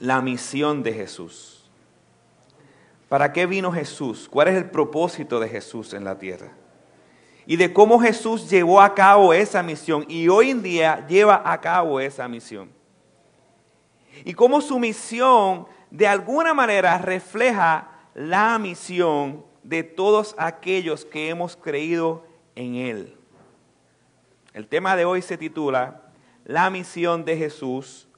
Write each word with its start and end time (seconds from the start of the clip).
la 0.00 0.20
misión 0.22 0.82
de 0.82 0.92
Jesús. 0.94 1.70
¿Para 3.08 3.32
qué 3.32 3.46
vino 3.46 3.70
Jesús? 3.70 4.28
¿Cuál 4.28 4.48
es 4.48 4.56
el 4.56 4.70
propósito 4.70 5.38
de 5.38 5.48
Jesús 5.48 5.92
en 5.94 6.04
la 6.04 6.18
tierra? 6.18 6.52
Y 7.46 7.56
de 7.56 7.72
cómo 7.72 8.00
Jesús 8.00 8.48
llevó 8.48 8.80
a 8.80 8.94
cabo 8.94 9.32
esa 9.32 9.62
misión 9.62 10.04
y 10.08 10.28
hoy 10.28 10.50
en 10.50 10.62
día 10.62 11.06
lleva 11.06 11.42
a 11.44 11.60
cabo 11.60 12.00
esa 12.00 12.26
misión. 12.28 12.70
Y 14.24 14.34
cómo 14.34 14.60
su 14.60 14.78
misión 14.78 15.66
de 15.90 16.06
alguna 16.06 16.54
manera 16.54 16.98
refleja 16.98 17.88
la 18.14 18.58
misión 18.58 19.44
de 19.62 19.82
todos 19.82 20.34
aquellos 20.38 21.04
que 21.04 21.28
hemos 21.28 21.56
creído 21.56 22.24
en 22.54 22.76
Él. 22.76 23.16
El 24.54 24.66
tema 24.66 24.96
de 24.96 25.04
hoy 25.04 25.20
se 25.20 25.36
titula 25.36 26.02
La 26.44 26.70
misión 26.70 27.24
de 27.24 27.36
Jesús, 27.36 28.08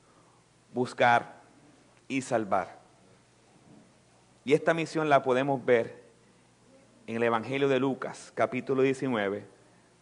buscar 0.72 1.41
y 2.12 2.20
salvar. 2.20 2.78
Y 4.44 4.52
esta 4.52 4.74
misión 4.74 5.08
la 5.08 5.22
podemos 5.22 5.64
ver 5.64 6.02
en 7.06 7.16
el 7.16 7.22
Evangelio 7.22 7.68
de 7.68 7.80
Lucas, 7.80 8.32
capítulo 8.34 8.82
19, 8.82 9.46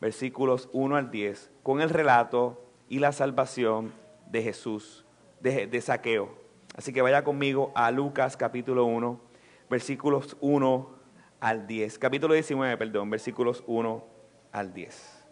versículos 0.01 0.69
1 0.73 0.97
al 0.97 1.11
10, 1.11 1.51
con 1.63 1.81
el 1.81 1.91
relato 1.91 2.61
y 2.89 2.99
la 2.99 3.13
salvación 3.13 3.93
de 4.29 4.43
Jesús, 4.43 5.05
de, 5.41 5.69
de 5.69 5.81
Saqueo. 5.81 6.35
Así 6.77 6.93
que 6.93 7.01
vaya 7.01 7.23
conmigo 7.23 7.71
a 7.77 7.91
Lucas 7.93 8.37
capítulo 8.37 8.87
1, 8.87 9.21
versículos 9.69 10.37
1 10.41 10.91
al 11.39 11.67
10. 11.69 11.99
Capítulo 12.01 12.35
19, 12.35 12.77
perdón, 12.77 13.11
versículos 13.11 13.63
1 13.69 14.05
al 14.51 14.75
10. 14.75 15.27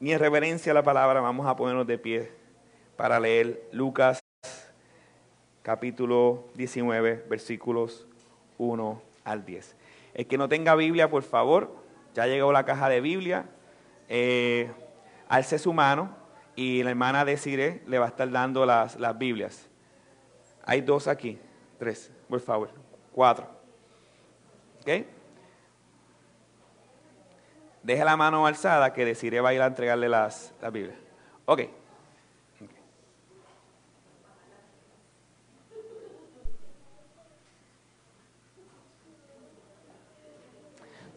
Y 0.00 0.10
en 0.10 0.18
reverencia 0.18 0.72
a 0.72 0.74
la 0.74 0.82
palabra 0.82 1.20
vamos 1.20 1.46
a 1.46 1.54
ponernos 1.54 1.86
de 1.86 1.98
pie 1.98 2.32
para 2.96 3.20
leer 3.20 3.68
Lucas 3.70 4.20
capítulo 5.62 6.44
19, 6.54 7.26
versículos 7.28 8.06
1 8.58 9.02
al 9.24 9.44
10. 9.44 9.76
El 10.14 10.26
que 10.26 10.38
no 10.38 10.48
tenga 10.48 10.74
Biblia, 10.74 11.10
por 11.10 11.22
favor, 11.22 11.74
ya 12.14 12.26
llegó 12.26 12.52
la 12.52 12.64
caja 12.64 12.88
de 12.88 13.00
Biblia. 13.00 13.46
Eh, 14.08 14.70
alce 15.28 15.58
su 15.58 15.72
mano 15.72 16.16
y 16.56 16.82
la 16.82 16.90
hermana 16.90 17.24
de 17.24 17.36
Cire 17.36 17.82
le 17.86 17.98
va 17.98 18.06
a 18.06 18.08
estar 18.08 18.30
dando 18.30 18.66
las, 18.66 18.98
las 18.98 19.16
Biblias. 19.16 19.68
Hay 20.64 20.80
dos 20.80 21.08
aquí, 21.08 21.38
tres, 21.78 22.10
por 22.28 22.40
favor, 22.40 22.70
cuatro. 23.12 23.46
¿Ok? 24.80 25.06
Deje 27.88 28.04
la 28.04 28.16
mano 28.18 28.46
alzada 28.46 28.92
que 28.92 29.04
Desiree 29.04 29.40
va 29.40 29.48
a 29.48 29.54
ir 29.54 29.62
a 29.62 29.66
entregarle 29.66 30.10
las, 30.10 30.52
las 30.60 30.70
Biblias. 30.70 30.98
Ok. 31.46 31.62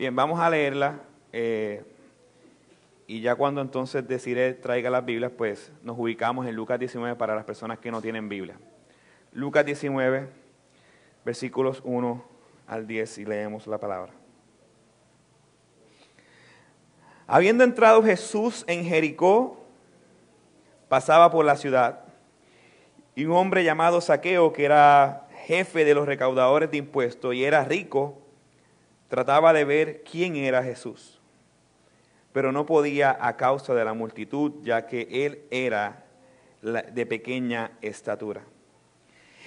Bien, 0.02 0.16
vamos 0.16 0.40
a 0.40 0.50
leerla. 0.50 1.00
eh, 1.32 1.84
y 3.06 3.22
ya 3.22 3.36
cuando 3.36 3.62
entonces 3.62 4.08
Desiree 4.08 4.56
traiga 4.56 4.90
las 4.90 5.06
Biblias, 5.06 5.32
pues 5.38 5.72
nos 5.84 5.96
ubicamos 5.96 6.48
en 6.48 6.56
Lucas 6.56 6.80
19 6.80 7.16
para 7.18 7.36
las 7.36 7.46
personas 7.46 7.78
que 7.78 7.92
no 7.92 8.02
tienen 8.02 8.28
Biblia. 8.28 8.56
Lucas 9.32 9.64
19, 9.64 10.28
versículos 11.24 11.84
1 11.86 12.26
al 12.66 12.88
10 12.88 13.20
y 13.20 13.26
leemos 13.26 13.68
la 13.68 13.78
palabra. 13.78 14.12
Habiendo 17.28 17.64
entrado 17.64 18.02
Jesús 18.02 18.66
en 18.68 18.84
Jericó, 18.84 19.64
pasaba 20.90 21.30
por 21.30 21.46
la 21.46 21.58
ciudad, 21.58 22.06
y 23.14 23.26
un 23.26 23.34
hombre 23.34 23.64
llamado 23.64 24.02
Saqueo, 24.02 24.52
que 24.52 24.66
era 24.66 25.28
jefe 25.46 25.86
de 25.86 25.94
los 25.94 26.08
recaudadores 26.08 26.72
de 26.72 26.78
impuestos 26.78 27.36
y 27.36 27.44
era 27.44 27.64
rico, 27.66 28.18
trataba 29.12 29.52
de 29.52 29.66
ver 29.66 30.04
quién 30.10 30.38
era 30.38 30.64
Jesús, 30.64 31.20
pero 32.32 32.54
no 32.54 32.66
podía 32.66 33.18
a 33.20 33.36
causa 33.36 33.74
de 33.74 33.84
la 33.84 33.94
multitud, 33.94 34.54
ya 34.64 34.88
que 34.88 35.26
él 35.26 35.42
era 35.52 36.06
de 36.62 37.06
pequeña 37.06 37.72
estatura. 37.82 38.44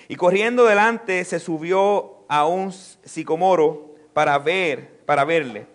Y 0.07 0.17
corriendo 0.17 0.67
delante 0.67 1.25
se 1.25 1.41
subió 1.41 2.27
a 2.29 2.47
un 2.47 2.73
sicomoro 2.73 3.95
para 4.13 4.39
ver, 4.39 5.01
para 5.07 5.25
verle, 5.25 5.67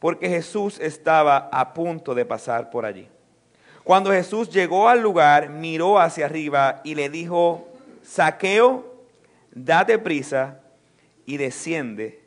porque 0.00 0.28
Jesús 0.28 0.80
estaba 0.80 1.48
a 1.52 1.74
punto 1.74 2.16
de 2.16 2.24
pasar 2.24 2.70
por 2.70 2.84
allí. 2.84 3.08
Cuando 3.84 4.10
Jesús 4.10 4.50
llegó 4.50 4.88
al 4.88 5.00
lugar, 5.00 5.48
miró 5.48 6.00
hacia 6.00 6.26
arriba 6.26 6.80
y 6.82 6.96
le 6.96 7.08
dijo, 7.08 7.68
Saqueo, 8.02 8.96
date 9.52 9.96
prisa 10.00 10.58
y 11.24 11.36
desciende, 11.36 12.21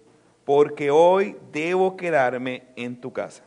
porque 0.45 0.91
hoy 0.91 1.35
debo 1.51 1.97
quedarme 1.97 2.63
en 2.75 3.01
tu 3.01 3.11
casa. 3.11 3.43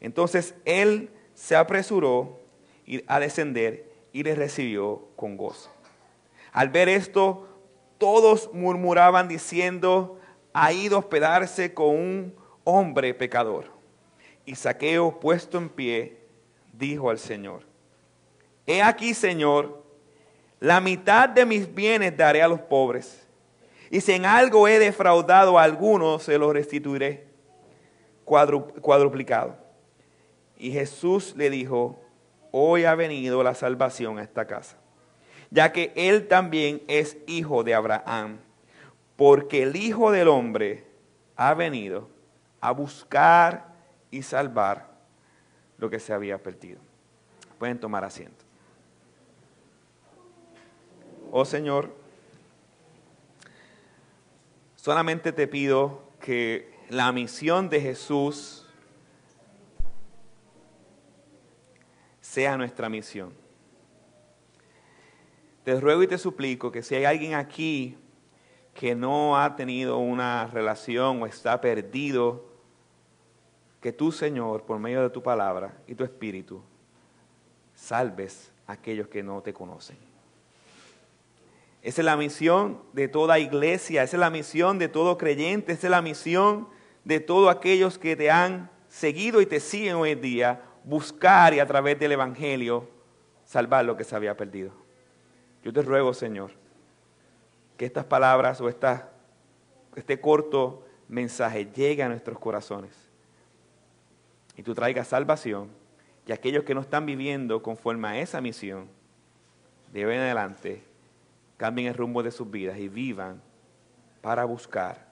Entonces 0.00 0.54
él 0.64 1.10
se 1.34 1.54
apresuró 1.54 2.40
a 3.06 3.20
descender 3.20 3.92
y 4.12 4.22
le 4.22 4.34
recibió 4.34 5.08
con 5.14 5.36
gozo. 5.36 5.70
Al 6.52 6.70
ver 6.70 6.88
esto, 6.88 7.46
todos 7.98 8.50
murmuraban 8.54 9.28
diciendo, 9.28 10.18
ha 10.52 10.72
ido 10.72 10.96
a 10.96 11.00
hospedarse 11.00 11.74
con 11.74 11.88
un 11.88 12.34
hombre 12.64 13.12
pecador. 13.12 13.66
Y 14.46 14.54
Saqueo, 14.54 15.20
puesto 15.20 15.58
en 15.58 15.68
pie, 15.68 16.18
dijo 16.72 17.10
al 17.10 17.18
Señor, 17.18 17.62
He 18.66 18.82
aquí, 18.82 19.14
Señor, 19.14 19.84
la 20.58 20.80
mitad 20.80 21.28
de 21.28 21.44
mis 21.44 21.72
bienes 21.72 22.16
daré 22.16 22.42
a 22.42 22.48
los 22.48 22.60
pobres, 22.60 23.25
y 23.90 24.00
si 24.00 24.12
en 24.12 24.26
algo 24.26 24.68
he 24.68 24.78
defraudado 24.78 25.58
a 25.58 25.62
alguno, 25.62 26.18
se 26.18 26.38
lo 26.38 26.52
restituiré 26.52 27.26
cuadruplicado. 28.24 29.56
Y 30.58 30.72
Jesús 30.72 31.34
le 31.36 31.50
dijo, 31.50 32.00
hoy 32.50 32.84
ha 32.84 32.94
venido 32.94 33.42
la 33.42 33.54
salvación 33.54 34.18
a 34.18 34.22
esta 34.22 34.46
casa, 34.46 34.76
ya 35.50 35.72
que 35.72 35.92
él 35.94 36.26
también 36.26 36.82
es 36.88 37.18
hijo 37.26 37.62
de 37.62 37.74
Abraham, 37.74 38.38
porque 39.16 39.62
el 39.62 39.76
Hijo 39.76 40.10
del 40.10 40.28
Hombre 40.28 40.84
ha 41.36 41.54
venido 41.54 42.08
a 42.60 42.72
buscar 42.72 43.74
y 44.10 44.22
salvar 44.22 44.88
lo 45.78 45.88
que 45.88 46.00
se 46.00 46.12
había 46.12 46.42
perdido. 46.42 46.80
Pueden 47.58 47.78
tomar 47.78 48.04
asiento. 48.04 48.44
Oh 51.30 51.44
Señor, 51.44 51.94
solamente 54.86 55.32
te 55.32 55.48
pido 55.48 56.00
que 56.20 56.72
la 56.90 57.10
misión 57.10 57.68
de 57.68 57.80
Jesús 57.80 58.68
sea 62.20 62.56
nuestra 62.56 62.88
misión. 62.88 63.34
Te 65.64 65.80
ruego 65.80 66.04
y 66.04 66.06
te 66.06 66.18
suplico 66.18 66.70
que 66.70 66.84
si 66.84 66.94
hay 66.94 67.04
alguien 67.04 67.34
aquí 67.34 67.98
que 68.74 68.94
no 68.94 69.36
ha 69.36 69.56
tenido 69.56 69.98
una 69.98 70.46
relación 70.46 71.20
o 71.20 71.26
está 71.26 71.60
perdido, 71.60 72.46
que 73.80 73.92
tú, 73.92 74.12
Señor, 74.12 74.62
por 74.62 74.78
medio 74.78 75.02
de 75.02 75.10
tu 75.10 75.20
palabra 75.20 75.76
y 75.88 75.96
tu 75.96 76.04
espíritu, 76.04 76.62
salves 77.74 78.52
a 78.68 78.74
aquellos 78.74 79.08
que 79.08 79.24
no 79.24 79.42
te 79.42 79.52
conocen. 79.52 80.15
Esa 81.86 82.00
es 82.00 82.04
la 82.04 82.16
misión 82.16 82.82
de 82.94 83.06
toda 83.06 83.38
iglesia, 83.38 84.02
esa 84.02 84.16
es 84.16 84.20
la 84.20 84.28
misión 84.28 84.80
de 84.80 84.88
todo 84.88 85.16
creyente, 85.16 85.70
esa 85.70 85.86
es 85.86 85.90
la 85.92 86.02
misión 86.02 86.66
de 87.04 87.20
todos 87.20 87.48
aquellos 87.48 87.96
que 87.96 88.16
te 88.16 88.28
han 88.28 88.68
seguido 88.88 89.40
y 89.40 89.46
te 89.46 89.60
siguen 89.60 89.94
hoy 89.94 90.10
en 90.10 90.20
día, 90.20 90.62
buscar 90.82 91.54
y 91.54 91.60
a 91.60 91.66
través 91.68 91.96
del 92.00 92.10
Evangelio 92.10 92.88
salvar 93.44 93.84
lo 93.84 93.96
que 93.96 94.02
se 94.02 94.16
había 94.16 94.36
perdido. 94.36 94.72
Yo 95.62 95.72
te 95.72 95.80
ruego, 95.80 96.12
Señor, 96.12 96.50
que 97.76 97.84
estas 97.86 98.06
palabras 98.06 98.60
o 98.60 98.68
esta, 98.68 99.12
este 99.94 100.20
corto 100.20 100.84
mensaje 101.06 101.66
llegue 101.72 102.02
a 102.02 102.08
nuestros 102.08 102.40
corazones 102.40 102.96
y 104.56 104.64
tú 104.64 104.74
traigas 104.74 105.06
salvación 105.06 105.70
y 106.26 106.32
aquellos 106.32 106.64
que 106.64 106.74
no 106.74 106.80
están 106.80 107.06
viviendo 107.06 107.62
conforme 107.62 108.08
a 108.08 108.18
esa 108.18 108.40
misión, 108.40 108.88
de 109.92 110.04
hoy 110.04 110.16
en 110.16 110.22
adelante, 110.22 110.95
cambien 111.56 111.88
el 111.88 111.94
rumbo 111.94 112.22
de 112.22 112.30
sus 112.30 112.50
vidas 112.50 112.78
y 112.78 112.88
vivan 112.88 113.42
para 114.20 114.44
buscar 114.44 115.06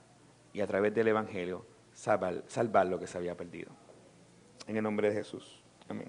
y 0.53 0.61
a 0.61 0.67
través 0.67 0.95
del 0.95 1.09
Evangelio 1.09 1.65
salvar, 1.93 2.87
lo 2.87 2.99
que 2.99 3.07
se 3.07 3.19
había 3.19 3.37
perdido. 3.37 3.71
En 4.67 4.77
el 4.77 4.83
nombre 4.83 5.09
de 5.09 5.15
Jesús. 5.15 5.63
Amén. 5.89 6.09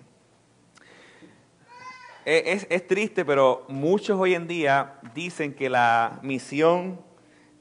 Es, 2.26 2.66
es, 2.70 2.88
triste, 2.88 3.24
pero 3.24 3.66
muchos 3.68 4.20
hoy 4.20 4.34
en 4.34 4.48
día 4.48 5.00
dicen 5.14 5.54
que 5.54 5.70
la 5.70 6.20
misión 6.24 7.00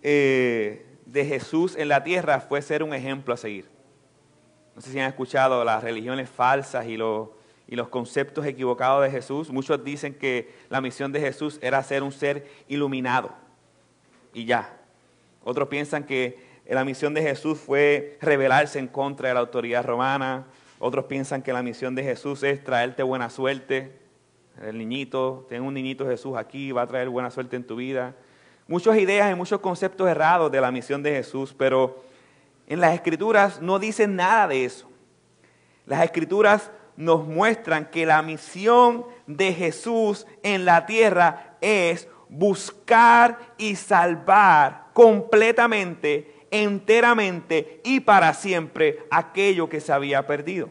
eh, 0.03 0.87
de 1.05 1.25
Jesús 1.27 1.77
en 1.77 1.89
la 1.89 2.03
tierra 2.03 2.41
fue 2.41 2.63
ser 2.63 2.83
un 2.83 2.95
ejemplo 2.95 3.35
a 3.35 3.37
seguir. 3.37 3.69
No 4.75 4.81
sé 4.81 4.91
si 4.91 4.99
han 4.99 5.09
escuchado 5.09 5.63
las 5.65 5.85
religiones 5.85 6.31
falsas 6.31 6.87
y 6.87 6.97
los, 6.97 7.29
y 7.67 7.77
los 7.77 7.89
conceptos 7.89 8.47
equivocados 8.47 9.03
de 9.03 9.11
Jesús. 9.11 9.51
Muchos 9.51 9.83
dicen 9.85 10.15
que 10.15 10.55
la 10.69 10.81
misión 10.81 11.13
de 11.13 11.21
Jesús 11.21 11.59
era 11.63 11.83
ser 11.83 12.03
un 12.03 12.13
ser 12.13 12.47
iluminado 12.69 13.33
y 14.33 14.45
ya. 14.45 14.77
Otros 15.45 15.69
piensan 15.69 16.05
que 16.05 16.39
la 16.67 16.85
misión 16.85 17.15
de 17.15 17.23
Jesús 17.23 17.59
fue 17.59 18.19
rebelarse 18.21 18.79
en 18.79 18.89
contra 18.89 19.29
de 19.29 19.35
la 19.35 19.41
autoridad 19.41 19.85
romana. 19.85 20.47
Otros 20.79 21.07
piensan 21.07 21.43
que 21.43 21.53
la 21.53 21.63
misión 21.63 21.95
de 21.95 22.03
Jesús 22.03 22.43
es 22.43 22.63
traerte 22.65 23.03
buena 23.03 23.31
suerte. 23.31 23.93
El 24.63 24.79
niñito, 24.79 25.47
ten 25.49 25.63
un 25.63 25.75
niñito 25.75 26.07
Jesús 26.07 26.37
aquí, 26.37 26.73
va 26.73 26.83
a 26.83 26.87
traer 26.87 27.09
buena 27.09 27.31
suerte 27.31 27.57
en 27.57 27.65
tu 27.65 27.77
vida. 27.77 28.15
Muchas 28.67 28.97
ideas 28.97 29.31
y 29.31 29.35
muchos 29.35 29.61
conceptos 29.61 30.09
errados 30.09 30.51
de 30.51 30.61
la 30.61 30.71
misión 30.71 31.03
de 31.03 31.13
Jesús, 31.13 31.55
pero 31.57 32.03
en 32.67 32.81
las 32.81 32.95
escrituras 32.95 33.61
no 33.61 33.79
dicen 33.79 34.17
nada 34.17 34.49
de 34.49 34.65
eso. 34.65 34.89
Las 35.87 36.03
escrituras 36.03 36.71
nos 36.97 37.27
muestran 37.27 37.91
que 37.91 38.07
la 38.07 38.23
misión 38.23 39.05
de 39.27 39.53
Jesús 39.53 40.27
en 40.43 40.65
la 40.65 40.87
tierra 40.87 41.57
es 41.61 42.09
buscar 42.29 43.39
y 43.59 43.77
salvar 43.77 44.87
completamente, 44.93 46.47
enteramente 46.51 47.81
y 47.85 48.01
para 48.01 48.33
siempre 48.35 49.05
aquello 49.11 49.69
que 49.69 49.81
se 49.81 49.93
había 49.93 50.27
perdido. 50.27 50.69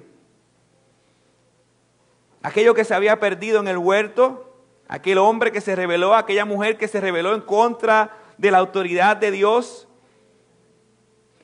Aquello 2.42 2.74
que 2.74 2.84
se 2.84 2.94
había 2.94 3.20
perdido 3.20 3.60
en 3.60 3.68
el 3.68 3.78
huerto, 3.78 4.54
aquel 4.88 5.18
hombre 5.18 5.52
que 5.52 5.62
se 5.62 5.76
rebeló, 5.76 6.14
aquella 6.16 6.46
mujer 6.46 6.78
que 6.78 6.88
se 6.88 7.00
rebeló 7.02 7.34
en 7.34 7.42
contra 7.42 8.18
de 8.38 8.52
la 8.52 8.58
autoridad 8.58 9.18
de 9.18 9.32
Dios, 9.32 9.88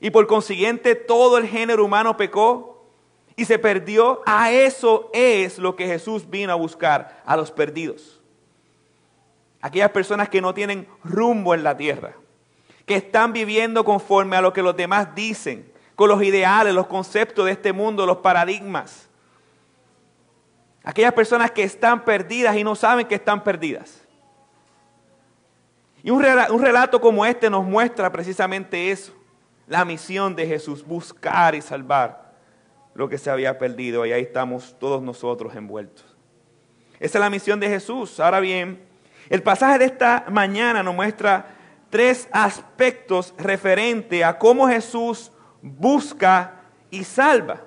y 0.00 0.10
por 0.10 0.26
consiguiente 0.26 0.94
todo 0.94 1.38
el 1.38 1.46
género 1.46 1.84
humano 1.84 2.16
pecó 2.16 2.79
y 3.40 3.46
se 3.46 3.58
perdió. 3.58 4.20
A 4.26 4.50
eso 4.50 5.08
es 5.14 5.58
lo 5.58 5.74
que 5.74 5.86
Jesús 5.86 6.28
vino 6.28 6.52
a 6.52 6.56
buscar, 6.56 7.22
a 7.24 7.38
los 7.38 7.50
perdidos. 7.50 8.20
Aquellas 9.62 9.90
personas 9.90 10.28
que 10.28 10.42
no 10.42 10.52
tienen 10.52 10.86
rumbo 11.02 11.54
en 11.54 11.62
la 11.62 11.74
tierra, 11.74 12.12
que 12.84 12.96
están 12.96 13.32
viviendo 13.32 13.82
conforme 13.82 14.36
a 14.36 14.42
lo 14.42 14.52
que 14.52 14.62
los 14.62 14.76
demás 14.76 15.14
dicen, 15.14 15.72
con 15.96 16.10
los 16.10 16.22
ideales, 16.22 16.74
los 16.74 16.86
conceptos 16.86 17.46
de 17.46 17.52
este 17.52 17.72
mundo, 17.72 18.04
los 18.04 18.18
paradigmas. 18.18 19.08
Aquellas 20.84 21.14
personas 21.14 21.50
que 21.50 21.62
están 21.62 22.04
perdidas 22.04 22.54
y 22.56 22.64
no 22.64 22.74
saben 22.74 23.06
que 23.06 23.14
están 23.14 23.42
perdidas. 23.42 24.02
Y 26.02 26.10
un 26.10 26.22
relato 26.22 27.00
como 27.00 27.24
este 27.24 27.48
nos 27.48 27.64
muestra 27.64 28.12
precisamente 28.12 28.90
eso 28.90 29.14
la 29.66 29.86
misión 29.86 30.36
de 30.36 30.46
Jesús, 30.46 30.84
buscar 30.84 31.54
y 31.54 31.62
salvar 31.62 32.29
lo 32.94 33.08
que 33.08 33.18
se 33.18 33.30
había 33.30 33.58
perdido. 33.58 34.04
Y 34.06 34.12
ahí 34.12 34.22
estamos 34.22 34.76
todos 34.78 35.02
nosotros 35.02 35.54
envueltos. 35.54 36.04
Esa 36.98 37.18
es 37.18 37.20
la 37.20 37.30
misión 37.30 37.60
de 37.60 37.68
Jesús. 37.68 38.20
Ahora 38.20 38.40
bien, 38.40 38.84
el 39.28 39.42
pasaje 39.42 39.78
de 39.78 39.86
esta 39.86 40.26
mañana 40.28 40.82
nos 40.82 40.94
muestra 40.94 41.56
tres 41.88 42.28
aspectos 42.32 43.34
referentes 43.38 44.22
a 44.22 44.38
cómo 44.38 44.68
Jesús 44.68 45.32
busca 45.62 46.62
y 46.90 47.04
salva. 47.04 47.62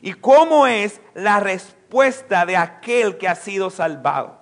Y 0.00 0.12
cómo 0.12 0.66
es 0.66 1.00
la 1.14 1.40
respuesta 1.40 2.46
de 2.46 2.56
aquel 2.56 3.16
que 3.16 3.28
ha 3.28 3.34
sido 3.34 3.70
salvado. 3.70 4.38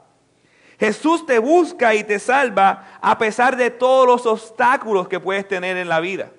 Jesús 0.79 1.25
te 1.25 1.38
busca 1.38 1.94
y 1.94 2.05
te 2.05 2.19
salva 2.19 2.99
a 3.00 3.17
pesar 3.17 3.56
de 3.56 3.70
todos 3.70 4.06
los 4.06 4.26
obstáculos 4.26 5.08
que 5.08 5.20
puedes 5.20 5.49
tener 5.49 5.76
en 5.76 5.88
la 5.88 6.00
vida. 6.00 6.31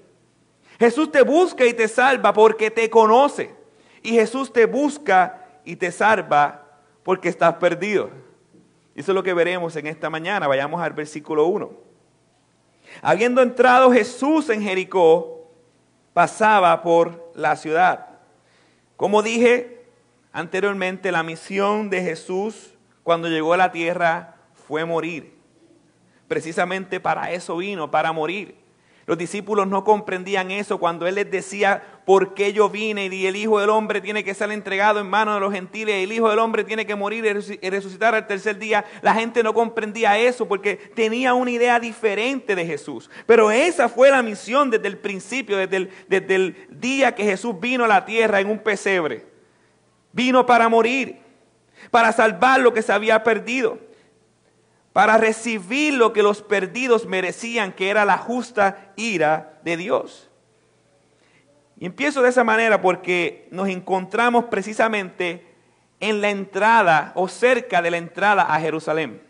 Jesús 0.79 1.11
te 1.11 1.23
busca 1.23 1.65
y 1.65 1.73
te 1.73 1.87
salva 1.87 2.33
porque 2.33 2.69
te 2.69 2.89
conoce. 2.89 3.56
Y 4.03 4.11
Jesús 4.11 4.51
te 4.51 4.65
busca 4.65 5.45
y 5.65 5.75
te 5.75 5.91
salva 5.91 6.65
porque 7.03 7.29
estás 7.29 7.55
perdido. 7.55 8.09
Eso 8.95 9.11
es 9.11 9.15
lo 9.15 9.23
que 9.23 9.33
veremos 9.33 9.75
en 9.75 9.87
esta 9.87 10.09
mañana. 10.09 10.47
Vayamos 10.47 10.81
al 10.81 10.93
versículo 10.93 11.45
1. 11.45 11.71
Habiendo 13.01 13.41
entrado 13.41 13.91
Jesús 13.91 14.49
en 14.49 14.61
Jericó, 14.61 15.51
pasaba 16.13 16.81
por 16.81 17.31
la 17.35 17.55
ciudad. 17.55 18.07
Como 18.95 19.21
dije 19.21 19.85
anteriormente, 20.31 21.11
la 21.11 21.23
misión 21.23 21.89
de 21.89 22.01
Jesús 22.01 22.73
cuando 23.03 23.29
llegó 23.29 23.53
a 23.53 23.57
la 23.57 23.71
tierra 23.71 24.35
fue 24.67 24.83
morir. 24.83 25.37
Precisamente 26.27 26.99
para 26.99 27.31
eso 27.31 27.57
vino, 27.57 27.89
para 27.89 28.11
morir. 28.11 28.55
Los 29.07 29.17
discípulos 29.17 29.67
no 29.67 29.85
comprendían 29.85 30.51
eso 30.51 30.79
cuando 30.79 31.07
Él 31.07 31.15
les 31.15 31.31
decía, 31.31 31.81
¿por 32.03 32.33
qué 32.33 32.51
yo 32.51 32.69
vine? 32.69 33.05
Y 33.05 33.25
el 33.25 33.37
Hijo 33.37 33.57
del 33.57 33.69
Hombre 33.69 34.01
tiene 34.01 34.21
que 34.21 34.33
ser 34.33 34.51
entregado 34.51 34.99
en 34.99 35.09
manos 35.09 35.35
de 35.35 35.39
los 35.39 35.53
gentiles, 35.53 36.03
el 36.03 36.11
Hijo 36.11 36.29
del 36.29 36.39
Hombre 36.39 36.65
tiene 36.65 36.85
que 36.85 36.93
morir 36.93 37.23
y 37.23 37.69
resucitar 37.69 38.15
al 38.15 38.27
tercer 38.27 38.59
día. 38.59 38.83
La 39.01 39.13
gente 39.13 39.43
no 39.43 39.53
comprendía 39.53 40.19
eso 40.19 40.45
porque 40.45 40.75
tenía 40.75 41.33
una 41.35 41.51
idea 41.51 41.79
diferente 41.79 42.53
de 42.53 42.65
Jesús. 42.65 43.09
Pero 43.25 43.49
esa 43.49 43.87
fue 43.87 44.11
la 44.11 44.21
misión 44.21 44.69
desde 44.69 44.89
el 44.89 44.97
principio, 44.97 45.55
desde 45.55 45.77
el, 45.77 45.89
desde 46.09 46.35
el 46.35 46.67
día 46.69 47.15
que 47.15 47.23
Jesús 47.23 47.57
vino 47.61 47.85
a 47.85 47.87
la 47.87 48.03
tierra 48.03 48.41
en 48.41 48.49
un 48.49 48.59
pesebre. 48.59 49.25
Vino 50.11 50.45
para 50.45 50.67
morir, 50.67 51.21
para 51.91 52.11
salvar 52.11 52.59
lo 52.59 52.73
que 52.73 52.81
se 52.81 52.91
había 52.91 53.23
perdido 53.23 53.87
para 54.97 55.19
recibir 55.19 55.93
lo 55.93 56.11
que 56.11 56.23
los 56.23 56.41
perdidos 56.41 57.05
merecían, 57.05 57.71
que 57.71 57.91
era 57.91 58.03
la 58.03 58.17
justa 58.17 58.93
ira 58.95 59.59
de 59.63 59.77
Dios. 59.77 60.27
Y 61.79 61.85
empiezo 61.85 62.23
de 62.23 62.29
esa 62.29 62.43
manera 62.43 62.81
porque 62.81 63.47
nos 63.51 63.69
encontramos 63.69 64.45
precisamente 64.45 65.45
en 65.99 66.19
la 66.19 66.31
entrada 66.31 67.11
o 67.13 67.27
cerca 67.27 67.83
de 67.83 67.91
la 67.91 67.97
entrada 67.97 68.51
a 68.51 68.59
Jerusalén, 68.59 69.21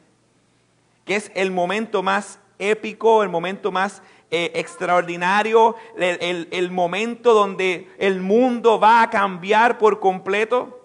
que 1.04 1.18
es 1.18 1.34
el 1.36 1.52
momento 1.52 2.02
más 2.02 2.40
épico, 2.60 3.22
el 3.22 3.28
momento 3.28 3.70
más 3.70 4.02
eh, 4.32 4.52
extraordinario, 4.56 5.76
el, 5.98 6.48
el 6.50 6.72
momento 6.72 7.34
donde 7.34 7.90
el 8.00 8.22
mundo 8.22 8.80
va 8.80 9.02
a 9.02 9.10
cambiar 9.10 9.78
por 9.80 10.00
completo. 10.00 10.82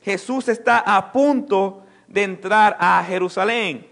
Jesús 0.00 0.46
está 0.46 0.78
a 0.78 1.10
punto 1.10 1.82
de 2.08 2.22
entrar 2.22 2.76
a 2.80 3.04
Jerusalén. 3.06 3.86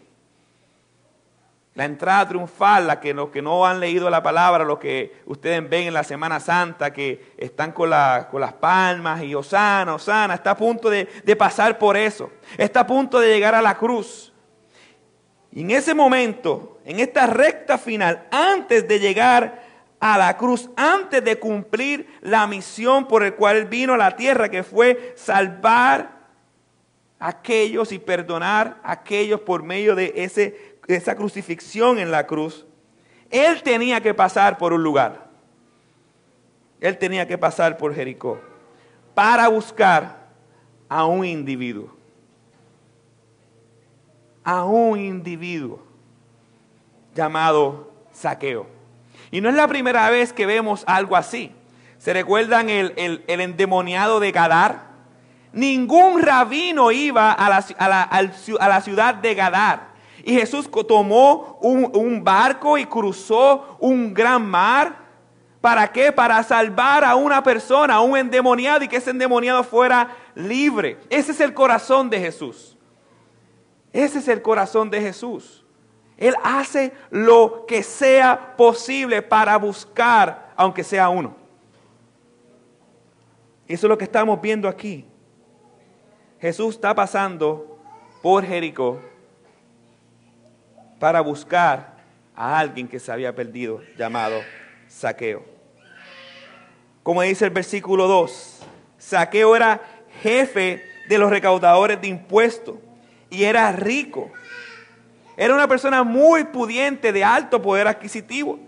La 1.74 1.84
entrada 1.84 2.26
triunfal, 2.26 2.86
la 2.86 2.98
que 2.98 3.12
los 3.12 3.28
que 3.28 3.42
no 3.42 3.66
han 3.66 3.80
leído 3.80 4.08
la 4.08 4.22
palabra, 4.22 4.64
los 4.64 4.78
que 4.78 5.20
ustedes 5.26 5.68
ven 5.68 5.88
en 5.88 5.94
la 5.94 6.04
Semana 6.04 6.40
Santa, 6.40 6.90
que 6.90 7.34
están 7.36 7.72
con, 7.72 7.90
las 7.90 8.52
palmas 8.58 9.22
y 9.22 9.34
Osana, 9.34 9.94
Osana, 9.94 10.34
está 10.34 10.52
a 10.52 10.56
punto 10.56 10.88
de, 10.88 11.06
pasar 11.38 11.76
por 11.76 11.98
eso. 11.98 12.30
Está 12.56 12.80
a 12.80 12.86
punto 12.86 13.20
de 13.20 13.28
llegar 13.28 13.54
a 13.54 13.60
la 13.60 13.76
cruz. 13.76 14.32
Y 15.52 15.60
en 15.60 15.70
ese 15.70 15.94
momento, 15.94 16.78
en 16.86 16.98
esta 16.98 17.26
recta 17.26 17.76
final, 17.76 18.26
antes 18.30 18.88
de 18.88 18.98
llegar 18.98 19.62
a 20.00 20.16
la 20.16 20.34
cruz, 20.38 20.70
antes 20.76 21.22
de 21.22 21.38
cumplir 21.38 22.18
la 22.22 22.46
misión 22.46 23.06
por 23.06 23.22
el 23.22 23.34
cual 23.34 23.66
vino 23.66 23.92
a 23.92 23.98
la 23.98 24.16
tierra, 24.16 24.48
que 24.48 24.62
fue 24.62 25.12
salvar 25.14 26.15
aquellos 27.18 27.92
y 27.92 27.98
perdonar 27.98 28.80
a 28.82 28.92
aquellos 28.92 29.40
por 29.40 29.62
medio 29.62 29.94
de, 29.94 30.12
ese, 30.16 30.78
esa 30.86 31.16
crucifixión 31.16 31.98
en 31.98 32.10
la 32.10 32.26
cruz, 32.26 32.66
él 33.30 33.62
tenía 33.62 34.00
que 34.00 34.14
pasar 34.14 34.58
por 34.58 34.72
un 34.72 34.82
lugar. 34.82 35.26
Él 36.80 36.98
tenía 36.98 37.26
que 37.26 37.38
pasar 37.38 37.78
por 37.78 37.94
Jericó 37.94 38.38
para 39.14 39.48
buscar 39.48 40.26
a 40.88 41.06
un 41.06 41.24
individuo. 41.24 41.96
A 44.44 44.64
un 44.64 45.00
individuo 45.00 45.82
llamado 47.14 47.92
Saqueo. 48.12 48.66
Y 49.30 49.40
no 49.40 49.48
es 49.48 49.54
la 49.54 49.66
primera 49.66 50.08
vez 50.10 50.32
que 50.32 50.46
vemos 50.46 50.84
algo 50.86 51.16
así. 51.16 51.52
¿Se 51.98 52.12
recuerdan 52.12 52.68
el, 52.68 52.92
el 53.26 53.40
endemoniado 53.40 54.20
de 54.20 54.30
Gadar? 54.30 54.95
Ningún 55.56 56.20
rabino 56.20 56.92
iba 56.92 57.32
a 57.32 57.48
la, 57.48 58.82
ciudad 58.82 59.14
de 59.14 59.34
Gadar. 59.34 59.88
Y 60.22 60.34
Jesús 60.34 60.68
tomó 60.86 61.58
un, 61.62 61.90
un 61.94 62.22
barco 62.22 62.76
y 62.76 62.84
cruzó 62.84 63.78
un 63.80 64.12
gran 64.12 64.44
mar. 64.44 64.98
¿Para 65.62 65.90
qué? 65.90 66.12
Para 66.12 66.42
salvar 66.42 67.06
a 67.06 67.14
una 67.14 67.42
persona, 67.42 67.94
a 67.94 68.00
un 68.00 68.18
endemoniado 68.18 68.84
y 68.84 68.88
que 68.88 68.98
ese 68.98 69.12
endemoniado 69.12 69.64
fuera 69.64 70.14
libre. 70.34 70.98
Ese 71.08 71.32
es 71.32 71.40
el 71.40 71.54
corazón 71.54 72.10
de 72.10 72.20
Jesús. 72.20 72.76
Ese 73.94 74.18
es 74.18 74.28
el 74.28 74.42
corazón 74.42 74.90
de 74.90 75.00
Jesús. 75.00 75.64
Él 76.18 76.34
hace 76.44 76.92
lo 77.08 77.64
que 77.66 77.82
sea 77.82 78.58
posible 78.58 79.22
para 79.22 79.56
buscar, 79.56 80.52
aunque 80.54 80.84
sea 80.84 81.08
uno. 81.08 81.34
Eso 83.66 83.86
es 83.86 83.88
lo 83.88 83.96
que 83.96 84.04
estamos 84.04 84.38
viendo 84.38 84.68
aquí. 84.68 85.06
Jesús 86.46 86.76
está 86.76 86.94
pasando 86.94 87.76
por 88.22 88.46
Jericó 88.46 89.00
para 91.00 91.20
buscar 91.20 91.96
a 92.36 92.60
alguien 92.60 92.86
que 92.86 93.00
se 93.00 93.10
había 93.10 93.34
perdido, 93.34 93.80
llamado 93.98 94.36
Saqueo. 94.86 95.44
Como 97.02 97.22
dice 97.22 97.46
el 97.46 97.50
versículo 97.50 98.06
2, 98.06 98.60
Saqueo 98.96 99.56
era 99.56 99.80
jefe 100.22 100.84
de 101.08 101.18
los 101.18 101.30
recaudadores 101.30 102.00
de 102.00 102.06
impuestos 102.06 102.76
y 103.28 103.42
era 103.42 103.72
rico. 103.72 104.30
Era 105.36 105.52
una 105.52 105.66
persona 105.66 106.04
muy 106.04 106.44
pudiente, 106.44 107.12
de 107.12 107.24
alto 107.24 107.60
poder 107.60 107.88
adquisitivo. 107.88 108.60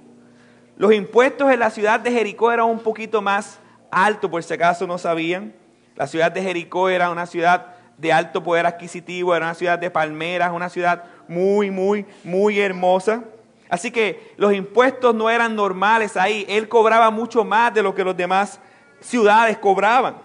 Los 0.77 0.93
impuestos 0.93 1.49
en 1.53 1.61
la 1.61 1.71
ciudad 1.71 2.01
de 2.01 2.11
Jericó 2.11 2.51
eran 2.51 2.67
un 2.67 2.81
poquito 2.81 3.23
más 3.23 3.61
altos, 3.89 4.29
por 4.29 4.43
si 4.43 4.53
acaso 4.53 4.85
no 4.85 4.99
sabían. 4.99 5.55
La 5.99 6.07
ciudad 6.07 6.31
de 6.31 6.41
Jericó 6.41 6.89
era 6.89 7.11
una 7.11 7.27
ciudad 7.27 7.75
de 7.97 8.13
alto 8.13 8.41
poder 8.41 8.67
adquisitivo, 8.67 9.35
era 9.35 9.47
una 9.47 9.55
ciudad 9.57 9.81
de 9.81 9.91
palmeras, 9.91 10.53
una 10.53 10.69
ciudad 10.69 11.03
muy, 11.27 11.73
muy, 11.73 12.07
muy 12.23 12.61
hermosa. 12.61 13.25
Así 13.69 13.91
que 13.91 14.33
los 14.37 14.55
impuestos 14.55 15.13
no 15.13 15.29
eran 15.29 15.57
normales 15.57 16.17
ahí. 16.17 16.47
Él 16.49 16.69
cobraba 16.69 17.11
mucho 17.11 17.43
más 17.43 17.75
de 17.75 17.83
lo 17.83 17.97
que 17.97 18.05
los 18.05 18.17
demás 18.17 18.61
ciudades 19.01 19.59
cobraban. 19.59 20.19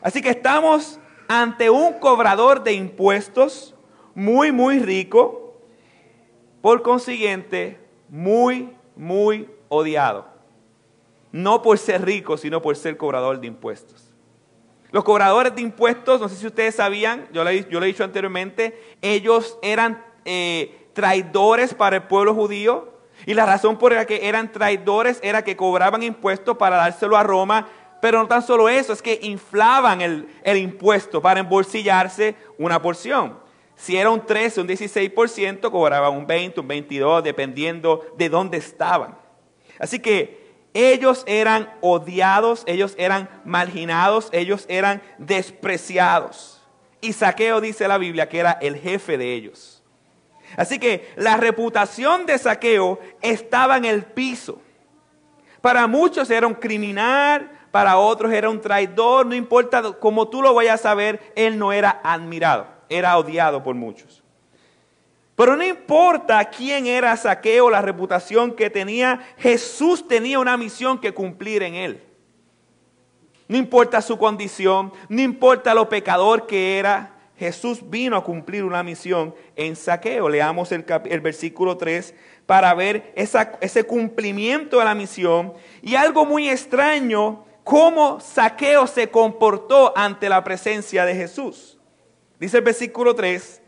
Así 0.00 0.22
que 0.22 0.30
estamos 0.30 1.00
ante 1.26 1.70
un 1.70 1.94
cobrador 1.94 2.62
de 2.62 2.74
impuestos 2.74 3.74
muy, 4.14 4.52
muy 4.52 4.78
rico, 4.78 5.60
por 6.62 6.82
consiguiente, 6.82 7.80
muy, 8.08 8.72
muy 8.94 9.50
odiado. 9.68 10.28
No 11.32 11.62
por 11.62 11.78
ser 11.78 12.04
rico, 12.04 12.36
sino 12.36 12.62
por 12.62 12.76
ser 12.76 12.96
cobrador 12.96 13.40
de 13.40 13.48
impuestos. 13.48 14.07
Los 14.90 15.04
cobradores 15.04 15.54
de 15.54 15.60
impuestos, 15.60 16.20
no 16.20 16.28
sé 16.28 16.36
si 16.36 16.46
ustedes 16.46 16.76
sabían, 16.76 17.28
yo 17.32 17.44
le, 17.44 17.68
yo 17.68 17.82
he 17.82 17.86
dicho 17.86 18.04
anteriormente, 18.04 18.80
ellos 19.02 19.58
eran 19.62 20.04
eh, 20.24 20.88
traidores 20.94 21.74
para 21.74 21.96
el 21.96 22.02
pueblo 22.04 22.34
judío. 22.34 22.96
Y 23.26 23.34
la 23.34 23.44
razón 23.44 23.78
por 23.78 23.92
la 23.92 24.06
que 24.06 24.28
eran 24.28 24.52
traidores 24.52 25.18
era 25.22 25.42
que 25.42 25.56
cobraban 25.56 26.02
impuestos 26.02 26.56
para 26.56 26.76
dárselo 26.76 27.16
a 27.16 27.22
Roma. 27.22 27.68
Pero 28.00 28.20
no 28.20 28.28
tan 28.28 28.42
solo 28.42 28.68
eso, 28.68 28.92
es 28.92 29.02
que 29.02 29.18
inflaban 29.22 30.00
el, 30.00 30.28
el 30.44 30.56
impuesto 30.56 31.20
para 31.20 31.40
embolsillarse 31.40 32.36
una 32.56 32.80
porción. 32.80 33.38
Si 33.74 33.96
era 33.96 34.10
un 34.10 34.24
13, 34.24 34.62
un 34.62 34.68
16%, 34.68 35.70
cobraban 35.70 36.14
un 36.14 36.26
20, 36.26 36.60
un 36.60 36.68
22, 36.68 37.24
dependiendo 37.24 38.06
de 38.16 38.28
dónde 38.28 38.56
estaban. 38.58 39.18
Así 39.78 39.98
que 40.00 40.47
ellos 40.74 41.24
eran 41.26 41.72
odiados, 41.80 42.62
ellos 42.66 42.94
eran 42.98 43.28
marginados, 43.44 44.28
ellos 44.32 44.66
eran 44.68 45.02
despreciados. 45.18 46.62
Y 47.00 47.12
Saqueo 47.12 47.60
dice 47.60 47.88
la 47.88 47.98
Biblia 47.98 48.28
que 48.28 48.38
era 48.38 48.52
el 48.60 48.76
jefe 48.76 49.18
de 49.18 49.34
ellos. 49.34 49.82
Así 50.56 50.78
que 50.78 51.12
la 51.16 51.36
reputación 51.36 52.26
de 52.26 52.38
Saqueo 52.38 52.98
estaba 53.20 53.76
en 53.76 53.84
el 53.84 54.04
piso. 54.04 54.60
Para 55.60 55.86
muchos 55.86 56.30
era 56.30 56.46
un 56.46 56.54
criminal, 56.54 57.50
para 57.70 57.98
otros 57.98 58.32
era 58.32 58.48
un 58.48 58.60
traidor, 58.60 59.26
no 59.26 59.34
importa 59.34 59.82
cómo 59.92 60.28
tú 60.28 60.42
lo 60.42 60.54
vayas 60.54 60.86
a 60.86 60.94
ver, 60.94 61.32
él 61.36 61.58
no 61.58 61.72
era 61.72 62.00
admirado, 62.02 62.66
era 62.88 63.18
odiado 63.18 63.62
por 63.62 63.74
muchos. 63.74 64.22
Pero 65.38 65.56
no 65.56 65.64
importa 65.64 66.44
quién 66.46 66.88
era 66.88 67.16
Saqueo, 67.16 67.70
la 67.70 67.80
reputación 67.80 68.56
que 68.56 68.70
tenía, 68.70 69.20
Jesús 69.38 70.08
tenía 70.08 70.40
una 70.40 70.56
misión 70.56 70.98
que 70.98 71.14
cumplir 71.14 71.62
en 71.62 71.76
él. 71.76 72.02
No 73.46 73.56
importa 73.56 74.02
su 74.02 74.18
condición, 74.18 74.92
no 75.08 75.22
importa 75.22 75.74
lo 75.74 75.88
pecador 75.88 76.48
que 76.48 76.76
era, 76.80 77.14
Jesús 77.36 77.88
vino 77.88 78.16
a 78.16 78.24
cumplir 78.24 78.64
una 78.64 78.82
misión 78.82 79.32
en 79.54 79.76
Saqueo. 79.76 80.28
Leamos 80.28 80.72
el, 80.72 80.82
versículo 81.20 81.76
3 81.76 82.16
para 82.44 82.74
ver 82.74 83.12
ese 83.14 83.84
cumplimiento 83.84 84.80
de 84.80 84.86
la 84.86 84.96
misión. 84.96 85.54
Y 85.82 85.94
algo 85.94 86.26
muy 86.26 86.48
extraño, 86.48 87.44
cómo 87.62 88.18
Saqueo 88.18 88.88
se 88.88 89.08
comportó 89.08 89.96
ante 89.96 90.28
la 90.28 90.42
presencia 90.42 91.04
de 91.04 91.14
Jesús. 91.14 91.78
Dice 92.40 92.56
el 92.56 92.64
versículo 92.64 93.14
3, 93.14 93.62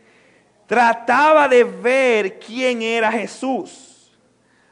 trataba 0.71 1.49
de 1.49 1.65
ver 1.65 2.39
quién 2.39 2.81
era 2.81 3.11
Jesús. 3.11 4.09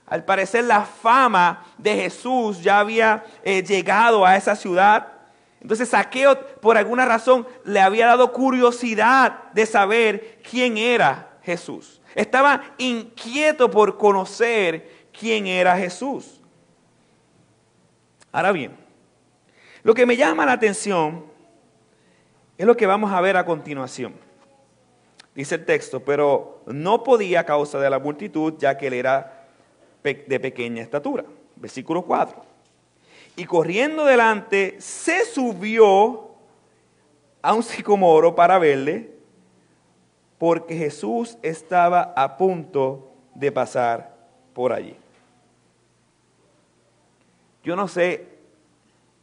Al 0.05 0.23
parecer 0.23 0.63
la 0.63 0.83
fama 0.83 1.65
de 1.77 1.93
Jesús 1.93 2.63
ya 2.63 2.79
había 2.79 3.25
eh, 3.43 3.61
llegado 3.61 4.25
a 4.25 4.37
esa 4.37 4.55
ciudad. 4.55 5.11
Entonces 5.59 5.89
Saqueo 5.89 6.39
por 6.61 6.77
alguna 6.77 7.03
razón 7.03 7.45
le 7.65 7.81
había 7.81 8.07
dado 8.07 8.31
curiosidad 8.31 9.51
de 9.51 9.65
saber 9.65 10.39
quién 10.49 10.77
era 10.77 11.37
Jesús. 11.43 11.99
Estaba 12.15 12.63
inquieto 12.77 13.69
por 13.69 13.97
conocer 13.97 15.09
quién 15.11 15.47
era 15.47 15.75
Jesús. 15.75 16.39
Ahora 18.31 18.53
bien, 18.53 18.77
lo 19.83 19.93
que 19.93 20.05
me 20.05 20.15
llama 20.15 20.45
la 20.45 20.53
atención 20.53 21.25
es 22.57 22.65
lo 22.65 22.77
que 22.77 22.87
vamos 22.87 23.11
a 23.11 23.19
ver 23.19 23.35
a 23.35 23.43
continuación 23.43 24.28
dice 25.39 25.55
el 25.55 25.63
texto, 25.63 26.01
pero 26.01 26.59
no 26.65 27.01
podía 27.01 27.39
a 27.39 27.45
causa 27.45 27.79
de 27.79 27.89
la 27.89 27.97
multitud, 27.97 28.55
ya 28.57 28.77
que 28.77 28.87
él 28.87 28.93
era 28.93 29.47
de 30.03 30.39
pequeña 30.39 30.83
estatura. 30.83 31.23
Versículo 31.55 32.01
4. 32.03 32.43
Y 33.37 33.45
corriendo 33.45 34.03
delante, 34.03 34.75
se 34.81 35.23
subió 35.23 36.31
a 37.41 37.53
un 37.53 37.63
sicomoro 37.63 38.35
para 38.35 38.59
verle, 38.59 39.11
porque 40.37 40.75
Jesús 40.75 41.37
estaba 41.41 42.13
a 42.17 42.35
punto 42.35 43.09
de 43.33 43.49
pasar 43.53 44.13
por 44.53 44.73
allí. 44.73 44.97
Yo 47.63 47.77
no 47.77 47.87
sé 47.87 48.27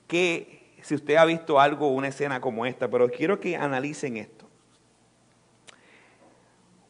qué, 0.06 0.72
si 0.80 0.94
usted 0.94 1.16
ha 1.16 1.26
visto 1.26 1.60
algo, 1.60 1.88
una 1.88 2.08
escena 2.08 2.40
como 2.40 2.64
esta, 2.64 2.88
pero 2.88 3.10
quiero 3.10 3.38
que 3.38 3.54
analicen 3.54 4.16
esto 4.16 4.35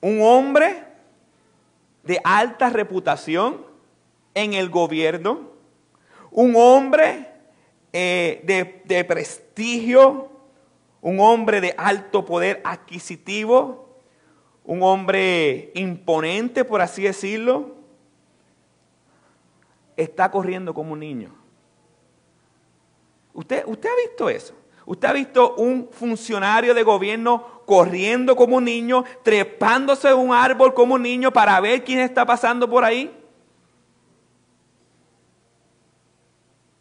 un 0.00 0.20
hombre 0.22 0.84
de 2.02 2.20
alta 2.22 2.70
reputación 2.70 3.64
en 4.34 4.54
el 4.54 4.70
gobierno, 4.70 5.50
un 6.30 6.54
hombre 6.56 7.28
eh, 7.92 8.42
de, 8.44 8.82
de 8.84 9.04
prestigio, 9.04 10.30
un 11.00 11.20
hombre 11.20 11.60
de 11.60 11.74
alto 11.78 12.24
poder 12.24 12.60
adquisitivo, 12.64 13.88
un 14.64 14.82
hombre 14.82 15.70
imponente, 15.74 16.64
por 16.64 16.80
así 16.80 17.02
decirlo, 17.02 17.76
está 19.96 20.30
corriendo 20.30 20.74
como 20.74 20.92
un 20.92 21.00
niño. 21.00 21.34
¿Usted, 23.32 23.64
usted 23.66 23.88
ha 23.88 24.08
visto 24.08 24.28
eso? 24.28 24.54
¿Usted 24.86 25.08
ha 25.08 25.12
visto 25.12 25.56
un 25.56 25.88
funcionario 25.90 26.72
de 26.72 26.84
gobierno 26.84 27.44
corriendo 27.66 28.36
como 28.36 28.56
un 28.56 28.64
niño, 28.64 29.04
trepándose 29.24 30.08
en 30.08 30.16
un 30.16 30.32
árbol 30.32 30.72
como 30.72 30.94
un 30.94 31.02
niño 31.02 31.32
para 31.32 31.60
ver 31.60 31.82
quién 31.82 31.98
está 31.98 32.24
pasando 32.24 32.70
por 32.70 32.84
ahí? 32.84 33.12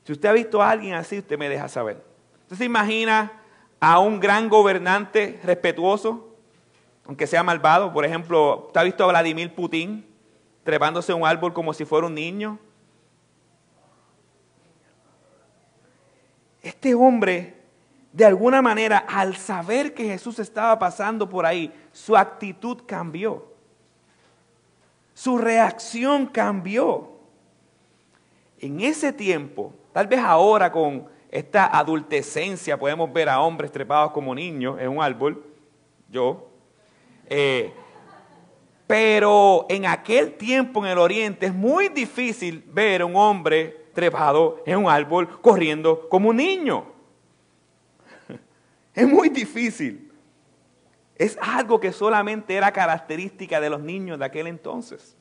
Si 0.03 0.11
usted 0.11 0.29
ha 0.29 0.33
visto 0.33 0.61
a 0.61 0.69
alguien 0.69 0.93
así, 0.93 1.17
usted 1.17 1.35
me 1.35 1.49
deja 1.49 1.67
saber. 1.67 2.05
¿Usted 2.43 2.57
se 2.57 2.65
imagina 2.65 3.41
a 3.79 3.97
un 3.97 4.19
gran 4.19 4.49
gobernante 4.49 5.39
respetuoso, 5.43 6.35
aunque 7.07 7.25
sea 7.25 7.41
malvado? 7.41 7.91
Por 7.91 8.05
ejemplo, 8.05 8.67
¿usted 8.67 8.81
ha 8.81 8.83
visto 8.83 9.03
a 9.03 9.07
Vladimir 9.07 9.55
Putin 9.55 10.05
trepándose 10.63 11.11
en 11.11 11.21
un 11.21 11.27
árbol 11.27 11.53
como 11.53 11.73
si 11.73 11.85
fuera 11.85 12.05
un 12.05 12.13
niño? 12.13 12.59
Este 16.61 16.93
hombre 16.93 17.64
de 18.15 18.23
alguna 18.23 18.61
manera, 18.61 18.99
al 19.09 19.35
saber 19.35 19.93
que 19.93 20.05
Jesús 20.05 20.39
estaba 20.39 20.79
pasando 20.79 21.27
por 21.27 21.45
ahí, 21.45 21.69
su 21.91 22.15
actitud 22.15 22.83
cambió. 22.85 23.45
Su 25.13 25.37
reacción 25.37 26.25
cambió. 26.27 27.09
En 28.57 28.79
ese 28.79 29.11
tiempo, 29.11 29.73
tal 29.91 30.07
vez 30.07 30.21
ahora 30.21 30.71
con 30.71 31.09
esta 31.29 31.65
adultecencia 31.77 32.79
podemos 32.79 33.11
ver 33.11 33.27
a 33.27 33.41
hombres 33.41 33.69
trepados 33.69 34.13
como 34.13 34.33
niños 34.33 34.79
en 34.79 34.87
un 34.87 35.03
árbol, 35.03 35.43
yo, 36.09 36.47
eh, 37.27 37.73
pero 38.87 39.65
en 39.67 39.87
aquel 39.87 40.35
tiempo 40.35 40.85
en 40.85 40.91
el 40.93 40.99
oriente 40.99 41.47
es 41.47 41.53
muy 41.53 41.89
difícil 41.89 42.63
ver 42.67 43.01
a 43.01 43.05
un 43.05 43.17
hombre 43.17 43.87
trepado 43.93 44.63
en 44.65 44.77
un 44.77 44.89
árbol 44.89 45.41
corriendo 45.41 46.07
como 46.07 46.29
un 46.29 46.37
niño. 46.37 46.94
Es 48.95 49.07
muy 49.07 49.29
difícil. 49.29 50.11
Es 51.15 51.37
algo 51.41 51.79
que 51.79 51.91
solamente 51.91 52.55
era 52.55 52.71
característica 52.71 53.59
de 53.59 53.69
los 53.69 53.81
niños 53.81 54.17
de 54.19 54.25
aquel 54.25 54.47
entonces. 54.47 55.15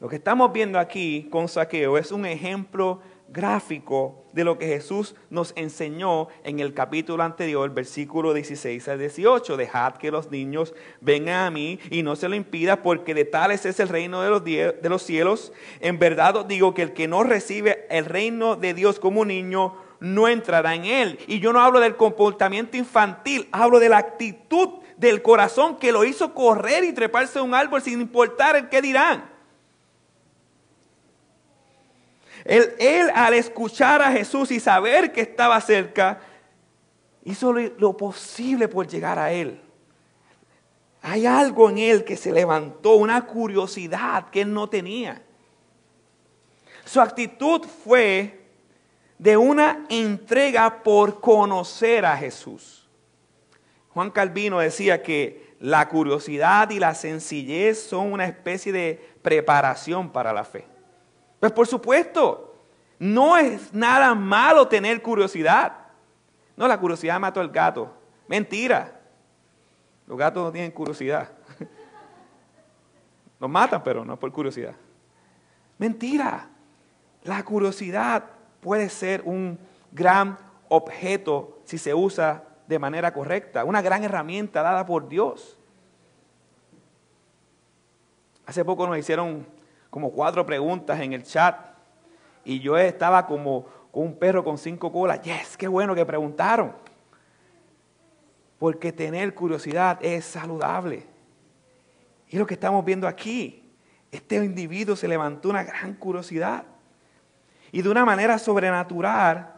Lo 0.00 0.08
que 0.08 0.16
estamos 0.16 0.52
viendo 0.52 0.78
aquí 0.78 1.28
con 1.30 1.48
Saqueo 1.48 1.96
es 1.96 2.12
un 2.12 2.26
ejemplo 2.26 3.00
gráfico 3.28 4.24
de 4.32 4.44
lo 4.44 4.58
que 4.58 4.66
Jesús 4.66 5.14
nos 5.30 5.52
enseñó 5.56 6.28
en 6.42 6.60
el 6.60 6.74
capítulo 6.74 7.22
anterior, 7.22 7.72
versículo 7.72 8.34
16 8.34 8.86
al 8.88 8.98
18. 8.98 9.56
Dejad 9.56 9.94
que 9.94 10.10
los 10.10 10.30
niños 10.30 10.74
vengan 11.00 11.46
a 11.46 11.50
mí 11.50 11.78
y 11.90 12.02
no 12.02 12.16
se 12.16 12.28
lo 12.28 12.34
impida, 12.34 12.82
porque 12.82 13.14
de 13.14 13.24
tales 13.24 13.64
es 13.64 13.80
el 13.80 13.88
reino 13.88 14.20
de 14.20 14.30
los, 14.30 14.44
de 14.44 14.88
los 14.88 15.02
cielos. 15.02 15.52
En 15.80 15.98
verdad 15.98 16.36
os 16.36 16.48
digo 16.48 16.74
que 16.74 16.82
el 16.82 16.92
que 16.92 17.08
no 17.08 17.22
recibe 17.22 17.86
el 17.88 18.04
reino 18.04 18.56
de 18.56 18.74
Dios 18.74 18.98
como 18.98 19.22
un 19.22 19.28
niño, 19.28 19.74
no 20.00 20.28
entrará 20.28 20.74
en 20.74 20.84
él. 20.84 21.18
Y 21.26 21.40
yo 21.40 21.52
no 21.52 21.60
hablo 21.60 21.80
del 21.80 21.96
comportamiento 21.96 22.76
infantil, 22.76 23.48
hablo 23.52 23.78
de 23.78 23.88
la 23.88 23.98
actitud 23.98 24.80
del 24.96 25.22
corazón 25.22 25.76
que 25.76 25.92
lo 25.92 26.04
hizo 26.04 26.34
correr 26.34 26.84
y 26.84 26.92
treparse 26.92 27.38
a 27.38 27.42
un 27.42 27.54
árbol 27.54 27.82
sin 27.82 28.00
importar 28.00 28.56
el 28.56 28.68
qué 28.68 28.80
dirán. 28.82 29.30
Él, 32.44 32.74
él, 32.78 33.10
al 33.14 33.34
escuchar 33.34 34.02
a 34.02 34.12
Jesús 34.12 34.50
y 34.50 34.60
saber 34.60 35.12
que 35.12 35.22
estaba 35.22 35.60
cerca, 35.60 36.20
hizo 37.24 37.52
lo 37.52 37.96
posible 37.96 38.68
por 38.68 38.86
llegar 38.86 39.18
a 39.18 39.32
Él. 39.32 39.60
Hay 41.02 41.26
algo 41.26 41.70
en 41.70 41.78
Él 41.78 42.04
que 42.04 42.16
se 42.16 42.32
levantó, 42.32 42.94
una 42.94 43.26
curiosidad 43.26 44.28
que 44.30 44.42
Él 44.42 44.52
no 44.52 44.68
tenía. 44.68 45.22
Su 46.84 47.00
actitud 47.00 47.62
fue 47.84 48.43
de 49.24 49.38
una 49.38 49.86
entrega 49.88 50.82
por 50.82 51.18
conocer 51.18 52.04
a 52.04 52.14
Jesús. 52.14 52.86
Juan 53.88 54.10
Calvino 54.10 54.58
decía 54.58 55.02
que 55.02 55.56
la 55.60 55.88
curiosidad 55.88 56.68
y 56.68 56.78
la 56.78 56.94
sencillez 56.94 57.82
son 57.82 58.12
una 58.12 58.26
especie 58.26 58.70
de 58.70 59.16
preparación 59.22 60.10
para 60.12 60.30
la 60.30 60.44
fe. 60.44 60.66
Pues 61.40 61.52
por 61.52 61.66
supuesto, 61.66 62.54
no 62.98 63.38
es 63.38 63.72
nada 63.72 64.14
malo 64.14 64.68
tener 64.68 65.00
curiosidad. 65.00 65.72
No, 66.54 66.68
la 66.68 66.78
curiosidad 66.78 67.18
mató 67.18 67.40
al 67.40 67.48
gato. 67.48 67.94
Mentira. 68.28 69.00
Los 70.06 70.18
gatos 70.18 70.44
no 70.44 70.52
tienen 70.52 70.70
curiosidad. 70.70 71.32
Los 73.40 73.48
matan, 73.48 73.82
pero 73.82 74.04
no 74.04 74.18
por 74.18 74.30
curiosidad. 74.30 74.74
Mentira. 75.78 76.50
La 77.22 77.42
curiosidad 77.42 78.33
puede 78.64 78.88
ser 78.88 79.20
un 79.26 79.58
gran 79.92 80.38
objeto 80.70 81.60
si 81.64 81.76
se 81.76 81.92
usa 81.94 82.44
de 82.66 82.78
manera 82.78 83.12
correcta, 83.12 83.62
una 83.62 83.82
gran 83.82 84.02
herramienta 84.04 84.62
dada 84.62 84.86
por 84.86 85.06
Dios. 85.06 85.58
Hace 88.46 88.64
poco 88.64 88.86
nos 88.86 88.96
hicieron 88.96 89.46
como 89.90 90.10
cuatro 90.12 90.46
preguntas 90.46 90.98
en 91.00 91.12
el 91.12 91.24
chat 91.24 91.56
y 92.42 92.60
yo 92.60 92.78
estaba 92.78 93.26
como 93.26 93.66
con 93.92 94.04
un 94.04 94.18
perro 94.18 94.42
con 94.42 94.56
cinco 94.56 94.90
colas. 94.90 95.20
Yes, 95.20 95.58
qué 95.58 95.68
bueno 95.68 95.94
que 95.94 96.06
preguntaron. 96.06 96.72
Porque 98.58 98.92
tener 98.92 99.34
curiosidad 99.34 99.98
es 100.00 100.24
saludable. 100.24 101.06
Y 102.30 102.38
lo 102.38 102.46
que 102.46 102.54
estamos 102.54 102.82
viendo 102.82 103.06
aquí. 103.06 103.60
Este 104.10 104.36
individuo 104.36 104.96
se 104.96 105.06
levantó 105.06 105.50
una 105.50 105.64
gran 105.64 105.94
curiosidad. 105.94 106.64
Y 107.74 107.82
de 107.82 107.88
una 107.88 108.04
manera 108.04 108.38
sobrenatural 108.38 109.52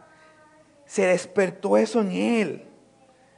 se 0.87 1.05
despertó 1.05 1.77
eso 1.77 2.01
en 2.01 2.11
él. 2.13 2.67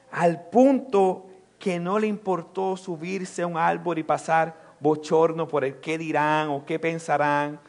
Al 0.10 0.48
punto 0.50 1.28
que 1.60 1.82
no 1.82 2.00
le 2.00 2.08
importó 2.08 2.78
subirse 2.78 3.42
a 3.42 3.48
un 3.48 3.58
árbol 3.58 3.98
y 3.98 4.04
pasar 4.04 4.56
bochorno 4.80 5.50
por 5.50 5.66
el 5.66 5.82
qué 5.82 5.98
dirán 5.98 6.48
o 6.48 6.66
qué 6.66 6.80
pensarán. 6.80 7.60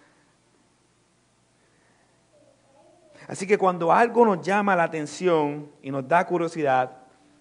Así 3.26 3.44
que 3.44 3.58
cuando 3.58 3.90
algo 3.90 4.24
nos 4.24 4.40
llama 4.40 4.76
la 4.76 4.84
atención 4.84 5.68
y 5.82 5.90
nos 5.90 6.06
da 6.06 6.24
curiosidad, 6.24 6.92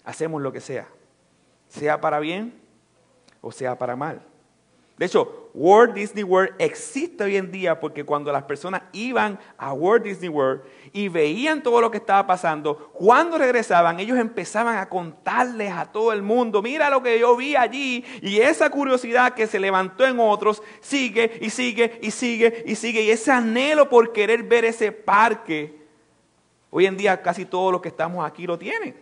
hacemos 0.02 0.42
lo 0.42 0.50
que 0.50 0.60
sea, 0.60 0.88
sea 1.68 2.00
para 2.00 2.18
bien 2.18 2.60
o 3.40 3.52
sea 3.52 3.78
para 3.78 3.94
mal. 3.94 4.20
De 4.98 5.06
hecho, 5.06 5.39
Walt 5.52 5.94
Disney 5.94 6.22
World 6.22 6.54
existe 6.58 7.24
hoy 7.24 7.36
en 7.36 7.50
día 7.50 7.80
porque 7.80 8.04
cuando 8.04 8.32
las 8.32 8.44
personas 8.44 8.82
iban 8.92 9.38
a 9.58 9.72
Walt 9.72 10.04
Disney 10.04 10.28
World 10.28 10.62
y 10.92 11.08
veían 11.08 11.62
todo 11.62 11.80
lo 11.80 11.90
que 11.90 11.98
estaba 11.98 12.26
pasando, 12.26 12.90
cuando 12.92 13.38
regresaban, 13.38 13.98
ellos 13.98 14.18
empezaban 14.18 14.76
a 14.76 14.88
contarles 14.88 15.72
a 15.72 15.90
todo 15.90 16.12
el 16.12 16.22
mundo, 16.22 16.62
mira 16.62 16.90
lo 16.90 17.02
que 17.02 17.18
yo 17.18 17.36
vi 17.36 17.56
allí, 17.56 18.04
y 18.22 18.38
esa 18.38 18.70
curiosidad 18.70 19.34
que 19.34 19.46
se 19.46 19.58
levantó 19.58 20.06
en 20.06 20.18
otros 20.20 20.62
sigue 20.80 21.38
y 21.40 21.50
sigue 21.50 21.98
y 22.02 22.10
sigue 22.10 22.64
y 22.66 22.74
sigue, 22.74 23.02
y 23.02 23.10
ese 23.10 23.32
anhelo 23.32 23.88
por 23.88 24.12
querer 24.12 24.44
ver 24.44 24.64
ese 24.64 24.92
parque, 24.92 25.80
hoy 26.70 26.86
en 26.86 26.96
día 26.96 27.20
casi 27.22 27.44
todos 27.44 27.72
los 27.72 27.80
que 27.80 27.88
estamos 27.88 28.24
aquí 28.24 28.46
lo 28.46 28.58
tienen. 28.58 28.94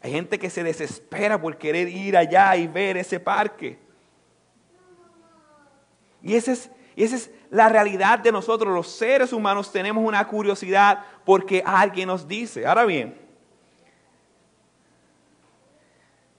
Hay 0.00 0.10
gente 0.10 0.38
que 0.38 0.50
se 0.50 0.64
desespera 0.64 1.40
por 1.40 1.56
querer 1.58 1.88
ir 1.88 2.16
allá 2.16 2.56
y 2.56 2.66
ver 2.66 2.96
ese 2.96 3.20
parque. 3.20 3.81
Y 6.22 6.34
esa 6.34 6.52
es, 6.52 7.30
la 7.50 7.68
realidad 7.68 8.18
de 8.20 8.32
nosotros, 8.32 8.72
los 8.72 8.88
seres 8.88 9.32
humanos 9.32 9.72
tenemos 9.72 10.04
una 10.04 10.26
curiosidad 10.26 11.04
porque 11.24 11.62
alguien 11.64 12.08
nos 12.08 12.26
dice. 12.26 12.66
Ahora 12.66 12.84
bien, 12.84 13.18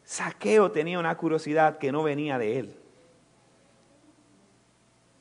Saqueo 0.04 0.72
tenía 0.72 1.00
una 1.00 1.16
curiosidad 1.18 1.78
que 1.78 1.92
no 1.92 2.04
venía 2.04 2.38
de 2.38 2.60
él. 2.60 2.80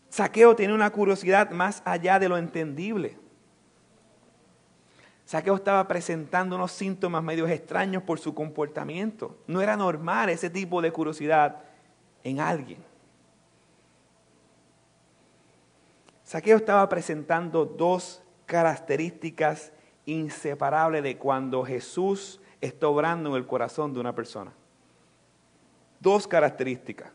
Saqueo 0.08 0.54
tenía 0.54 0.74
una 0.74 0.90
curiosidad 0.90 1.50
más 1.50 1.82
allá 1.84 2.18
de 2.18 2.28
lo 2.28 2.36
entendible. 2.36 3.18
Saqueo 5.24 5.54
estaba 5.54 5.88
presentando 5.88 6.56
unos 6.56 6.72
síntomas 6.72 7.22
medios 7.22 7.48
extraños 7.48 8.02
por 8.02 8.18
su 8.18 8.34
comportamiento. 8.34 9.38
No 9.46 9.62
era 9.62 9.76
normal 9.76 10.28
ese 10.28 10.50
tipo 10.50 10.82
de 10.82 10.92
curiosidad 10.92 11.62
en 12.22 12.40
alguien. 12.40 12.91
Saqueo 16.32 16.56
estaba 16.56 16.88
presentando 16.88 17.66
dos 17.66 18.22
características 18.46 19.70
inseparables 20.06 21.02
de 21.02 21.18
cuando 21.18 21.62
Jesús 21.62 22.40
está 22.62 22.88
obrando 22.88 23.28
en 23.28 23.36
el 23.36 23.46
corazón 23.46 23.92
de 23.92 24.00
una 24.00 24.14
persona. 24.14 24.50
Dos 26.00 26.26
características. 26.26 27.12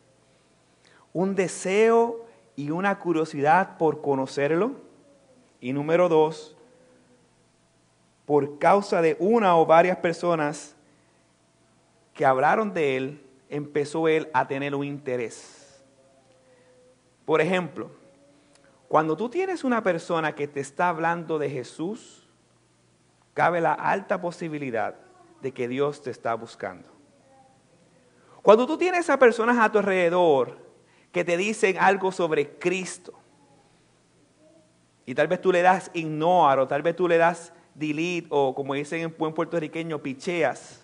Un 1.13 1.34
deseo 1.34 2.27
y 2.56 2.69
una 2.69 2.99
curiosidad 2.99 3.80
por 3.80 4.03
conocerlo. 4.03 4.73
Y 5.62 5.73
número 5.73 6.10
dos, 6.10 6.56
por 8.27 8.60
causa 8.60 9.01
de 9.01 9.17
una 9.19 9.58
o 9.58 9.65
varias 9.65 9.97
personas 9.97 10.75
que 12.13 12.23
hablaron 12.23 12.71
de 12.71 12.97
él, 12.97 13.25
empezó 13.49 14.08
él 14.08 14.30
a 14.32 14.47
tener 14.47 14.75
un 14.75 14.86
interés. 14.86 15.82
Por 17.25 17.41
ejemplo, 17.41 17.89
cuando 18.88 19.17
tú 19.17 19.30
tienes 19.30 19.63
una 19.63 19.84
persona 19.84 20.34
que 20.34 20.47
te 20.47 20.60
está 20.60 20.89
hablando 20.89 21.38
de 21.39 21.50
Jesús, 21.50 22.28
cabe 23.34 23.60
la 23.60 23.73
alta 23.73 24.21
posibilidad 24.21 24.95
de 25.41 25.52
que 25.52 25.67
Dios 25.67 26.02
te 26.02 26.10
está 26.10 26.34
buscando. 26.36 26.88
Cuando 28.41 28.65
tú 28.65 28.78
tienes 28.78 29.10
a 29.10 29.19
personas 29.19 29.58
a 29.58 29.69
tu 29.71 29.78
alrededor 29.78 30.58
que 31.12 31.26
te 31.26 31.36
dicen 31.36 31.78
algo 31.80 32.12
sobre 32.12 32.58
Cristo, 32.58 33.13
y 35.06 35.15
tal 35.15 35.28
vez 35.28 35.41
tú 35.41 35.52
le 35.52 35.62
das 35.62 35.91
ignore 35.93 36.62
o 36.62 36.67
tal 36.67 36.82
vez 36.82 36.95
tú 36.95 37.08
le 37.08 37.17
das 37.17 37.54
delete 37.73 38.28
o 38.30 38.54
como 38.56 38.73
dicen 38.73 39.02
en 39.02 39.15
buen 39.17 39.34
puertorriqueño, 39.34 40.02
picheas. 40.02 40.84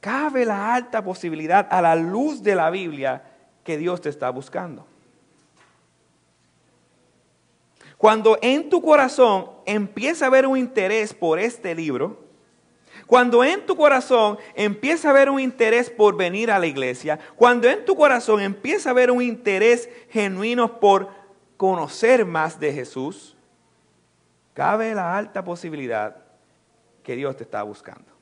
Cabe 0.00 0.44
la 0.44 0.74
alta 0.74 1.02
posibilidad 1.02 1.66
a 1.70 1.80
la 1.80 1.96
luz 1.96 2.42
de 2.42 2.54
la 2.54 2.70
Biblia 2.70 3.22
que 3.64 3.76
Dios 3.78 4.00
te 4.00 4.10
está 4.10 4.30
buscando. 4.30 4.86
Cuando 8.04 8.36
en 8.42 8.68
tu 8.68 8.82
corazón 8.82 9.50
empieza 9.64 10.26
a 10.26 10.28
haber 10.28 10.46
un 10.46 10.58
interés 10.58 11.14
por 11.14 11.38
este 11.38 11.74
libro, 11.74 12.22
cuando 13.06 13.42
en 13.42 13.64
tu 13.64 13.76
corazón 13.76 14.36
empieza 14.54 15.08
a 15.08 15.12
haber 15.12 15.30
un 15.30 15.40
interés 15.40 15.88
por 15.88 16.14
venir 16.14 16.50
a 16.50 16.58
la 16.58 16.66
iglesia, 16.66 17.18
cuando 17.34 17.66
en 17.66 17.82
tu 17.86 17.96
corazón 17.96 18.42
empieza 18.42 18.90
a 18.90 18.92
haber 18.92 19.10
un 19.10 19.22
interés 19.22 19.88
genuino 20.10 20.80
por 20.80 21.08
conocer 21.56 22.26
más 22.26 22.60
de 22.60 22.74
Jesús, 22.74 23.38
cabe 24.52 24.94
la 24.94 25.16
alta 25.16 25.42
posibilidad 25.42 26.14
que 27.02 27.16
Dios 27.16 27.38
te 27.38 27.44
está 27.44 27.62
buscando. 27.62 28.12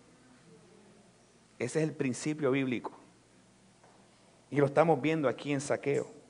Ese 1.58 1.80
es 1.80 1.88
el 1.88 1.92
principio 1.92 2.52
bíblico. 2.52 2.92
Y 4.48 4.58
lo 4.58 4.66
estamos 4.66 5.02
viendo 5.02 5.28
aquí 5.28 5.52
en 5.52 5.60
saqueo. 5.60 6.21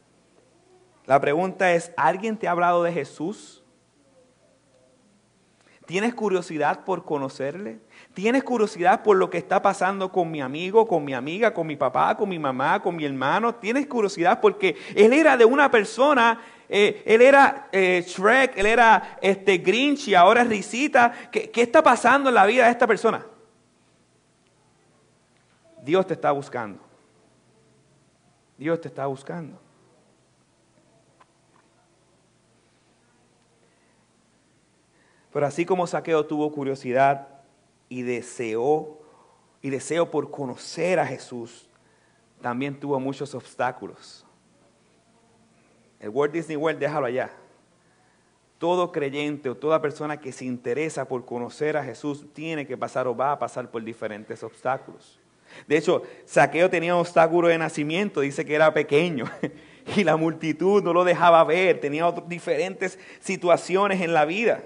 La 1.06 1.20
pregunta 1.20 1.72
es, 1.72 1.92
¿alguien 1.96 2.36
te 2.36 2.48
ha 2.48 2.52
hablado 2.52 2.82
de 2.82 2.92
Jesús? 2.92 3.62
¿Tienes 5.86 6.14
curiosidad 6.14 6.84
por 6.84 7.04
conocerle? 7.04 7.80
¿Tienes 8.14 8.44
curiosidad 8.44 9.02
por 9.02 9.16
lo 9.16 9.28
que 9.28 9.38
está 9.38 9.60
pasando 9.60 10.12
con 10.12 10.30
mi 10.30 10.40
amigo, 10.40 10.86
con 10.86 11.04
mi 11.04 11.12
amiga, 11.12 11.52
con 11.52 11.66
mi 11.66 11.76
papá, 11.76 12.16
con 12.16 12.28
mi 12.28 12.38
mamá, 12.38 12.80
con 12.80 12.94
mi 12.94 13.04
hermano? 13.04 13.56
¿Tienes 13.56 13.86
curiosidad 13.86 14.40
porque 14.40 14.76
él 14.94 15.12
era 15.12 15.36
de 15.36 15.44
una 15.44 15.70
persona 15.70 16.40
eh, 16.74 17.02
él 17.04 17.20
era 17.20 17.68
eh, 17.70 18.02
Shrek, 18.06 18.56
él 18.56 18.64
era 18.64 19.18
este, 19.20 19.58
Grinch 19.58 20.08
y 20.08 20.14
ahora 20.14 20.40
es 20.40 20.48
Risita. 20.48 21.12
¿Qué, 21.30 21.50
¿Qué 21.50 21.60
está 21.60 21.82
pasando 21.82 22.30
en 22.30 22.34
la 22.34 22.46
vida 22.46 22.64
de 22.64 22.70
esta 22.70 22.86
persona? 22.86 23.26
Dios 25.82 26.06
te 26.06 26.14
está 26.14 26.32
buscando. 26.32 26.80
Dios 28.56 28.80
te 28.80 28.88
está 28.88 29.04
buscando. 29.04 29.60
Pero 35.32 35.46
así 35.46 35.64
como 35.64 35.86
Saqueo 35.86 36.26
tuvo 36.26 36.52
curiosidad 36.52 37.28
y 37.88 38.02
deseó 38.02 38.98
y 39.62 39.70
deseo 39.70 40.10
por 40.10 40.30
conocer 40.30 40.98
a 40.98 41.06
Jesús, 41.06 41.68
también 42.40 42.78
tuvo 42.78 42.98
muchos 42.98 43.34
obstáculos. 43.34 44.26
El 46.00 46.10
Walt 46.10 46.32
Disney 46.32 46.56
World, 46.56 46.80
déjalo 46.80 47.06
allá. 47.06 47.30
Todo 48.58 48.90
creyente 48.92 49.48
o 49.48 49.56
toda 49.56 49.80
persona 49.80 50.20
que 50.20 50.32
se 50.32 50.44
interesa 50.44 51.06
por 51.06 51.24
conocer 51.24 51.76
a 51.76 51.84
Jesús 51.84 52.26
tiene 52.32 52.66
que 52.66 52.76
pasar 52.76 53.06
o 53.06 53.16
va 53.16 53.32
a 53.32 53.38
pasar 53.38 53.70
por 53.70 53.82
diferentes 53.84 54.42
obstáculos. 54.42 55.20
De 55.66 55.76
hecho, 55.76 56.02
Saqueo 56.24 56.68
tenía 56.70 56.94
un 56.94 57.00
obstáculo 57.00 57.48
de 57.48 57.58
nacimiento, 57.58 58.20
dice 58.20 58.44
que 58.44 58.54
era 58.54 58.72
pequeño 58.74 59.26
y 59.96 60.02
la 60.02 60.16
multitud 60.16 60.82
no 60.82 60.92
lo 60.92 61.04
dejaba 61.04 61.44
ver, 61.44 61.80
tenía 61.80 62.10
diferentes 62.26 62.98
situaciones 63.20 64.00
en 64.00 64.12
la 64.12 64.24
vida. 64.24 64.62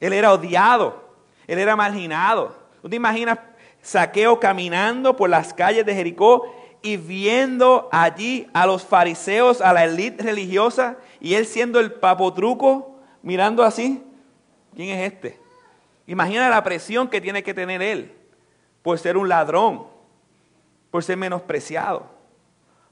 Él 0.00 0.12
era 0.14 0.32
odiado, 0.32 1.04
él 1.46 1.58
era 1.58 1.76
marginado. 1.76 2.56
¿Tú 2.82 2.88
te 2.88 2.96
imaginas 2.96 3.38
Saqueo 3.82 4.40
caminando 4.40 5.16
por 5.16 5.30
las 5.30 5.54
calles 5.54 5.86
de 5.86 5.94
Jericó 5.94 6.52
y 6.82 6.96
viendo 6.96 7.88
allí 7.92 8.48
a 8.52 8.66
los 8.66 8.84
fariseos, 8.84 9.60
a 9.60 9.72
la 9.72 9.84
élite 9.84 10.22
religiosa, 10.22 10.96
y 11.20 11.34
él 11.34 11.46
siendo 11.46 11.78
el 11.78 11.92
papotruco, 11.92 12.98
mirando 13.22 13.62
así? 13.62 14.02
¿Quién 14.74 14.96
es 14.96 15.12
este? 15.12 15.38
Imagina 16.06 16.48
la 16.48 16.64
presión 16.64 17.08
que 17.08 17.20
tiene 17.20 17.42
que 17.42 17.54
tener 17.54 17.82
él 17.82 18.12
por 18.82 18.98
ser 18.98 19.16
un 19.16 19.28
ladrón, 19.28 19.86
por 20.90 21.04
ser 21.04 21.16
menospreciado. 21.16 22.06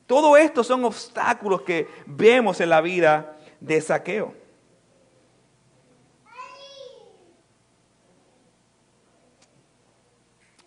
Todo 0.07 0.37
esto 0.37 0.62
son 0.64 0.85
obstáculos 0.85 1.62
que 1.62 1.88
vemos 2.07 2.61
en 2.61 2.71
la 2.71 2.81
vida 2.81 3.37
de 3.61 3.81
Saqueo. 3.81 4.35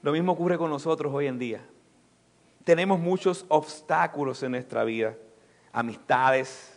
Lo 0.01 0.11
mismo 0.11 0.31
ocurre 0.31 0.57
con 0.57 0.69
nosotros 0.69 1.13
hoy 1.13 1.27
en 1.27 1.37
día. 1.37 1.61
Tenemos 2.63 2.99
muchos 2.99 3.45
obstáculos 3.49 4.41
en 4.43 4.51
nuestra 4.51 4.83
vida. 4.83 5.15
Amistades, 5.71 6.73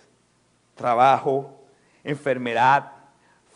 trabajo, 0.74 1.64
enfermedad, 2.02 2.92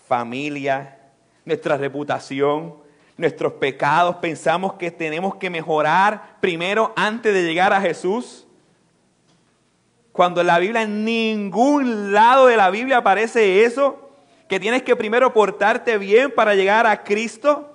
familia, 0.07 0.99
nuestra 1.45 1.77
reputación, 1.77 2.77
nuestros 3.17 3.55
pecados. 3.55 4.17
Pensamos 4.17 4.75
que 4.75 4.91
tenemos 4.91 5.37
que 5.37 5.51
mejorar 5.51 6.37
primero 6.41 6.93
antes 6.97 7.35
de 7.35 7.43
llegar 7.43 7.73
a 7.73 7.81
Jesús. 7.81 8.47
Cuando 10.13 10.41
en 10.41 10.47
la 10.49 10.59
Biblia, 10.59 10.83
en 10.83 11.05
ningún 11.05 12.13
lado 12.13 12.47
de 12.47 12.57
la 12.57 12.71
Biblia 12.71 12.99
aparece 12.99 13.65
eso, 13.65 14.11
que 14.49 14.59
tienes 14.59 14.83
que 14.83 14.97
primero 14.97 15.33
portarte 15.33 15.99
bien 15.99 16.35
para 16.35 16.55
llegar 16.55 16.87
a 16.87 17.05
Cristo. 17.05 17.68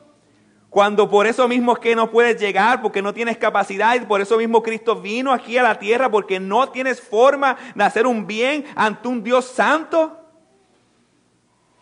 Cuando 0.74 1.08
por 1.08 1.28
eso 1.28 1.48
mismo 1.48 1.74
es 1.74 1.78
que 1.78 1.96
no 1.96 2.10
puedes 2.10 2.42
llegar, 2.42 2.82
porque 2.82 3.04
no 3.04 3.14
tienes 3.14 3.38
capacidad, 3.38 3.94
y 3.94 4.00
por 4.00 4.22
eso 4.22 4.38
mismo 4.38 4.64
Cristo 4.64 4.96
vino 4.96 5.32
aquí 5.32 5.56
a 5.56 5.62
la 5.62 5.78
tierra, 5.78 6.10
porque 6.10 6.40
no 6.40 6.70
tienes 6.70 7.00
forma 7.00 7.56
de 7.76 7.84
hacer 7.84 8.08
un 8.08 8.26
bien 8.26 8.66
ante 8.76 9.08
un 9.08 9.24
Dios 9.24 9.46
santo. 9.46 10.18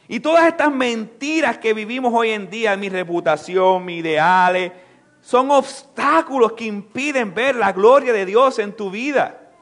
Y 0.10 0.20
todas 0.20 0.46
estas 0.46 0.74
mentiras 0.74 1.58
que 1.58 1.74
vivimos 1.74 2.14
hoy 2.14 2.32
en 2.32 2.50
día, 2.50 2.76
mi 2.76 2.90
reputación, 2.90 3.86
mis 3.86 4.02
ideales, 4.02 4.74
son 5.22 5.52
obstáculos 5.52 6.52
que 6.52 6.66
impiden 6.66 7.34
ver 7.34 7.56
la 7.56 7.72
gloria 7.72 8.12
de 8.12 8.26
Dios 8.26 8.60
en 8.60 8.76
tu 8.76 8.92
vida. 8.92 9.54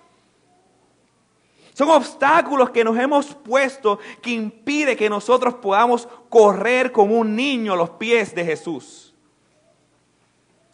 Son 1.75 1.91
obstáculos 1.91 2.71
que 2.71 2.83
nos 2.83 2.97
hemos 2.97 3.35
puesto 3.35 3.99
que 4.23 4.31
impide 4.31 4.95
que 4.97 5.07
nosotros 5.07 5.53
podamos 5.53 6.07
correr 6.29 6.91
como 6.91 7.19
un 7.19 7.35
niño 7.35 7.73
a 7.73 7.77
los 7.77 7.91
pies 7.91 8.33
de 8.33 8.43
Jesús. 8.43 8.98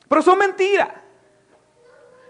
Pero 0.08 0.22
son 0.22 0.38
mentiras. 0.38 0.90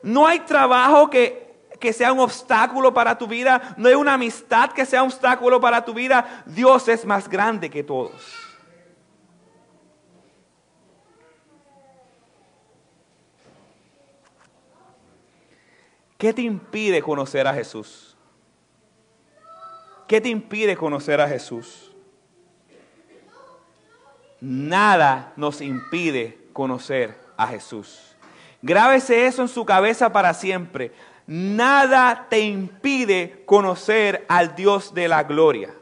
No 0.01 0.27
hay 0.27 0.39
trabajo 0.41 1.09
que, 1.09 1.55
que 1.79 1.91
sea 1.91 2.13
un 2.13 2.19
obstáculo 2.19 2.93
para 2.93 3.17
tu 3.17 3.27
vida. 3.27 3.75
No 3.77 3.89
hay 3.89 3.95
una 3.95 4.13
amistad 4.13 4.71
que 4.71 4.85
sea 4.85 5.03
un 5.03 5.09
obstáculo 5.09 5.59
para 5.59 5.83
tu 5.83 5.93
vida. 5.93 6.43
Dios 6.45 6.87
es 6.87 7.05
más 7.05 7.27
grande 7.27 7.69
que 7.69 7.83
todos. 7.83 8.45
¿Qué 16.17 16.33
te 16.33 16.41
impide 16.41 17.01
conocer 17.01 17.45
a 17.47 17.53
Jesús? 17.53 18.15
¿Qué 20.07 20.21
te 20.21 20.29
impide 20.29 20.77
conocer 20.77 21.19
a 21.19 21.27
Jesús? 21.27 21.91
Nada 24.39 25.33
nos 25.35 25.61
impide 25.61 26.47
conocer 26.53 27.24
a 27.37 27.47
Jesús. 27.47 28.15
Grábese 28.61 29.27
eso 29.27 29.41
en 29.41 29.47
su 29.47 29.65
cabeza 29.65 30.11
para 30.11 30.33
siempre. 30.33 30.91
Nada 31.27 32.27
te 32.29 32.39
impide 32.41 33.43
conocer 33.45 34.25
al 34.27 34.55
Dios 34.55 34.93
de 34.93 35.07
la 35.07 35.23
gloria. 35.23 35.73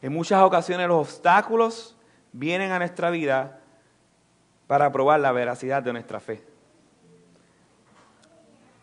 En 0.00 0.12
muchas 0.12 0.42
ocasiones 0.42 0.86
los 0.86 1.08
obstáculos 1.08 1.96
vienen 2.32 2.70
a 2.70 2.78
nuestra 2.78 3.10
vida 3.10 3.60
para 4.66 4.92
probar 4.92 5.18
la 5.20 5.32
veracidad 5.32 5.82
de 5.82 5.92
nuestra 5.92 6.20
fe, 6.20 6.42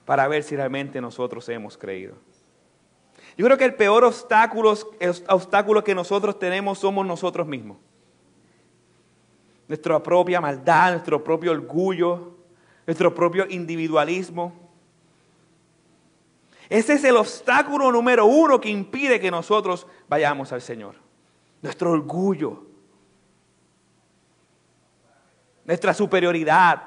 para 0.04 0.28
ver 0.28 0.43
si 0.43 0.56
realmente 0.56 1.00
nosotros 1.00 1.48
hemos 1.48 1.78
creído. 1.78 2.15
Yo 3.38 3.45
creo 3.45 3.58
que 3.58 3.65
el 3.65 3.76
peor 3.76 4.04
obstáculo, 4.04 5.84
que 5.84 5.95
nosotros 5.95 6.39
tenemos 6.39 6.80
somos 6.80 7.06
nosotros 7.06 7.45
mismos. 7.45 7.78
Nuestra 9.67 10.02
propia 10.02 10.39
maldad, 10.39 10.91
nuestro 10.91 11.24
propio 11.24 11.52
orgullo, 11.52 12.36
nuestro 12.88 13.13
propio 13.13 13.45
individualismo. 13.50 14.54
Ese 16.69 16.93
es 16.93 17.04
el 17.04 17.17
obstáculo 17.17 17.91
número 17.91 18.26
uno 18.26 18.62
que 18.62 18.69
impide 18.69 19.19
que 19.19 19.32
nosotros 19.32 19.86
vayamos 20.08 20.52
al 20.54 20.62
Señor. 20.62 20.95
Nuestro 21.62 21.91
orgullo, 21.91 22.63
nuestra 25.65 25.93
superioridad. 25.93 26.84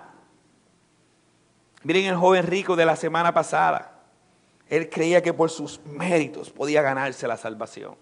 Miren 1.83 2.07
el 2.07 2.17
joven 2.17 2.47
rico 2.47 2.75
de 2.75 2.87
la 2.87 2.97
semana 2.97 3.35
pasada. 3.35 3.98
Él 4.69 4.91
creía 4.91 5.23
que 5.23 5.33
por 5.33 5.51
sus 5.51 5.81
méritos 5.87 6.51
podía 6.51 6.83
ganarse 6.83 7.27
la 7.27 7.37
salvación. 7.37 7.97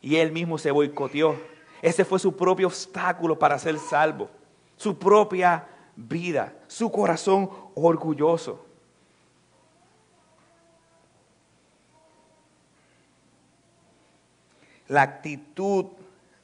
Y 0.00 0.16
él 0.16 0.32
mismo 0.32 0.58
se 0.58 0.70
boicoteó. 0.70 1.36
Ese 1.80 2.04
fue 2.04 2.18
su 2.18 2.36
propio 2.36 2.66
obstáculo 2.66 3.38
para 3.38 3.58
ser 3.58 3.78
salvo. 3.78 4.28
Su 4.76 4.98
propia 4.98 5.66
vida, 5.96 6.54
su 6.66 6.90
corazón 6.90 7.50
orgulloso. 7.74 8.66
La 14.88 15.02
actitud 15.02 15.86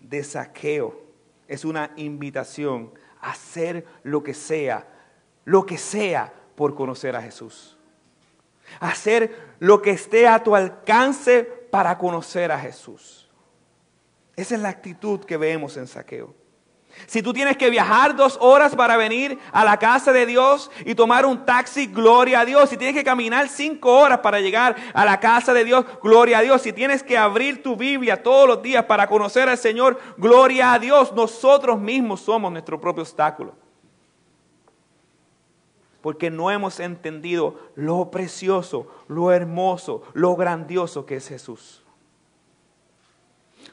de 0.01 0.25
saqueo 0.25 1.03
es 1.49 1.67
una 1.67 1.91
invitación 1.97 2.91
a 3.21 3.33
hacer 3.33 3.85
lo 4.05 4.23
que 4.23 4.33
sea, 4.33 4.87
lo 5.45 5.67
que 5.67 5.77
sea 5.77 6.33
por 6.57 6.75
conocer 6.75 7.15
a 7.15 7.21
Jesús 7.21 7.78
hacer 8.81 9.57
lo 9.59 9.83
que 9.83 9.91
esté 9.91 10.27
a 10.27 10.43
tu 10.43 10.55
alcance 10.55 11.45
para 11.71 11.99
conocer 11.99 12.53
a 12.53 12.59
Jesús. 12.59 13.29
Esa 14.37 14.55
es 14.55 14.61
la 14.61 14.69
actitud 14.69 15.21
que 15.21 15.37
vemos 15.37 15.77
en 15.77 15.87
saqueo. 15.87 16.35
Si 17.07 17.23
tú 17.23 17.33
tienes 17.33 17.57
que 17.57 17.71
viajar 17.71 18.17
dos 18.17 18.39
horas 18.41 18.75
para 18.75 18.97
venir 18.97 19.39
a 19.53 19.65
la 19.65 19.79
casa 19.79 20.13
de 20.13 20.27
Dios 20.27 20.71
y 20.85 20.95
tomar 20.95 21.27
un 21.27 21.45
taxi, 21.45 21.87
gloria 21.87 22.41
a 22.41 22.45
Dios. 22.45 22.71
Si 22.71 22.77
tienes 22.77 22.97
que 22.97 23.05
caminar 23.05 23.49
cinco 23.49 23.93
horas 23.99 24.19
para 24.19 24.41
llegar 24.41 24.75
a 24.95 25.05
la 25.05 25.21
casa 25.21 25.53
de 25.53 25.65
Dios, 25.65 25.85
gloria 26.03 26.39
a 26.39 26.43
Dios. 26.43 26.63
Si 26.63 26.73
tienes 26.73 27.03
que 27.03 27.17
abrir 27.17 27.63
tu 27.63 27.77
Biblia 27.77 28.23
todos 28.23 28.49
los 28.49 28.63
días 28.63 28.85
para 28.85 29.07
conocer 29.07 29.49
al 29.49 29.59
Señor, 29.59 30.01
gloria 30.17 30.73
a 30.73 30.79
Dios. 30.79 31.13
Nosotros 31.13 31.79
mismos 31.79 32.21
somos 32.21 32.51
nuestro 32.51 32.81
propio 32.81 33.03
obstáculo 33.03 33.68
porque 36.01 36.31
no 36.31 36.51
hemos 36.51 36.81
entendido 36.81 37.59
lo 37.75 38.11
precioso, 38.11 38.87
lo 39.09 39.33
hermoso, 39.33 40.03
lo 40.15 40.37
grandioso 40.37 41.07
que 41.07 41.17
es 41.17 41.29
Jesús. 41.29 41.83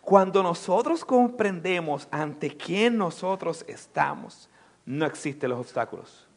Cuando 0.01 0.43
nosotros 0.43 1.03
comprendemos 1.03 2.07
ante 2.11 2.55
quién 2.55 2.97
nosotros 2.97 3.65
estamos, 3.67 4.49
no 4.85 5.05
existen 5.05 5.49
los 5.49 5.59
obstáculos. 5.59 6.27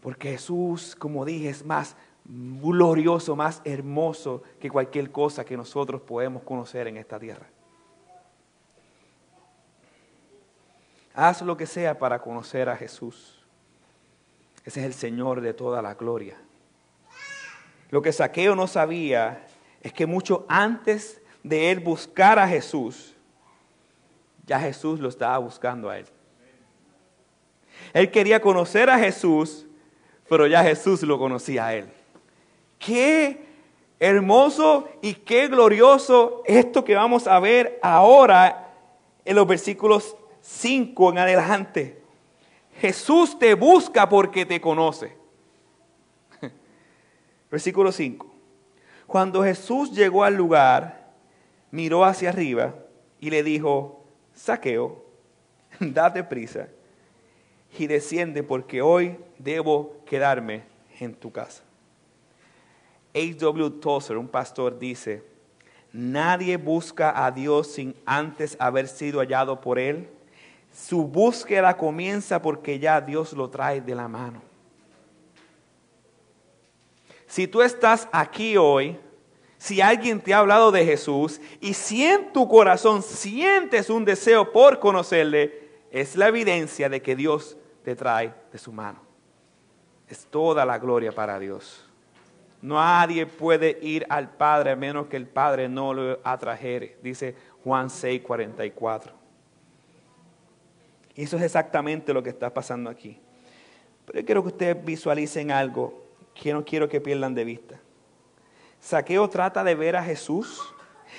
Porque 0.00 0.30
Jesús, 0.32 0.94
como 0.94 1.24
dije, 1.24 1.48
es 1.48 1.64
más 1.64 1.96
glorioso, 2.24 3.34
más 3.34 3.60
hermoso 3.64 4.42
que 4.60 4.70
cualquier 4.70 5.10
cosa 5.10 5.44
que 5.44 5.56
nosotros 5.56 6.00
podemos 6.02 6.42
conocer 6.42 6.86
en 6.86 6.96
esta 6.96 7.18
tierra. 7.18 7.46
Haz 11.14 11.42
lo 11.42 11.56
que 11.56 11.66
sea 11.66 11.98
para 11.98 12.20
conocer 12.20 12.68
a 12.68 12.76
Jesús. 12.76 13.37
Ese 14.68 14.80
es 14.80 14.86
el 14.86 14.92
Señor 14.92 15.40
de 15.40 15.54
toda 15.54 15.80
la 15.80 15.94
gloria. 15.94 16.36
Lo 17.88 18.02
que 18.02 18.12
Saqueo 18.12 18.54
no 18.54 18.66
sabía 18.66 19.46
es 19.80 19.94
que 19.94 20.04
mucho 20.04 20.44
antes 20.46 21.22
de 21.42 21.70
él 21.70 21.80
buscar 21.80 22.38
a 22.38 22.46
Jesús, 22.46 23.14
ya 24.44 24.60
Jesús 24.60 25.00
lo 25.00 25.08
estaba 25.08 25.38
buscando 25.38 25.88
a 25.88 25.96
él. 25.96 26.04
Él 27.94 28.10
quería 28.10 28.42
conocer 28.42 28.90
a 28.90 28.98
Jesús, 28.98 29.64
pero 30.28 30.46
ya 30.46 30.62
Jesús 30.62 31.02
lo 31.02 31.18
conocía 31.18 31.68
a 31.68 31.74
él. 31.74 31.88
Qué 32.78 33.46
hermoso 33.98 34.86
y 35.00 35.14
qué 35.14 35.48
glorioso 35.48 36.42
esto 36.44 36.84
que 36.84 36.94
vamos 36.94 37.26
a 37.26 37.40
ver 37.40 37.78
ahora 37.80 38.74
en 39.24 39.34
los 39.34 39.46
versículos 39.46 40.14
5 40.42 41.12
en 41.12 41.18
adelante. 41.20 41.97
Jesús 42.80 43.38
te 43.38 43.54
busca 43.54 44.08
porque 44.08 44.46
te 44.46 44.60
conoce. 44.60 45.16
Versículo 47.50 47.90
5. 47.90 48.34
Cuando 49.06 49.42
Jesús 49.42 49.92
llegó 49.92 50.22
al 50.22 50.34
lugar, 50.34 51.12
miró 51.70 52.04
hacia 52.04 52.28
arriba 52.28 52.74
y 53.20 53.30
le 53.30 53.42
dijo, 53.42 54.04
Saqueo, 54.34 55.04
date 55.80 56.22
prisa 56.22 56.68
y 57.78 57.86
desciende 57.86 58.42
porque 58.42 58.82
hoy 58.82 59.18
debo 59.38 59.96
quedarme 60.06 60.64
en 61.00 61.14
tu 61.14 61.32
casa. 61.32 61.62
H.W. 63.14 63.70
Tozer, 63.80 64.16
un 64.16 64.28
pastor, 64.28 64.78
dice, 64.78 65.24
nadie 65.92 66.56
busca 66.56 67.24
a 67.24 67.30
Dios 67.30 67.72
sin 67.72 67.94
antes 68.06 68.56
haber 68.60 68.86
sido 68.86 69.20
hallado 69.20 69.60
por 69.60 69.78
Él. 69.78 70.08
Su 70.72 71.04
búsqueda 71.04 71.76
comienza 71.76 72.40
porque 72.40 72.78
ya 72.78 73.00
Dios 73.00 73.32
lo 73.32 73.50
trae 73.50 73.80
de 73.80 73.94
la 73.94 74.08
mano. 74.08 74.42
Si 77.26 77.46
tú 77.46 77.60
estás 77.60 78.08
aquí 78.10 78.56
hoy, 78.56 78.98
si 79.58 79.80
alguien 79.80 80.20
te 80.20 80.32
ha 80.32 80.38
hablado 80.38 80.70
de 80.70 80.84
Jesús 80.84 81.40
y 81.60 81.74
si 81.74 82.04
en 82.04 82.32
tu 82.32 82.48
corazón 82.48 83.02
sientes 83.02 83.90
un 83.90 84.04
deseo 84.04 84.52
por 84.52 84.78
conocerle, 84.78 85.68
es 85.90 86.16
la 86.16 86.28
evidencia 86.28 86.88
de 86.88 87.02
que 87.02 87.16
Dios 87.16 87.56
te 87.84 87.96
trae 87.96 88.32
de 88.52 88.58
su 88.58 88.72
mano. 88.72 89.00
Es 90.08 90.26
toda 90.26 90.64
la 90.64 90.78
gloria 90.78 91.12
para 91.12 91.38
Dios. 91.38 91.84
Nadie 92.62 93.26
puede 93.26 93.78
ir 93.82 94.06
al 94.08 94.30
Padre 94.30 94.72
a 94.72 94.76
menos 94.76 95.06
que 95.06 95.16
el 95.16 95.26
Padre 95.26 95.68
no 95.68 95.92
lo 95.92 96.18
atrajere, 96.24 96.98
dice 97.02 97.34
Juan 97.62 97.90
6, 97.90 98.22
44. 98.22 99.17
Y 101.18 101.24
eso 101.24 101.36
es 101.36 101.42
exactamente 101.42 102.14
lo 102.14 102.22
que 102.22 102.30
está 102.30 102.54
pasando 102.54 102.88
aquí. 102.88 103.18
Pero 104.06 104.20
yo 104.20 104.24
quiero 104.24 104.42
que 104.42 104.48
ustedes 104.50 104.84
visualicen 104.84 105.50
algo 105.50 106.06
que 106.32 106.52
no 106.52 106.64
quiero 106.64 106.88
que 106.88 107.00
pierdan 107.00 107.34
de 107.34 107.42
vista. 107.44 107.80
Saqueo 108.78 109.28
trata 109.28 109.64
de 109.64 109.74
ver 109.74 109.96
a 109.96 110.04
Jesús 110.04 110.62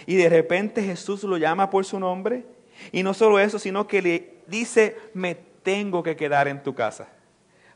y 0.06 0.16
de 0.16 0.30
repente 0.30 0.82
Jesús 0.82 1.26
lo 1.26 1.36
llama 1.36 1.70
por 1.70 1.84
su 1.84 2.00
nombre. 2.00 2.46
Y 2.94 3.04
no 3.04 3.14
solo 3.14 3.40
eso, 3.40 3.60
sino 3.60 3.88
que 3.88 4.02
le 4.02 4.38
dice, 4.48 4.96
me 5.14 5.36
tengo 5.36 6.02
que 6.02 6.16
quedar 6.16 6.48
en 6.48 6.64
tu 6.64 6.74
casa. 6.74 7.10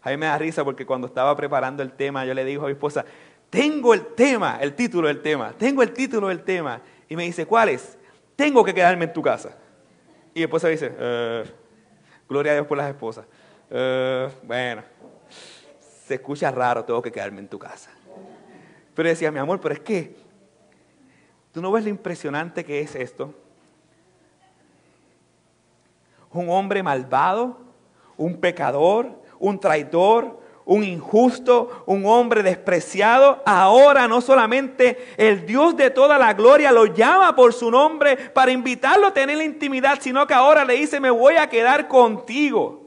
A 0.02 0.10
mí 0.10 0.16
me 0.16 0.28
da 0.28 0.38
risa 0.38 0.64
porque 0.64 0.86
cuando 0.86 1.08
estaba 1.08 1.36
preparando 1.36 1.84
el 1.84 1.92
tema, 1.92 2.24
yo 2.26 2.34
le 2.34 2.46
digo 2.46 2.64
a 2.64 2.68
mi 2.68 2.72
esposa, 2.72 3.04
tengo 3.50 3.94
el 3.94 4.14
tema, 4.16 4.60
el 4.62 4.76
título 4.76 5.10
del 5.10 5.22
tema, 5.22 5.54
tengo 5.58 5.84
el 5.84 5.92
título 5.92 6.30
del 6.30 6.44
tema. 6.44 6.82
Y 7.10 7.18
me 7.18 7.24
dice, 7.24 7.46
¿cuál 7.46 7.68
es? 7.68 7.98
Tengo 8.38 8.64
que 8.64 8.74
quedarme 8.74 9.04
en 9.04 9.12
tu 9.12 9.22
casa. 9.22 9.58
Y 10.34 10.40
mi 10.40 10.44
esposa 10.44 10.70
dice, 10.70 10.90
eh, 10.98 11.44
gloria 12.34 12.54
a 12.54 12.56
Dios 12.56 12.68
por 12.68 12.78
las 12.78 12.90
esposas. 12.90 13.26
Eh, 13.70 14.28
bueno, 14.42 14.82
se 15.80 16.16
escucha 16.16 16.50
raro, 16.50 16.84
tengo 16.84 17.02
que 17.02 17.12
quedarme 17.12 17.40
en 17.40 17.48
tu 17.48 17.60
casa. 17.60 17.92
Pero 18.96 19.10
decía, 19.10 19.32
mi 19.32 19.40
amor, 19.40 19.62
pero 19.62 19.76
es 19.76 19.80
que, 19.82 20.16
¿tú 21.52 21.62
no 21.62 21.72
ves 21.72 21.84
lo 21.84 21.90
impresionante 21.92 22.66
que 22.66 22.82
es 22.82 22.96
esto? 22.96 23.34
Un 26.32 26.50
hombre 26.50 26.82
malvado, 26.82 27.60
un 28.18 28.40
pecador, 28.40 29.12
un 29.40 29.60
traidor, 29.60 30.40
un 30.66 30.84
injusto, 30.84 31.84
un 31.86 32.06
hombre 32.06 32.44
despreciado, 32.44 33.42
ahora 33.46 34.08
no 34.08 34.22
solamente 34.22 35.14
el 35.18 35.46
Dios 35.46 35.76
de 35.76 35.90
toda 35.90 36.18
la 36.18 36.34
gloria 36.34 36.72
lo 36.72 36.86
llama 36.86 37.36
por 37.36 37.54
su 37.54 37.70
nombre 37.70 38.16
para 38.16 38.52
invitarlo 38.52 39.08
a 39.08 39.14
tener 39.14 39.38
la 39.38 39.44
intimidad, 39.44 40.00
sino 40.00 40.26
que 40.26 40.34
ahora 40.34 40.64
le 40.64 40.76
dice, 40.76 41.00
me 41.00 41.10
voy 41.10 41.36
a 41.36 41.50
quedar 41.50 41.88
contigo. 41.88 42.82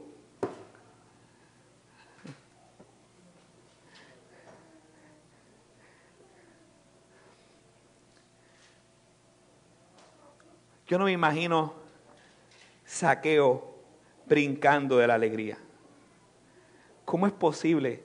Yo 10.87 10.97
no 10.97 11.03
me 11.03 11.11
imagino 11.11 11.73
saqueo 12.85 13.75
brincando 14.25 14.97
de 14.97 15.07
la 15.07 15.15
alegría. 15.15 15.57
¿Cómo 17.07 17.25
es 17.25 17.31
posible 17.31 18.03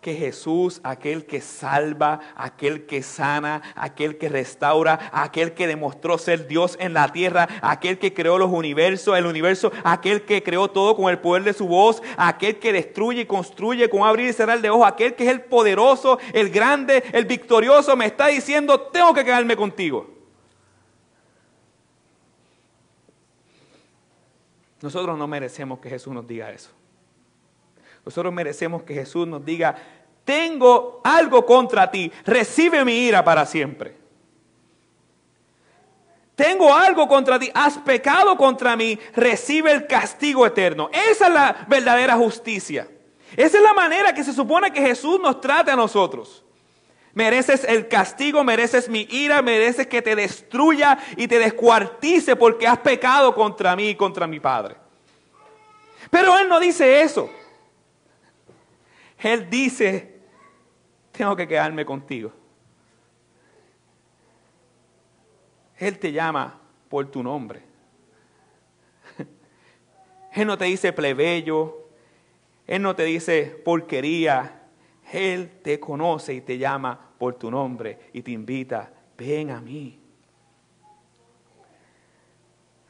que 0.00 0.16
Jesús, 0.16 0.80
aquel 0.82 1.24
que 1.24 1.40
salva, 1.40 2.18
aquel 2.34 2.84
que 2.84 3.00
sana, 3.00 3.62
aquel 3.76 4.18
que 4.18 4.28
restaura, 4.28 5.08
aquel 5.12 5.54
que 5.54 5.68
demostró 5.68 6.18
ser 6.18 6.48
Dios 6.48 6.76
en 6.80 6.94
la 6.94 7.12
tierra, 7.12 7.48
aquel 7.62 8.00
que 8.00 8.12
creó 8.12 8.38
los 8.38 8.50
universos, 8.50 9.16
el 9.16 9.24
universo, 9.24 9.70
aquel 9.84 10.22
que 10.24 10.42
creó 10.42 10.68
todo 10.68 10.96
con 10.96 11.10
el 11.10 11.20
poder 11.20 11.44
de 11.44 11.52
su 11.52 11.68
voz, 11.68 12.02
aquel 12.16 12.58
que 12.58 12.72
destruye 12.72 13.20
y 13.20 13.26
construye 13.26 13.88
con 13.88 14.02
abrir 14.02 14.30
y 14.30 14.32
cerrar 14.32 14.60
de 14.60 14.70
ojos, 14.70 14.88
aquel 14.88 15.14
que 15.14 15.22
es 15.22 15.30
el 15.30 15.42
poderoso, 15.42 16.18
el 16.32 16.50
grande, 16.50 17.04
el 17.12 17.24
victorioso, 17.24 17.96
me 17.96 18.06
está 18.06 18.26
diciendo, 18.26 18.80
tengo 18.80 19.14
que 19.14 19.24
quedarme 19.24 19.54
contigo. 19.54 20.10
Nosotros 24.80 25.16
no 25.16 25.28
merecemos 25.28 25.78
que 25.78 25.88
Jesús 25.88 26.12
nos 26.12 26.26
diga 26.26 26.50
eso. 26.50 26.81
Nosotros 28.04 28.32
merecemos 28.32 28.82
que 28.82 28.94
Jesús 28.94 29.26
nos 29.26 29.44
diga, 29.44 29.76
tengo 30.24 31.00
algo 31.04 31.44
contra 31.44 31.90
ti, 31.90 32.10
recibe 32.24 32.84
mi 32.84 33.06
ira 33.06 33.24
para 33.24 33.46
siempre. 33.46 34.02
Tengo 36.34 36.74
algo 36.74 37.06
contra 37.06 37.38
ti, 37.38 37.50
has 37.54 37.78
pecado 37.78 38.36
contra 38.36 38.74
mí, 38.74 38.98
recibe 39.14 39.70
el 39.70 39.86
castigo 39.86 40.46
eterno. 40.46 40.90
Esa 40.92 41.26
es 41.26 41.32
la 41.32 41.66
verdadera 41.68 42.16
justicia. 42.16 42.88
Esa 43.36 43.58
es 43.58 43.62
la 43.62 43.74
manera 43.74 44.14
que 44.14 44.24
se 44.24 44.32
supone 44.32 44.72
que 44.72 44.80
Jesús 44.80 45.20
nos 45.20 45.40
trate 45.40 45.70
a 45.70 45.76
nosotros. 45.76 46.42
Mereces 47.14 47.64
el 47.64 47.88
castigo, 47.88 48.42
mereces 48.42 48.88
mi 48.88 49.06
ira, 49.10 49.42
mereces 49.42 49.86
que 49.86 50.00
te 50.00 50.16
destruya 50.16 50.98
y 51.16 51.28
te 51.28 51.38
descuartice 51.38 52.36
porque 52.36 52.66
has 52.66 52.78
pecado 52.78 53.34
contra 53.34 53.76
mí 53.76 53.90
y 53.90 53.94
contra 53.94 54.26
mi 54.26 54.40
Padre. 54.40 54.76
Pero 56.10 56.38
Él 56.38 56.48
no 56.48 56.58
dice 56.58 57.02
eso. 57.02 57.30
Él 59.22 59.48
dice, 59.48 60.20
tengo 61.12 61.36
que 61.36 61.46
quedarme 61.46 61.84
contigo. 61.84 62.32
Él 65.78 65.98
te 65.98 66.12
llama 66.12 66.60
por 66.88 67.10
tu 67.10 67.22
nombre. 67.22 67.62
Él 70.32 70.46
no 70.46 70.56
te 70.56 70.64
dice 70.64 70.92
plebeyo. 70.92 71.88
Él 72.66 72.82
no 72.82 72.94
te 72.94 73.04
dice 73.04 73.60
porquería. 73.64 74.62
Él 75.12 75.60
te 75.62 75.78
conoce 75.78 76.34
y 76.34 76.40
te 76.40 76.58
llama 76.58 76.98
por 77.18 77.34
tu 77.34 77.50
nombre 77.50 77.98
y 78.12 78.22
te 78.22 78.30
invita, 78.30 78.92
ven 79.16 79.50
a 79.50 79.60
mí. 79.60 80.00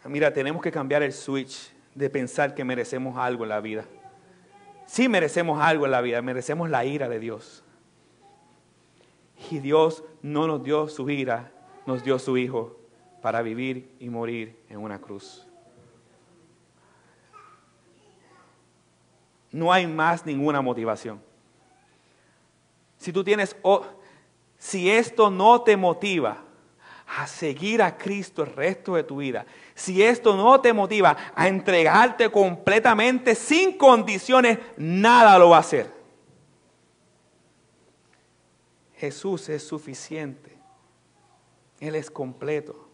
Mira, 0.04 0.32
tenemos 0.32 0.62
que 0.62 0.70
cambiar 0.70 1.02
el 1.02 1.12
switch 1.12 1.72
de 1.94 2.10
pensar 2.10 2.54
que 2.54 2.64
merecemos 2.64 3.16
algo 3.16 3.44
en 3.44 3.48
la 3.48 3.60
vida. 3.60 3.84
Sí 4.92 5.08
merecemos 5.08 5.58
algo 5.58 5.86
en 5.86 5.90
la 5.90 6.02
vida, 6.02 6.20
merecemos 6.20 6.68
la 6.68 6.84
ira 6.84 7.08
de 7.08 7.18
Dios. 7.18 7.64
Y 9.50 9.58
Dios 9.58 10.04
no 10.20 10.46
nos 10.46 10.62
dio 10.62 10.86
su 10.86 11.08
ira, 11.08 11.50
nos 11.86 12.04
dio 12.04 12.18
su 12.18 12.36
Hijo 12.36 12.78
para 13.22 13.40
vivir 13.40 13.96
y 14.00 14.10
morir 14.10 14.62
en 14.68 14.80
una 14.80 15.00
cruz. 15.00 15.46
No 19.50 19.72
hay 19.72 19.86
más 19.86 20.26
ninguna 20.26 20.60
motivación. 20.60 21.22
Si 22.98 23.14
tú 23.14 23.24
tienes, 23.24 23.56
si 24.58 24.90
esto 24.90 25.30
no 25.30 25.62
te 25.62 25.74
motiva 25.74 26.44
a 27.18 27.26
seguir 27.26 27.82
a 27.82 27.96
Cristo 27.98 28.42
el 28.42 28.52
resto 28.52 28.94
de 28.94 29.04
tu 29.04 29.18
vida, 29.18 29.44
si 29.74 30.02
esto 30.02 30.36
no 30.36 30.60
te 30.60 30.72
motiva 30.72 31.16
a 31.34 31.48
entregarte 31.48 32.30
completamente 32.30 33.34
sin 33.34 33.76
condiciones, 33.76 34.58
nada 34.76 35.38
lo 35.38 35.50
va 35.50 35.58
a 35.58 35.60
hacer. 35.60 35.90
Jesús 38.96 39.48
es 39.48 39.62
suficiente. 39.62 40.56
Él 41.80 41.96
es 41.96 42.10
completo. 42.10 42.88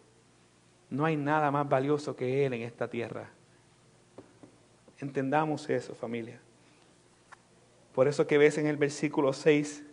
No 0.89 1.05
hay 1.05 1.15
nada 1.15 1.51
más 1.51 1.69
valioso 1.69 2.15
que 2.15 2.45
Él 2.45 2.53
en 2.55 2.63
esta 2.63 2.89
tierra. 2.89 3.29
Entendamos 4.97 5.69
eso, 5.69 5.93
familia. 5.93 6.41
Por 7.93 8.07
eso 8.07 8.25
que 8.25 8.37
ves 8.39 8.57
en 8.57 8.65
el 8.65 8.77
versículo 8.77 9.33
6 9.33 9.83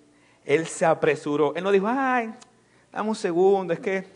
Él 0.46 0.66
se 0.66 0.86
apresuró. 0.86 1.54
Él 1.54 1.62
no 1.62 1.70
dijo, 1.70 1.86
ay, 1.86 2.32
dame 2.92 3.08
un 3.08 3.14
segundo, 3.14 3.72
es 3.72 3.80
que, 3.80 4.06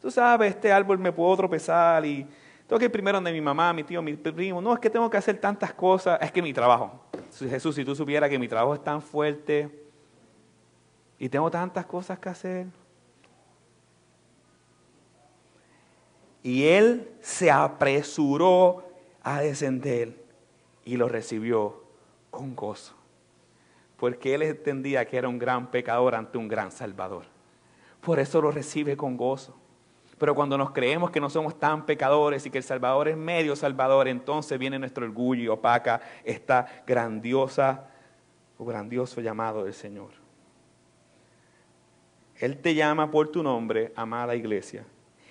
tú 0.00 0.10
sabes, 0.10 0.54
este 0.54 0.72
árbol 0.72 0.98
me 0.98 1.12
puedo 1.12 1.36
tropezar 1.36 2.04
y 2.04 2.26
tengo 2.70 2.78
que 2.78 2.84
ir 2.84 2.92
primero 2.92 3.16
donde 3.16 3.32
mi 3.32 3.40
mamá, 3.40 3.72
mi 3.72 3.82
tío, 3.82 4.00
mi 4.00 4.14
primo. 4.14 4.62
No, 4.62 4.72
es 4.72 4.78
que 4.78 4.88
tengo 4.88 5.10
que 5.10 5.16
hacer 5.16 5.38
tantas 5.38 5.74
cosas. 5.74 6.20
Es 6.22 6.30
que 6.30 6.40
mi 6.40 6.52
trabajo. 6.52 7.00
Jesús, 7.36 7.74
si 7.74 7.84
tú 7.84 7.96
supieras 7.96 8.30
que 8.30 8.38
mi 8.38 8.46
trabajo 8.46 8.74
es 8.74 8.84
tan 8.84 9.02
fuerte 9.02 9.68
y 11.18 11.28
tengo 11.28 11.50
tantas 11.50 11.84
cosas 11.86 12.20
que 12.20 12.28
hacer. 12.28 12.66
Y 16.44 16.68
él 16.68 17.10
se 17.20 17.50
apresuró 17.50 18.88
a 19.20 19.40
descender 19.40 20.24
y 20.84 20.96
lo 20.96 21.08
recibió 21.08 21.82
con 22.30 22.54
gozo. 22.54 22.94
Porque 23.96 24.34
él 24.34 24.42
entendía 24.42 25.04
que 25.06 25.16
era 25.16 25.28
un 25.28 25.40
gran 25.40 25.72
pecador 25.72 26.14
ante 26.14 26.38
un 26.38 26.46
gran 26.46 26.70
salvador. 26.70 27.24
Por 28.00 28.18
eso 28.18 28.40
lo 28.40 28.50
recibe 28.50 28.96
con 28.96 29.16
gozo. 29.16 29.56
Pero 30.18 30.34
cuando 30.34 30.58
nos 30.58 30.72
creemos 30.72 31.10
que 31.10 31.20
no 31.20 31.30
somos 31.30 31.58
tan 31.58 31.86
pecadores 31.86 32.44
y 32.44 32.50
que 32.50 32.58
el 32.58 32.64
Salvador 32.64 33.08
es 33.08 33.16
medio 33.16 33.56
Salvador, 33.56 34.06
entonces 34.06 34.58
viene 34.58 34.78
nuestro 34.78 35.06
orgullo 35.06 35.42
y 35.42 35.48
opaca 35.48 36.00
esta 36.24 36.66
grandiosa 36.86 37.88
o 38.58 38.64
grandioso 38.66 39.22
llamado 39.22 39.64
del 39.64 39.72
Señor. 39.72 40.10
Él 42.36 42.58
te 42.58 42.74
llama 42.74 43.10
por 43.10 43.28
tu 43.28 43.42
nombre, 43.42 43.92
amada 43.96 44.34
iglesia, 44.34 44.84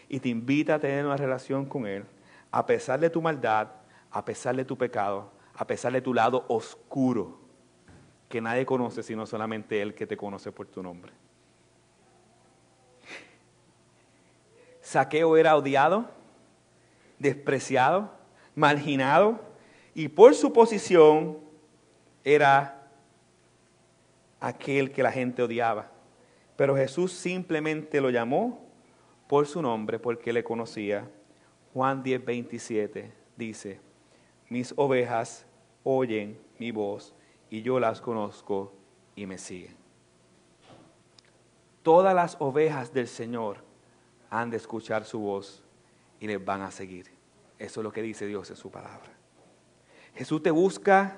y 0.08 0.20
te 0.20 0.30
invita 0.30 0.76
a 0.76 0.80
tener 0.80 1.06
una 1.06 1.18
relación 1.18 1.68
con 1.68 1.86
Él, 1.86 2.06
a 2.52 2.66
pesar 2.66 3.00
de 3.00 3.12
tu 3.12 3.22
maldad, 3.22 3.68
a 4.10 4.26
pesar 4.26 4.56
de 4.56 4.66
tu 4.66 4.76
pecado, 4.76 5.32
a 5.54 5.68
pesar 5.68 5.94
de 5.94 6.02
tu 6.02 6.16
lado 6.16 6.46
oscuro, 6.48 7.38
que 8.28 8.42
nadie 8.42 8.66
conoce 8.66 9.04
sino 9.04 9.28
solamente 9.28 9.82
Él 9.82 9.94
que 9.94 10.08
te 10.08 10.18
conoce 10.18 10.52
por 10.52 10.66
tu 10.66 10.82
nombre. 10.82 11.12
Saqueo 14.90 15.38
era 15.38 15.56
odiado, 15.56 16.10
despreciado, 17.20 18.10
marginado 18.56 19.40
y 19.94 20.08
por 20.08 20.34
su 20.34 20.52
posición 20.52 21.38
era 22.24 22.90
aquel 24.40 24.92
que 24.92 25.04
la 25.04 25.12
gente 25.12 25.44
odiaba. 25.44 25.92
Pero 26.56 26.76
Jesús 26.76 27.12
simplemente 27.12 28.02
lo 28.02 28.10
llamó 28.10 28.66
por 29.28 29.46
su 29.46 29.62
nombre 29.62 30.00
porque 30.00 30.34
le 30.34 30.44
conocía. 30.44 31.08
Juan 31.72 32.02
10, 32.02 32.26
27 32.26 33.14
dice, 33.38 33.80
mis 34.48 34.74
ovejas 34.76 35.46
oyen 35.84 36.36
mi 36.58 36.72
voz 36.72 37.14
y 37.52 37.62
yo 37.62 37.80
las 37.80 38.02
conozco 38.02 38.74
y 39.16 39.28
me 39.28 39.38
siguen. 39.38 39.76
Todas 41.84 42.16
las 42.16 42.38
ovejas 42.40 42.92
del 42.92 43.08
Señor 43.08 43.69
han 44.30 44.50
de 44.50 44.58
escuchar 44.58 45.06
su 45.06 45.20
voz 45.20 45.64
y 46.20 46.28
les 46.28 46.44
van 46.44 46.62
a 46.62 46.72
seguir. 46.72 47.08
Eso 47.58 47.82
es 47.82 47.84
lo 47.84 47.92
que 47.92 48.02
dice 48.02 48.26
Dios 48.26 48.50
en 48.50 48.56
su 48.56 48.72
palabra. 48.72 49.12
Jesús 50.16 50.42
te 50.44 50.52
busca 50.52 51.18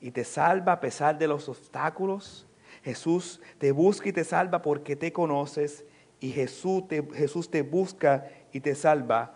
y 0.00 0.10
te 0.10 0.24
salva 0.24 0.72
a 0.72 0.80
pesar 0.80 1.18
de 1.18 1.28
los 1.28 1.48
obstáculos. 1.48 2.46
Jesús 2.82 3.40
te 3.58 3.72
busca 3.72 4.08
y 4.08 4.12
te 4.12 4.24
salva 4.24 4.62
porque 4.62 4.96
te 4.96 5.12
conoces. 5.12 5.84
Y 6.20 6.30
Jesús 6.30 6.86
te, 6.88 7.02
Jesús 7.14 7.50
te 7.50 7.62
busca 7.62 8.28
y 8.52 8.60
te 8.60 8.74
salva 8.74 9.34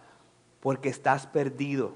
porque 0.61 0.89
estás 0.89 1.27
perdido. 1.27 1.95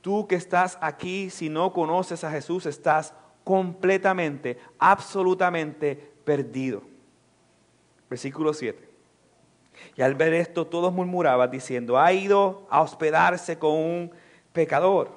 Tú 0.00 0.26
que 0.26 0.34
estás 0.34 0.78
aquí, 0.80 1.30
si 1.30 1.48
no 1.48 1.72
conoces 1.72 2.24
a 2.24 2.30
Jesús, 2.30 2.66
estás 2.66 3.14
completamente, 3.44 4.58
absolutamente 4.78 6.12
perdido. 6.24 6.82
Versículo 8.10 8.52
7. 8.52 8.91
Y 9.96 10.02
al 10.02 10.14
ver 10.14 10.34
esto, 10.34 10.66
todos 10.66 10.92
murmuraban 10.92 11.50
diciendo, 11.50 11.98
ha 11.98 12.12
ido 12.12 12.66
a 12.70 12.80
hospedarse 12.80 13.58
con 13.58 13.72
un 13.72 14.10
pecador. 14.52 15.10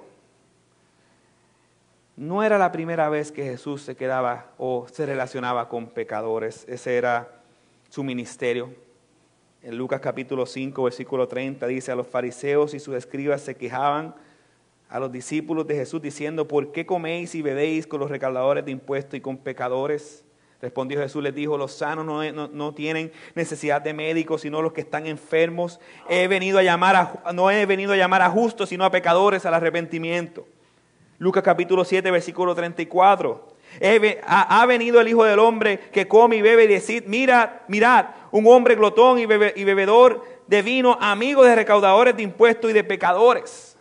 No 2.17 2.43
era 2.43 2.58
la 2.58 2.71
primera 2.71 3.10
vez 3.10 3.32
que 3.32 3.43
Jesús 3.43 3.82
se 3.82 3.95
quedaba 3.95 4.47
o 4.58 4.88
se 4.91 5.06
relacionaba 5.06 5.67
con 5.67 5.88
pecadores. 5.88 6.65
Ese 6.67 6.97
era 6.97 7.30
su 7.89 8.04
ministerio. 8.04 8.73
En 9.62 9.78
Lucas 9.78 9.99
capítulo 9.99 10.45
5, 10.45 10.84
versículo 10.84 11.28
30 11.28 11.65
dice, 11.67 11.91
a 11.91 11.95
los 11.95 12.08
fariseos 12.08 12.73
y 12.73 12.80
sus 12.80 12.95
escribas 12.95 13.41
se 13.41 13.56
quejaban 13.56 14.13
a 14.89 14.99
los 14.99 15.12
discípulos 15.12 15.65
de 15.65 15.75
Jesús 15.75 16.01
diciendo, 16.01 16.47
¿por 16.47 16.71
qué 16.71 16.86
coméis 16.86 17.36
y 17.36 17.41
bebéis 17.41 17.88
con 17.88 17.99
los 17.99 18.10
recaudadores 18.10 18.65
de 18.65 18.71
impuestos 18.71 19.17
y 19.17 19.21
con 19.21 19.38
pecadores? 19.38 20.25
Respondió 20.62 21.00
Jesús, 21.00 21.22
les 21.22 21.36
dijo, 21.36 21.58
los 21.58 21.74
sanos 21.74 22.06
no, 22.06 22.74
tienen 22.74 23.12
necesidad 23.36 23.82
de 23.82 23.94
médicos, 23.94 24.41
sino 24.41 24.62
los 24.62 24.74
que 24.74 24.82
están 24.82 25.06
enfermos. 25.06 25.80
He 26.10 26.28
venido 26.28 26.60
a 26.60 26.63
llamar 26.63 26.96
a, 26.96 27.34
no 27.34 27.52
he 27.52 27.65
venido 27.65 27.94
a 27.94 27.98
llamar 27.98 28.22
a 28.22 28.30
justos, 28.30 28.70
sino 28.70 28.86
a 28.86 28.91
pecadores 28.91 29.46
al 29.46 29.54
arrepentimiento. 29.54 30.46
Lucas 31.20 31.44
capítulo 31.44 31.84
7, 31.84 32.10
versículo 32.10 32.56
34. 32.56 33.48
ha, 34.26 34.65
venido 34.65 35.02
el 35.02 35.08
Hijo 35.08 35.24
del 35.26 35.39
Hombre 35.39 35.80
que 35.91 36.08
come 36.08 36.38
y 36.38 36.41
bebe 36.41 36.63
y 36.63 36.68
decid, 36.68 37.04
mirad, 37.06 37.50
mirad, 37.68 38.08
un 38.32 38.48
hombre 38.48 38.76
glotón 38.76 39.20
y, 39.20 39.24
y 39.24 39.63
bebedor 39.63 40.24
de 40.48 40.62
vino, 40.62 40.98
amigo 41.02 41.44
de 41.44 41.56
recaudadores 41.56 42.15
de 42.15 42.24
impuestos 42.24 42.72
y 42.72 42.74
de 42.74 42.84
pecadores. 42.84 43.75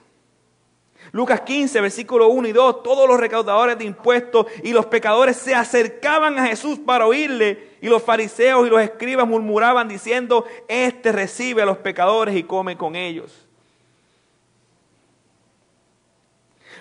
Lucas 1.15 1.43
15, 1.43 1.81
versículo 1.81 2.27
1 2.27 2.49
y 2.49 2.53
2, 2.53 2.83
todos 2.83 3.09
los 3.09 3.21
recaudadores 3.21 3.79
de 3.79 3.85
impuestos 3.85 4.47
y 4.65 4.73
los 4.73 4.87
pecadores 4.87 5.37
se 5.37 5.55
acercaban 5.55 6.37
a 6.41 6.47
Jesús 6.49 6.81
para 6.81 7.07
oírle 7.07 7.69
y 7.81 7.87
los 7.87 8.03
fariseos 8.03 8.67
y 8.67 8.71
los 8.71 8.83
escribas 8.83 9.25
murmuraban 9.25 9.87
diciendo, 9.87 10.45
este 10.67 11.13
recibe 11.13 11.63
a 11.63 11.67
los 11.67 11.79
pecadores 11.79 12.35
y 12.35 12.43
come 12.43 12.77
con 12.77 12.97
ellos. 12.97 13.47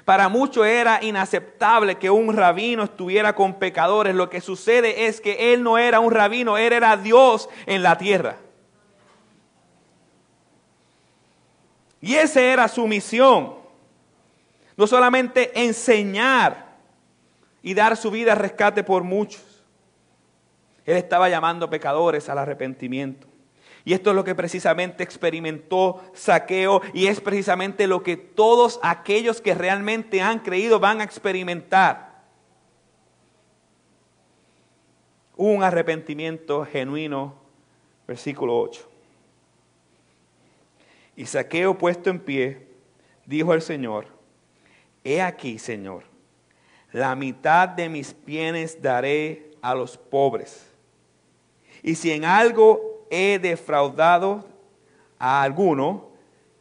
Para 0.04 0.30
muchos 0.30 0.66
era 0.66 1.04
inaceptable 1.04 2.00
que 2.00 2.10
un 2.10 2.36
rabino 2.36 2.82
estuviera 2.82 3.36
con 3.36 3.60
pecadores. 3.60 4.16
Lo 4.16 4.32
que 4.32 4.42
sucede 4.42 5.06
es 5.06 5.22
que 5.22 5.54
él 5.54 5.62
no 5.62 5.78
era 5.78 6.00
un 6.00 6.12
rabino, 6.12 6.58
él 6.58 6.74
era 6.74 6.98
Dios 6.98 7.50
en 7.68 7.84
la 7.84 8.00
tierra. 8.00 8.38
Y 12.02 12.16
esa 12.16 12.42
era 12.42 12.68
su 12.68 12.88
misión. 12.88 13.62
No 14.76 14.88
solamente 14.88 15.52
enseñar 15.64 16.74
y 17.62 17.74
dar 17.74 17.96
su 17.98 18.12
vida 18.12 18.34
a 18.34 18.36
rescate 18.36 18.84
por 18.84 19.04
muchos. 19.04 19.64
Él 20.86 20.98
estaba 20.98 21.30
llamando 21.30 21.70
pecadores 21.70 22.28
al 22.30 22.38
arrepentimiento. 22.38 23.28
Y 23.86 23.94
esto 23.94 24.12
es 24.12 24.16
lo 24.16 24.24
que 24.24 24.36
precisamente 24.36 25.04
experimentó 25.04 26.02
Saqueo 26.14 26.82
y 26.94 27.08
es 27.08 27.20
precisamente 27.20 27.88
lo 27.88 28.02
que 28.02 28.16
todos 28.16 28.80
aquellos 28.82 29.42
que 29.42 29.54
realmente 29.54 30.22
han 30.22 30.40
creído 30.40 30.80
van 30.80 31.02
a 31.02 31.04
experimentar. 31.04 32.14
Un 35.36 35.64
arrepentimiento 35.64 36.66
genuino, 36.66 37.36
versículo 38.08 38.58
8. 38.58 38.90
Y 41.18 41.26
Saqueo 41.26 41.78
puesto 41.78 42.10
en 42.10 42.20
pie, 42.20 42.68
dijo 43.26 43.52
al 43.52 43.62
Señor, 43.62 44.13
He 45.04 45.22
aquí, 45.22 45.60
Señor, 45.60 46.04
la 46.92 47.16
mitad 47.16 47.68
de 47.68 47.90
mis 47.90 48.16
bienes 48.26 48.82
daré 48.82 49.52
a 49.62 49.76
los 49.76 49.98
pobres. 49.98 50.66
Y 51.82 51.96
si 51.96 52.12
en 52.12 52.24
algo 52.24 53.06
he 53.10 53.40
defraudado 53.40 54.46
a 55.20 55.42
alguno, 55.42 56.10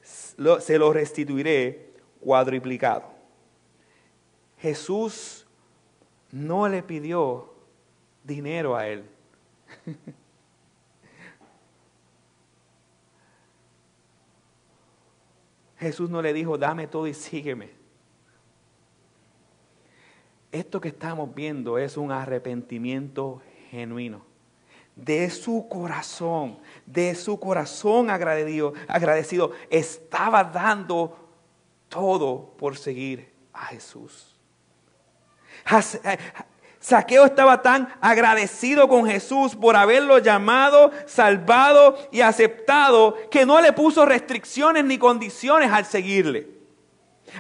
se 0.03 0.79
lo 0.79 0.93
restituiré 0.93 1.93
cuadriplicado. 2.21 3.05
Jesús 4.59 5.47
no 6.31 6.69
le 6.69 6.83
pidió 6.83 7.53
dinero 8.25 8.77
a 8.77 8.89
él. 8.89 9.05
Jesús 15.79 16.09
no 16.09 16.23
le 16.23 16.33
dijo, 16.33 16.57
dame 16.57 16.87
todo 16.87 17.09
y 17.09 17.15
sígueme. 17.15 17.82
Esto 20.53 20.83
que 20.83 20.89
estamos 20.89 21.35
viendo 21.35 21.79
es 21.79 21.97
un 21.97 22.13
arrepentimiento 22.13 23.41
genuino. 23.71 24.23
De 24.95 25.31
su 25.31 25.67
corazón, 25.67 26.59
de 26.85 27.15
su 27.15 27.41
corazón 27.41 28.11
agradecido, 28.11 28.75
agradecido, 28.87 29.53
estaba 29.71 30.45
dando 30.45 31.17
todo 31.89 32.53
por 32.59 32.77
seguir 32.77 33.33
a 33.55 33.65
Jesús. 33.67 34.37
Eh, 36.05 36.19
Saqueo 36.81 37.25
estaba 37.25 37.63
tan 37.63 37.89
agradecido 38.03 38.89
con 38.89 39.07
Jesús 39.07 39.57
por 39.57 39.77
haberlo 39.77 40.19
llamado, 40.19 40.91
salvado 41.07 41.97
y 42.11 42.21
aceptado 42.21 43.17
que 43.31 43.47
no 43.47 43.61
le 43.63 43.73
puso 43.73 44.05
restricciones 44.05 44.85
ni 44.85 44.99
condiciones 44.99 45.71
al 45.71 45.87
seguirle. 45.87 46.62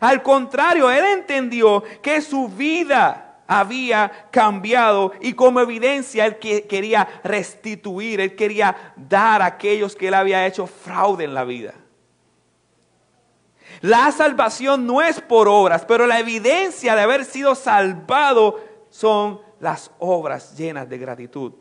Al 0.00 0.22
contrario, 0.22 0.90
él 0.90 1.04
entendió 1.04 1.82
que 2.02 2.20
su 2.20 2.48
vida 2.48 3.40
había 3.46 4.28
cambiado 4.30 5.12
y 5.20 5.34
como 5.34 5.60
evidencia 5.60 6.26
él 6.26 6.38
quería 6.38 7.20
restituir, 7.22 8.20
él 8.20 8.34
quería 8.34 8.94
dar 8.96 9.42
a 9.42 9.46
aquellos 9.46 9.94
que 9.94 10.08
él 10.08 10.14
había 10.14 10.46
hecho 10.46 10.66
fraude 10.66 11.24
en 11.24 11.34
la 11.34 11.44
vida. 11.44 11.74
La 13.80 14.12
salvación 14.12 14.86
no 14.86 15.02
es 15.02 15.20
por 15.20 15.48
obras, 15.48 15.84
pero 15.84 16.06
la 16.06 16.20
evidencia 16.20 16.94
de 16.94 17.02
haber 17.02 17.24
sido 17.24 17.54
salvado 17.54 18.60
son 18.90 19.40
las 19.60 19.90
obras 19.98 20.56
llenas 20.56 20.88
de 20.88 20.98
gratitud. 20.98 21.52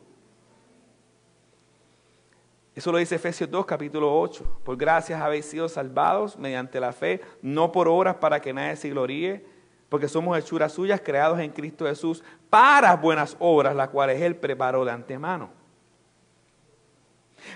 Eso 2.74 2.92
lo 2.92 2.98
dice 2.98 3.16
Efesios 3.16 3.52
2, 3.52 3.66
capítulo 3.66 4.18
8. 4.20 4.62
Por 4.64 4.78
gracias 4.78 5.22
habéis 5.22 5.46
sido 5.46 5.68
salvados 5.68 6.38
mediante 6.38 6.80
la 6.80 6.94
fe, 6.94 7.22
no 7.42 7.72
por 7.72 7.88
obras 7.88 8.16
para 8.16 8.40
que 8.40 8.54
nadie 8.54 8.78
se 8.78 8.90
gloríe, 8.90 9.46
porque 9.90 10.08
somos 10.08 10.38
hechuras 10.38 10.72
suyas 10.72 11.02
creados 11.04 11.40
en 11.40 11.52
Cristo 11.52 11.86
Jesús 11.86 12.24
para 12.50 12.96
buenas 12.96 13.36
obras, 13.40 13.76
las 13.76 13.90
cuales 13.90 14.22
Él 14.22 14.38
preparó 14.38 14.86
de 14.86 14.92
antemano. 14.92 15.50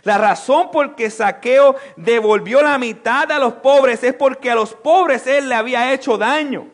La 0.03 0.17
razón 0.17 0.71
por 0.71 0.95
que 0.95 1.09
Saqueo 1.09 1.75
devolvió 1.95 2.61
la 2.61 2.77
mitad 2.77 3.31
a 3.31 3.39
los 3.39 3.53
pobres 3.53 4.03
es 4.03 4.13
porque 4.13 4.51
a 4.51 4.55
los 4.55 4.73
pobres 4.73 5.25
Él 5.27 5.47
le 5.47 5.55
había 5.55 5.93
hecho 5.93 6.17
daño 6.17 6.67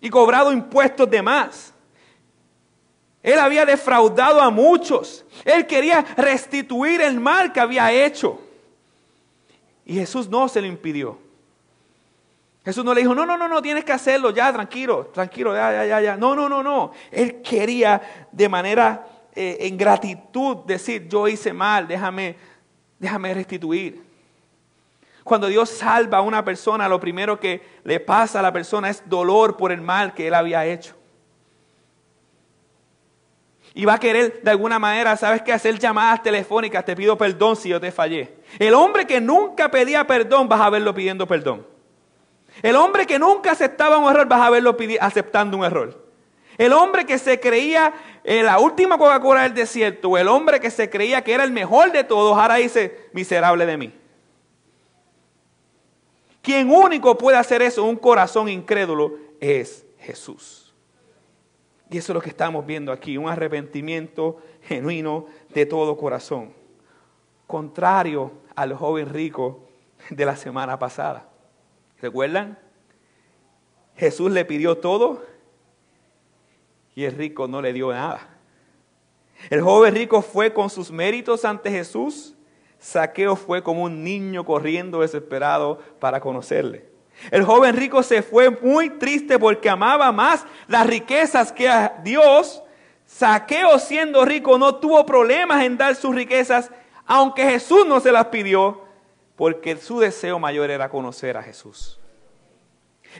y 0.00 0.10
cobrado 0.10 0.52
impuestos 0.52 1.08
de 1.08 1.22
más. 1.22 1.73
Él 3.24 3.38
había 3.38 3.64
defraudado 3.64 4.38
a 4.42 4.50
muchos. 4.50 5.24
Él 5.46 5.66
quería 5.66 6.04
restituir 6.18 7.00
el 7.00 7.18
mal 7.18 7.54
que 7.54 7.58
había 7.58 7.90
hecho. 7.90 8.38
Y 9.86 9.94
Jesús 9.94 10.28
no 10.28 10.46
se 10.46 10.60
lo 10.60 10.66
impidió. 10.66 11.18
Jesús 12.66 12.84
no 12.84 12.92
le 12.92 13.00
dijo, 13.00 13.14
no, 13.14 13.24
no, 13.24 13.38
no, 13.38 13.48
no, 13.48 13.62
tienes 13.62 13.82
que 13.82 13.92
hacerlo, 13.92 14.30
ya, 14.30 14.52
tranquilo, 14.52 15.06
tranquilo, 15.06 15.54
ya, 15.54 15.72
ya, 15.72 15.86
ya, 15.86 16.00
ya. 16.02 16.16
No, 16.18 16.36
no, 16.36 16.50
no, 16.50 16.62
no. 16.62 16.92
Él 17.10 17.40
quería 17.40 18.28
de 18.30 18.48
manera 18.48 19.06
eh, 19.34 19.56
en 19.60 19.78
gratitud 19.78 20.58
decir, 20.66 21.08
yo 21.08 21.26
hice 21.26 21.54
mal, 21.54 21.88
déjame, 21.88 22.36
déjame 22.98 23.32
restituir. 23.32 24.02
Cuando 25.22 25.46
Dios 25.46 25.70
salva 25.70 26.18
a 26.18 26.22
una 26.22 26.44
persona, 26.44 26.90
lo 26.90 27.00
primero 27.00 27.40
que 27.40 27.62
le 27.84 28.00
pasa 28.00 28.40
a 28.40 28.42
la 28.42 28.52
persona 28.52 28.90
es 28.90 29.02
dolor 29.08 29.56
por 29.56 29.72
el 29.72 29.80
mal 29.80 30.12
que 30.12 30.26
él 30.26 30.34
había 30.34 30.66
hecho. 30.66 30.94
Y 33.76 33.84
va 33.84 33.94
a 33.94 33.98
querer 33.98 34.40
de 34.40 34.50
alguna 34.52 34.78
manera, 34.78 35.16
¿sabes 35.16 35.42
qué? 35.42 35.52
Hacer 35.52 35.78
llamadas 35.78 36.22
telefónicas, 36.22 36.84
te 36.84 36.94
pido 36.94 37.18
perdón 37.18 37.56
si 37.56 37.68
yo 37.68 37.80
te 37.80 37.90
fallé. 37.90 38.36
El 38.60 38.72
hombre 38.72 39.04
que 39.04 39.20
nunca 39.20 39.68
pedía 39.68 40.06
perdón, 40.06 40.48
vas 40.48 40.60
a 40.60 40.70
verlo 40.70 40.94
pidiendo 40.94 41.26
perdón. 41.26 41.66
El 42.62 42.76
hombre 42.76 43.04
que 43.04 43.18
nunca 43.18 43.50
aceptaba 43.50 43.98
un 43.98 44.08
error, 44.08 44.26
vas 44.28 44.42
a 44.42 44.50
verlo 44.50 44.76
aceptando 45.00 45.56
un 45.56 45.64
error. 45.64 46.04
El 46.56 46.72
hombre 46.72 47.04
que 47.04 47.18
se 47.18 47.40
creía 47.40 47.92
la 48.22 48.60
última 48.60 48.96
Coca-Cola 48.96 49.42
del 49.42 49.54
desierto, 49.54 50.16
el 50.16 50.28
hombre 50.28 50.60
que 50.60 50.70
se 50.70 50.88
creía 50.88 51.24
que 51.24 51.32
era 51.32 51.42
el 51.42 51.50
mejor 51.50 51.90
de 51.90 52.04
todos, 52.04 52.38
ahora 52.38 52.54
dice, 52.56 53.08
miserable 53.12 53.66
de 53.66 53.76
mí. 53.76 53.92
Quien 56.42 56.70
único 56.70 57.18
puede 57.18 57.38
hacer 57.38 57.60
eso, 57.60 57.82
un 57.82 57.96
corazón 57.96 58.48
incrédulo, 58.48 59.18
es 59.40 59.84
Jesús. 59.98 60.63
Y 61.94 61.98
eso 61.98 62.10
es 62.10 62.14
lo 62.14 62.20
que 62.20 62.30
estamos 62.30 62.66
viendo 62.66 62.90
aquí, 62.90 63.16
un 63.16 63.28
arrepentimiento 63.28 64.38
genuino 64.62 65.26
de 65.50 65.64
todo 65.64 65.96
corazón. 65.96 66.52
Contrario 67.46 68.32
al 68.56 68.74
joven 68.74 69.10
rico 69.10 69.68
de 70.10 70.26
la 70.26 70.34
semana 70.34 70.76
pasada. 70.76 71.28
¿Recuerdan? 72.02 72.58
Jesús 73.94 74.32
le 74.32 74.44
pidió 74.44 74.78
todo 74.78 75.24
y 76.96 77.04
el 77.04 77.12
rico 77.12 77.46
no 77.46 77.62
le 77.62 77.72
dio 77.72 77.92
nada. 77.92 78.40
El 79.48 79.60
joven 79.60 79.94
rico 79.94 80.20
fue 80.20 80.52
con 80.52 80.70
sus 80.70 80.90
méritos 80.90 81.44
ante 81.44 81.70
Jesús. 81.70 82.34
Saqueo 82.80 83.36
fue 83.36 83.62
como 83.62 83.84
un 83.84 84.02
niño 84.02 84.44
corriendo 84.44 85.02
desesperado 85.02 85.78
para 86.00 86.18
conocerle. 86.18 86.93
El 87.30 87.44
joven 87.44 87.76
rico 87.76 88.02
se 88.02 88.22
fue 88.22 88.50
muy 88.50 88.90
triste 88.90 89.38
porque 89.38 89.70
amaba 89.70 90.12
más 90.12 90.44
las 90.68 90.86
riquezas 90.86 91.52
que 91.52 91.68
a 91.68 92.00
Dios. 92.02 92.62
Saqueo 93.06 93.78
siendo 93.78 94.24
rico 94.24 94.58
no 94.58 94.76
tuvo 94.76 95.06
problemas 95.06 95.62
en 95.64 95.76
dar 95.76 95.94
sus 95.94 96.14
riquezas, 96.14 96.70
aunque 97.06 97.44
Jesús 97.44 97.86
no 97.86 98.00
se 98.00 98.12
las 98.12 98.26
pidió 98.26 98.82
porque 99.36 99.76
su 99.76 99.98
deseo 99.98 100.38
mayor 100.38 100.70
era 100.70 100.88
conocer 100.88 101.36
a 101.36 101.42
Jesús. 101.42 101.98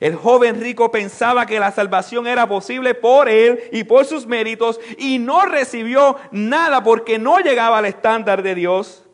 El 0.01 0.17
joven 0.17 0.61
rico 0.61 0.91
pensaba 0.91 1.47
que 1.47 1.61
la 1.61 1.71
salvación 1.71 2.27
era 2.27 2.49
posible 2.49 2.95
por 2.95 3.29
él 3.29 3.63
y 3.71 3.85
por 3.85 4.05
sus 4.05 4.27
méritos 4.27 4.81
y 4.99 5.19
no 5.19 5.43
recibió 5.43 6.17
nada 6.33 6.83
porque 6.83 7.19
no 7.19 7.39
llegaba 7.39 7.79
al 7.79 7.87
estándar 7.87 8.43
de 8.43 8.57
Dios. 8.57 9.05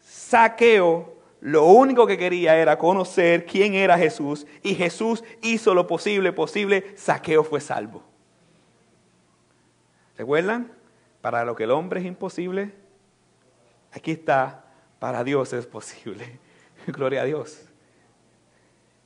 Saqueo 0.00 1.09
lo 1.40 1.64
único 1.64 2.06
que 2.06 2.18
quería 2.18 2.56
era 2.58 2.76
conocer 2.76 3.46
quién 3.46 3.74
era 3.74 3.96
Jesús 3.96 4.46
y 4.62 4.74
Jesús 4.74 5.24
hizo 5.40 5.74
lo 5.74 5.86
posible 5.86 6.32
posible. 6.32 6.92
Saqueo 6.96 7.42
fue 7.44 7.60
salvo. 7.60 8.02
¿Recuerdan? 10.18 10.70
Para 11.22 11.44
lo 11.44 11.56
que 11.56 11.64
el 11.64 11.70
hombre 11.70 12.00
es 12.00 12.06
imposible, 12.06 12.72
aquí 13.92 14.12
está 14.12 14.64
para 14.98 15.24
Dios 15.24 15.52
es 15.54 15.66
posible. 15.66 16.38
Gloria 16.86 17.22
a 17.22 17.24
Dios. 17.24 17.62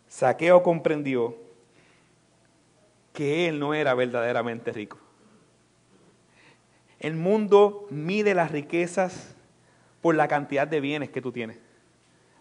Saqueo 0.08 0.62
comprendió 0.62 1.36
que 3.12 3.48
él 3.48 3.60
no 3.60 3.74
era 3.74 3.94
verdaderamente 3.94 4.72
rico. 4.72 4.98
El 6.98 7.14
mundo 7.14 7.86
mide 7.90 8.34
las 8.34 8.50
riquezas 8.50 9.34
por 10.00 10.16
la 10.16 10.26
cantidad 10.26 10.66
de 10.66 10.80
bienes 10.80 11.10
que 11.10 11.22
tú 11.22 11.30
tienes. 11.30 11.63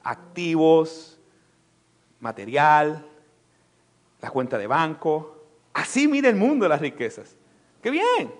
Activos, 0.04 1.20
material, 2.20 3.06
la 4.22 4.30
cuenta 4.30 4.58
de 4.58 4.68
banco. 4.68 5.46
Así 5.74 6.08
mide 6.08 6.30
el 6.30 6.36
mundo 6.36 6.68
las 6.68 6.82
riquezas. 6.82 7.36
¡Qué 7.82 7.90
bien! 7.90 8.34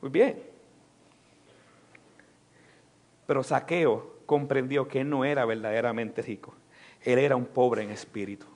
Muy 0.00 0.10
bien. 0.10 0.42
Pero 3.26 3.42
Saqueo 3.42 4.20
comprendió 4.26 4.88
que 4.88 5.04
no 5.04 5.24
era 5.24 5.44
verdaderamente 5.44 6.22
rico. 6.22 6.54
Él 7.02 7.18
era 7.18 7.36
un 7.36 7.46
pobre 7.46 7.82
en 7.82 7.90
espíritu. 7.90 8.46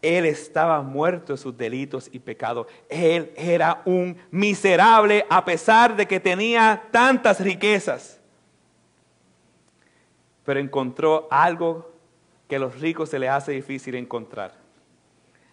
Él 0.00 0.26
estaba 0.26 0.80
muerto 0.82 1.32
de 1.32 1.38
sus 1.38 1.56
delitos 1.56 2.08
y 2.12 2.20
pecados. 2.20 2.66
Él 2.88 3.32
era 3.36 3.82
un 3.84 4.16
miserable 4.30 5.26
a 5.28 5.44
pesar 5.44 5.96
de 5.96 6.06
que 6.06 6.20
tenía 6.20 6.84
tantas 6.90 7.40
riquezas. 7.40 8.17
Pero 10.48 10.60
encontró 10.60 11.28
algo 11.30 11.92
que 12.48 12.56
a 12.56 12.58
los 12.58 12.80
ricos 12.80 13.10
se 13.10 13.18
les 13.18 13.28
hace 13.28 13.52
difícil 13.52 13.94
encontrar. 13.96 14.54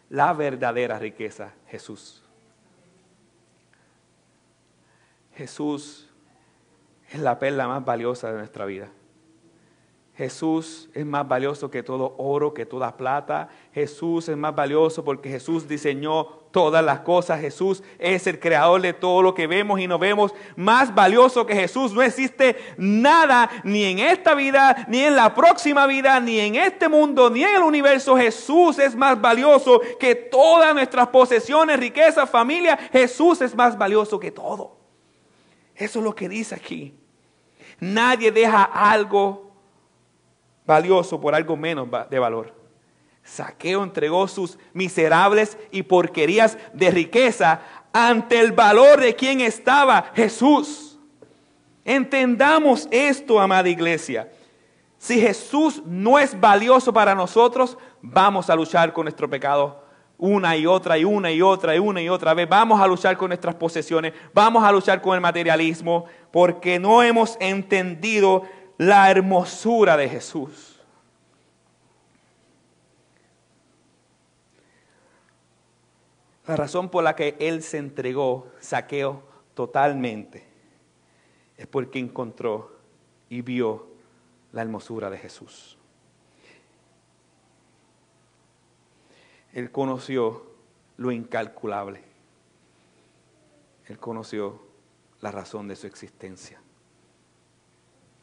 La 0.10 0.32
verdadera 0.32 0.98
riqueza, 1.00 1.52
Jesús. 1.68 2.24
Jesús 5.34 6.10
es 7.10 7.20
la 7.20 7.40
perla 7.40 7.68
más 7.68 7.84
valiosa 7.84 8.32
de 8.32 8.38
nuestra 8.38 8.64
vida. 8.64 8.88
Jesús 10.16 10.90
es 10.94 11.06
más 11.06 11.28
valioso 11.28 11.70
que 11.70 11.84
todo 11.84 12.16
oro, 12.18 12.54
que 12.54 12.66
toda 12.66 12.96
plata. 12.96 13.50
Jesús 13.74 14.30
es 14.30 14.38
más 14.38 14.56
valioso 14.56 15.04
porque 15.04 15.30
Jesús 15.30 15.68
diseñó 15.68 16.45
todas 16.56 16.86
las 16.86 17.02
cosas. 17.02 17.42
Jesús 17.42 17.84
es 18.00 18.26
el 18.28 18.40
creador 18.40 18.82
de 18.82 18.94
todo 18.94 19.22
lo 19.22 19.34
que 19.34 19.46
vemos 19.46 19.78
y 19.78 19.88
no 19.88 20.00
vemos. 20.00 20.34
Más 20.56 20.96
valioso 20.96 21.46
que 21.46 21.54
Jesús 21.54 21.92
no 21.92 22.02
existe 22.02 22.56
nada, 22.78 23.50
ni 23.66 23.84
en 23.84 24.00
esta 24.00 24.34
vida, 24.34 24.86
ni 24.88 25.02
en 25.02 25.18
la 25.18 25.36
próxima 25.36 25.86
vida, 25.86 26.18
ni 26.22 26.40
en 26.40 26.56
este 26.56 26.88
mundo, 26.88 27.30
ni 27.30 27.44
en 27.44 27.58
el 27.58 27.62
universo. 27.62 28.16
Jesús 28.16 28.80
es 28.80 28.96
más 28.96 29.20
valioso 29.20 29.82
que 30.00 30.16
todas 30.16 30.74
nuestras 30.74 31.10
posesiones, 31.10 31.78
riquezas, 31.78 32.30
familia. 32.30 32.80
Jesús 32.90 33.42
es 33.42 33.54
más 33.54 33.78
valioso 33.78 34.18
que 34.18 34.32
todo. 34.32 34.78
Eso 35.76 36.00
es 36.00 36.06
lo 36.06 36.16
que 36.16 36.30
dice 36.30 36.56
aquí. 36.56 36.98
Nadie 37.82 38.32
deja 38.32 38.64
algo 38.64 39.52
valioso 40.66 41.20
por 41.20 41.36
algo 41.36 41.58
menos 41.58 41.90
de 42.10 42.18
valor. 42.18 42.55
Saqueo 43.26 43.84
entregó 43.84 44.28
sus 44.28 44.58
miserables 44.72 45.58
y 45.72 45.84
porquerías 45.84 46.58
de 46.74 46.92
riqueza 46.92 47.60
ante 47.92 48.40
el 48.40 48.52
valor 48.52 49.02
de 49.02 49.16
quien 49.16 49.42
estaba 49.42 50.12
Jesús. 50.16 51.00
Entendamos 51.84 52.88
esto, 52.92 53.40
amada 53.40 53.68
iglesia. 53.68 54.32
Si 54.98 55.20
Jesús 55.20 55.82
no 55.86 56.20
es 56.20 56.40
valioso 56.40 56.94
para 56.94 57.16
nosotros, 57.16 57.78
vamos 58.02 58.50
a 58.50 58.56
luchar 58.56 58.94
con 58.94 59.06
nuestro 59.06 59.30
pecado 59.30 59.84
una 60.18 60.56
y 60.56 60.66
otra 60.66 60.98
y 60.98 61.04
una 61.04 61.32
y 61.32 61.42
otra 61.42 61.76
y 61.76 61.80
una 61.80 62.02
y 62.02 62.10
otra 62.10 62.34
vez. 62.34 62.48
Vamos 62.48 62.80
a 62.80 62.88
luchar 62.88 63.18
con 63.18 63.30
nuestras 63.30 63.56
posesiones, 63.56 64.14
vamos 64.34 64.64
a 64.64 64.72
luchar 64.72 65.02
con 65.02 65.16
el 65.16 65.22
materialismo, 65.22 66.06
porque 66.32 66.80
no 66.80 67.04
hemos 67.04 67.38
entendido 67.40 68.44
la 68.78 69.10
hermosura 69.10 69.98
de 69.98 70.10
Jesús. 70.10 70.75
La 76.48 76.56
razón 76.56 76.90
por 76.90 77.04
la 77.04 77.16
que 77.16 77.36
él 77.40 77.64
se 77.64 77.78
entregó, 77.78 78.52
saqueo 78.60 79.24
totalmente, 79.54 80.46
es 81.58 81.66
porque 81.68 82.00
encontró 82.00 82.78
y 83.30 83.42
vio 83.42 83.88
la 84.52 84.62
hermosura 84.62 85.10
de 85.10 85.18
Jesús. 85.18 85.78
Él 89.54 89.72
conoció 89.72 90.46
lo 90.98 91.12
incalculable. 91.12 92.04
Él 93.86 93.98
conoció 93.98 94.62
la 95.22 95.32
razón 95.32 95.68
de 95.68 95.76
su 95.76 95.88
existencia. 95.88 96.62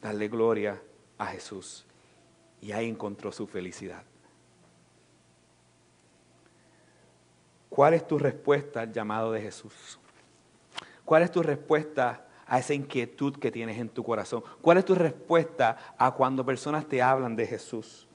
Darle 0.01 0.27
gloria 0.27 0.81
a 1.17 1.25
Jesús. 1.27 1.85
Y 2.61 2.71
ahí 2.71 2.87
encontró 2.87 3.31
su 3.31 3.47
felicidad. 3.47 4.03
¿Cuál 7.73 7.95
es 7.95 8.05
tu 8.05 8.19
respuesta 8.19 8.81
al 8.81 8.93
llamado 8.93 9.31
de 9.31 9.41
Jesús? 9.41 9.97
¿Cuál 11.03 11.23
es 11.23 11.31
tu 11.31 11.41
respuesta 11.41 12.27
a 12.45 12.59
esa 12.59 12.75
inquietud 12.75 13.35
que 13.37 13.49
tienes 13.49 13.79
en 13.79 13.89
tu 13.89 14.03
corazón? 14.03 14.43
¿Cuál 14.61 14.77
es 14.77 14.85
tu 14.85 14.93
respuesta 14.93 15.95
a 15.97 16.11
cuando 16.11 16.45
personas 16.45 16.87
te 16.87 17.01
hablan 17.01 17.35
de 17.35 17.47
Jesús? 17.47 18.07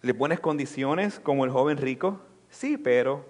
¿Le 0.00 0.14
pones 0.14 0.40
condiciones 0.40 1.20
como 1.20 1.44
el 1.44 1.50
joven 1.50 1.76
rico? 1.76 2.20
Sí, 2.48 2.78
pero. 2.78 3.26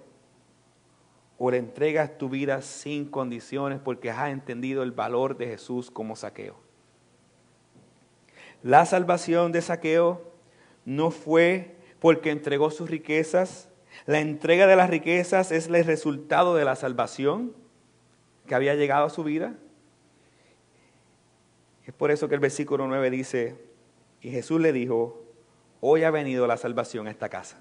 O 1.37 1.51
le 1.51 1.57
entregas 1.57 2.17
tu 2.17 2.29
vida 2.29 2.61
sin 2.61 3.03
condiciones 3.03 3.81
porque 3.83 4.09
has 4.09 4.29
entendido 4.29 4.83
el 4.83 4.93
valor 4.93 5.35
de 5.35 5.47
Jesús 5.47 5.91
como 5.91 6.15
saqueo. 6.15 6.55
La 8.61 8.85
salvación 8.85 9.51
de 9.51 9.61
saqueo 9.61 10.21
no 10.85 11.11
fue 11.11 11.75
porque 11.99 12.31
entregó 12.31 12.71
sus 12.71 12.89
riquezas 12.89 13.67
la 14.05 14.19
entrega 14.19 14.67
de 14.67 14.75
las 14.75 14.89
riquezas 14.89 15.51
es 15.51 15.67
el 15.67 15.85
resultado 15.85 16.55
de 16.55 16.65
la 16.65 16.75
salvación 16.75 17.53
que 18.47 18.55
había 18.55 18.75
llegado 18.75 19.05
a 19.05 19.09
su 19.09 19.23
vida. 19.23 19.53
Es 21.85 21.93
por 21.93 22.11
eso 22.11 22.27
que 22.27 22.35
el 22.35 22.41
versículo 22.41 22.87
9 22.87 23.09
dice, 23.09 23.55
y 24.21 24.31
Jesús 24.31 24.59
le 24.61 24.71
dijo, 24.71 25.23
hoy 25.81 26.03
ha 26.03 26.11
venido 26.11 26.47
la 26.47 26.57
salvación 26.57 27.07
a 27.07 27.11
esta 27.11 27.29
casa, 27.29 27.59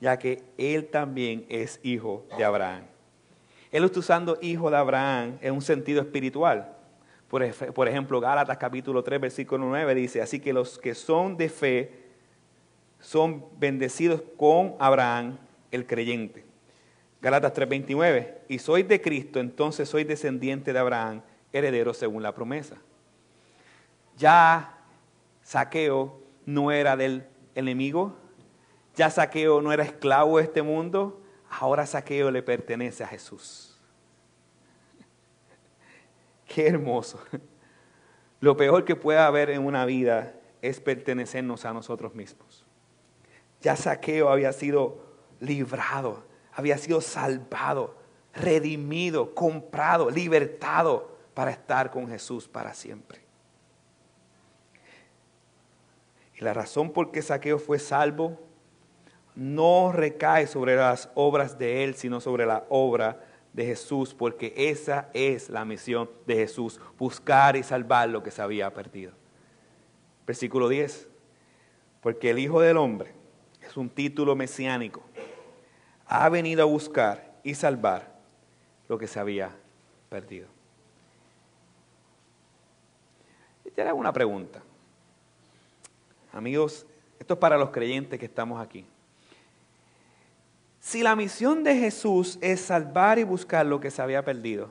ya 0.00 0.18
que 0.18 0.42
él 0.56 0.86
también 0.86 1.44
es 1.48 1.78
hijo 1.82 2.26
de 2.36 2.44
Abraham. 2.44 2.84
Él 3.70 3.84
está 3.84 4.00
usando 4.00 4.38
hijo 4.40 4.70
de 4.70 4.76
Abraham 4.76 5.38
en 5.42 5.54
un 5.54 5.62
sentido 5.62 6.00
espiritual. 6.00 6.76
Por, 7.28 7.44
ejemplo, 7.86 8.20
Gálatas 8.20 8.56
capítulo 8.58 9.04
3, 9.04 9.20
versículo 9.20 9.64
9 9.66 9.94
dice, 9.94 10.20
así 10.20 10.40
que 10.40 10.52
los 10.52 10.78
que 10.78 10.96
son 10.96 11.36
de 11.36 11.48
fe, 11.48 11.99
son 13.00 13.46
bendecidos 13.58 14.22
con 14.36 14.74
Abraham, 14.78 15.38
el 15.70 15.86
creyente. 15.86 16.44
Galatas 17.20 17.52
3:29, 17.52 18.38
y 18.48 18.58
sois 18.58 18.86
de 18.88 19.00
Cristo, 19.00 19.40
entonces 19.40 19.88
sois 19.88 20.06
descendiente 20.06 20.72
de 20.72 20.78
Abraham, 20.78 21.22
heredero 21.52 21.92
según 21.92 22.22
la 22.22 22.34
promesa. 22.34 22.76
Ya 24.16 24.78
Saqueo 25.42 26.20
no 26.46 26.72
era 26.72 26.96
del 26.96 27.26
enemigo, 27.54 28.16
ya 28.96 29.10
Saqueo 29.10 29.60
no 29.60 29.72
era 29.72 29.84
esclavo 29.84 30.38
de 30.38 30.44
este 30.44 30.62
mundo, 30.62 31.20
ahora 31.50 31.86
Saqueo 31.86 32.30
le 32.30 32.42
pertenece 32.42 33.04
a 33.04 33.06
Jesús. 33.06 33.78
Qué 36.46 36.68
hermoso. 36.68 37.20
Lo 38.40 38.56
peor 38.56 38.84
que 38.84 38.96
puede 38.96 39.18
haber 39.18 39.50
en 39.50 39.64
una 39.64 39.84
vida 39.84 40.34
es 40.62 40.80
pertenecernos 40.80 41.66
a 41.66 41.72
nosotros 41.74 42.14
mismos. 42.14 42.59
Ya 43.60 43.76
Saqueo 43.76 44.28
había 44.28 44.52
sido 44.52 45.04
librado, 45.38 46.24
había 46.52 46.78
sido 46.78 47.00
salvado, 47.00 47.96
redimido, 48.34 49.34
comprado, 49.34 50.10
libertado 50.10 51.16
para 51.34 51.50
estar 51.50 51.90
con 51.90 52.08
Jesús 52.08 52.48
para 52.48 52.74
siempre. 52.74 53.20
Y 56.36 56.44
la 56.44 56.54
razón 56.54 56.92
por 56.92 57.10
qué 57.10 57.20
Saqueo 57.20 57.58
fue 57.58 57.78
salvo 57.78 58.38
no 59.34 59.92
recae 59.92 60.46
sobre 60.46 60.76
las 60.76 61.08
obras 61.14 61.58
de 61.58 61.84
él, 61.84 61.94
sino 61.94 62.20
sobre 62.20 62.46
la 62.46 62.66
obra 62.68 63.24
de 63.52 63.64
Jesús, 63.64 64.14
porque 64.14 64.52
esa 64.56 65.08
es 65.14 65.48
la 65.48 65.64
misión 65.64 66.10
de 66.26 66.36
Jesús, 66.36 66.80
buscar 66.98 67.56
y 67.56 67.62
salvar 67.62 68.08
lo 68.08 68.22
que 68.22 68.30
se 68.30 68.42
había 68.42 68.72
perdido. 68.72 69.12
Versículo 70.26 70.68
10, 70.68 71.08
porque 72.00 72.30
el 72.30 72.38
Hijo 72.38 72.60
del 72.60 72.76
Hombre 72.76 73.14
es 73.70 73.76
un 73.76 73.88
título 73.88 74.34
mesiánico, 74.34 75.00
ha 76.06 76.28
venido 76.28 76.62
a 76.62 76.64
buscar 76.64 77.38
y 77.44 77.54
salvar 77.54 78.12
lo 78.88 78.98
que 78.98 79.06
se 79.06 79.20
había 79.20 79.54
perdido. 80.08 80.48
Y 83.64 83.70
te 83.70 83.82
hago 83.82 83.96
una 83.96 84.12
pregunta. 84.12 84.60
Amigos, 86.32 86.84
esto 87.20 87.34
es 87.34 87.40
para 87.40 87.56
los 87.56 87.70
creyentes 87.70 88.18
que 88.18 88.26
estamos 88.26 88.60
aquí. 88.60 88.84
Si 90.80 91.02
la 91.02 91.14
misión 91.14 91.62
de 91.62 91.76
Jesús 91.76 92.38
es 92.40 92.60
salvar 92.60 93.20
y 93.20 93.22
buscar 93.22 93.66
lo 93.66 93.78
que 93.78 93.92
se 93.92 94.02
había 94.02 94.24
perdido, 94.24 94.68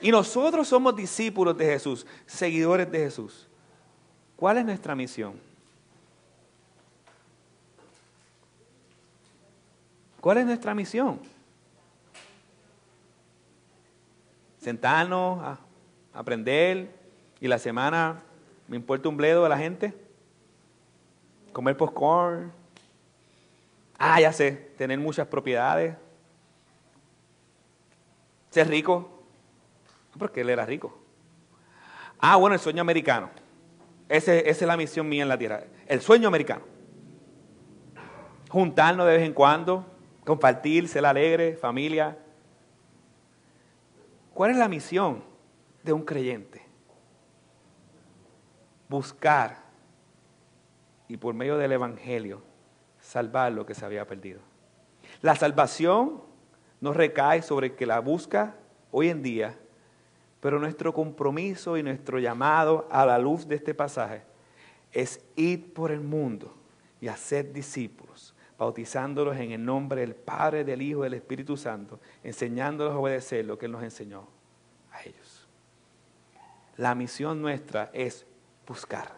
y 0.00 0.10
nosotros 0.10 0.68
somos 0.68 0.96
discípulos 0.96 1.56
de 1.58 1.66
Jesús, 1.66 2.06
seguidores 2.24 2.90
de 2.90 2.98
Jesús, 2.98 3.46
¿cuál 4.36 4.56
es 4.56 4.64
nuestra 4.64 4.94
misión? 4.94 5.45
¿Cuál 10.26 10.38
es 10.38 10.46
nuestra 10.46 10.74
misión? 10.74 11.20
Sentarnos 14.58 15.56
aprender 16.12 16.90
y 17.40 17.46
la 17.46 17.60
semana 17.60 18.24
me 18.66 18.74
importa 18.74 19.08
un 19.08 19.16
bledo 19.16 19.46
a 19.46 19.48
la 19.48 19.56
gente. 19.56 19.94
Comer 21.52 21.76
popcorn. 21.76 22.50
Ah, 23.96 24.20
ya 24.20 24.32
sé, 24.32 24.50
tener 24.76 24.98
muchas 24.98 25.28
propiedades. 25.28 25.94
Ser 28.50 28.66
rico. 28.66 29.22
Porque 30.18 30.40
él 30.40 30.50
era 30.50 30.66
rico. 30.66 30.98
Ah, 32.18 32.34
bueno, 32.34 32.54
el 32.54 32.60
sueño 32.60 32.80
americano. 32.80 33.30
esa 34.08 34.34
es 34.34 34.60
la 34.62 34.76
misión 34.76 35.08
mía 35.08 35.22
en 35.22 35.28
la 35.28 35.38
tierra. 35.38 35.62
El 35.86 36.00
sueño 36.00 36.26
americano. 36.26 36.64
Juntarnos 38.50 39.06
de 39.06 39.12
vez 39.18 39.22
en 39.22 39.32
cuando, 39.32 39.95
compartir, 40.26 40.88
ser 40.88 41.06
alegre, 41.06 41.56
familia. 41.56 42.18
¿Cuál 44.34 44.50
es 44.50 44.56
la 44.56 44.68
misión 44.68 45.22
de 45.84 45.92
un 45.92 46.04
creyente? 46.04 46.62
Buscar 48.88 49.64
y 51.08 51.16
por 51.16 51.32
medio 51.32 51.56
del 51.56 51.72
Evangelio 51.72 52.42
salvar 53.00 53.52
lo 53.52 53.64
que 53.64 53.74
se 53.74 53.84
había 53.84 54.04
perdido. 54.06 54.40
La 55.22 55.36
salvación 55.36 56.22
no 56.80 56.92
recae 56.92 57.40
sobre 57.40 57.68
el 57.68 57.76
que 57.76 57.86
la 57.86 58.00
busca 58.00 58.56
hoy 58.90 59.10
en 59.10 59.22
día, 59.22 59.56
pero 60.40 60.58
nuestro 60.58 60.92
compromiso 60.92 61.76
y 61.76 61.84
nuestro 61.84 62.18
llamado 62.18 62.88
a 62.90 63.06
la 63.06 63.18
luz 63.18 63.46
de 63.46 63.54
este 63.54 63.74
pasaje 63.74 64.24
es 64.90 65.24
ir 65.36 65.72
por 65.72 65.92
el 65.92 66.00
mundo 66.00 66.52
y 67.00 67.06
hacer 67.06 67.52
discípulos 67.52 68.35
bautizándolos 68.58 69.36
en 69.36 69.52
el 69.52 69.64
nombre 69.64 70.00
del 70.00 70.14
Padre, 70.14 70.64
del 70.64 70.82
Hijo 70.82 71.02
del 71.02 71.14
Espíritu 71.14 71.56
Santo, 71.56 72.00
enseñándolos 72.22 72.94
a 72.94 72.98
obedecer 72.98 73.44
lo 73.44 73.58
que 73.58 73.66
Él 73.66 73.72
nos 73.72 73.82
enseñó 73.82 74.26
a 74.92 75.02
ellos. 75.02 75.46
La 76.76 76.94
misión 76.94 77.40
nuestra 77.40 77.90
es 77.92 78.26
buscar, 78.66 79.12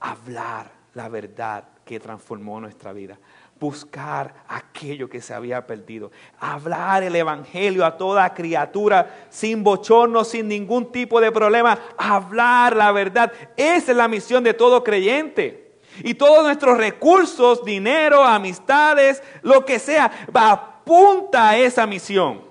hablar 0.00 0.70
la 0.94 1.08
verdad 1.08 1.64
que 1.84 2.00
transformó 2.00 2.60
nuestra 2.60 2.92
vida, 2.92 3.18
buscar 3.60 4.34
aquello 4.48 5.08
que 5.08 5.20
se 5.20 5.32
había 5.32 5.66
perdido, 5.66 6.10
hablar 6.38 7.02
el 7.02 7.14
Evangelio 7.16 7.84
a 7.84 7.96
toda 7.96 8.34
criatura 8.34 9.26
sin 9.30 9.62
bochorno, 9.62 10.24
sin 10.24 10.48
ningún 10.48 10.90
tipo 10.90 11.20
de 11.20 11.32
problema, 11.32 11.78
hablar 11.96 12.76
la 12.76 12.92
verdad. 12.92 13.32
Esa 13.56 13.92
es 13.92 13.96
la 13.96 14.08
misión 14.08 14.42
de 14.42 14.54
todo 14.54 14.82
creyente. 14.82 15.65
Y 16.02 16.14
todos 16.14 16.44
nuestros 16.44 16.78
recursos, 16.78 17.64
dinero, 17.64 18.24
amistades, 18.24 19.22
lo 19.42 19.64
que 19.64 19.78
sea, 19.78 20.10
apunta 20.32 21.50
a 21.50 21.56
esa 21.56 21.86
misión. 21.86 22.42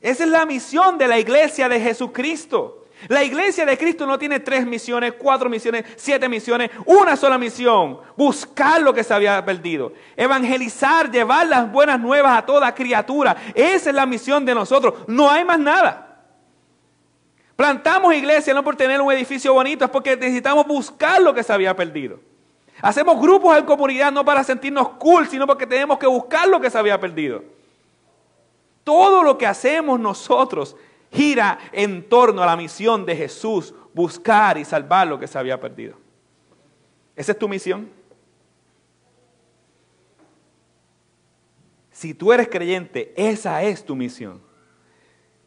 Esa 0.00 0.24
es 0.24 0.30
la 0.30 0.46
misión 0.46 0.98
de 0.98 1.08
la 1.08 1.18
iglesia 1.18 1.68
de 1.68 1.80
Jesucristo. 1.80 2.82
La 3.08 3.24
iglesia 3.24 3.66
de 3.66 3.76
Cristo 3.76 4.06
no 4.06 4.18
tiene 4.18 4.40
tres 4.40 4.64
misiones, 4.64 5.14
cuatro 5.18 5.48
misiones, 5.48 5.84
siete 5.96 6.28
misiones, 6.28 6.70
una 6.86 7.16
sola 7.16 7.36
misión, 7.36 7.98
buscar 8.16 8.80
lo 8.80 8.94
que 8.94 9.02
se 9.02 9.12
había 9.12 9.44
perdido, 9.44 9.92
evangelizar, 10.16 11.10
llevar 11.10 11.48
las 11.48 11.70
buenas 11.70 11.98
nuevas 11.98 12.38
a 12.38 12.46
toda 12.46 12.74
criatura. 12.74 13.36
Esa 13.54 13.90
es 13.90 13.96
la 13.96 14.06
misión 14.06 14.44
de 14.44 14.54
nosotros, 14.54 14.94
no 15.08 15.28
hay 15.28 15.44
más 15.44 15.58
nada. 15.58 16.11
Plantamos 17.62 18.12
iglesia 18.12 18.52
no 18.52 18.64
por 18.64 18.74
tener 18.74 19.00
un 19.00 19.12
edificio 19.12 19.54
bonito, 19.54 19.84
es 19.84 19.90
porque 19.92 20.16
necesitamos 20.16 20.66
buscar 20.66 21.22
lo 21.22 21.32
que 21.32 21.44
se 21.44 21.52
había 21.52 21.76
perdido. 21.76 22.18
Hacemos 22.80 23.20
grupos 23.20 23.56
en 23.56 23.64
comunidad 23.64 24.10
no 24.10 24.24
para 24.24 24.42
sentirnos 24.42 24.88
cool, 24.98 25.28
sino 25.28 25.46
porque 25.46 25.64
tenemos 25.64 25.96
que 25.96 26.08
buscar 26.08 26.48
lo 26.48 26.60
que 26.60 26.68
se 26.68 26.76
había 26.76 26.98
perdido. 26.98 27.44
Todo 28.82 29.22
lo 29.22 29.38
que 29.38 29.46
hacemos 29.46 30.00
nosotros 30.00 30.74
gira 31.12 31.56
en 31.70 32.08
torno 32.08 32.42
a 32.42 32.46
la 32.46 32.56
misión 32.56 33.06
de 33.06 33.14
Jesús, 33.14 33.72
buscar 33.94 34.58
y 34.58 34.64
salvar 34.64 35.06
lo 35.06 35.20
que 35.20 35.28
se 35.28 35.38
había 35.38 35.60
perdido. 35.60 35.94
¿Esa 37.14 37.30
es 37.30 37.38
tu 37.38 37.48
misión? 37.48 37.88
Si 41.92 42.12
tú 42.12 42.32
eres 42.32 42.48
creyente, 42.48 43.14
esa 43.16 43.62
es 43.62 43.84
tu 43.84 43.94
misión. 43.94 44.42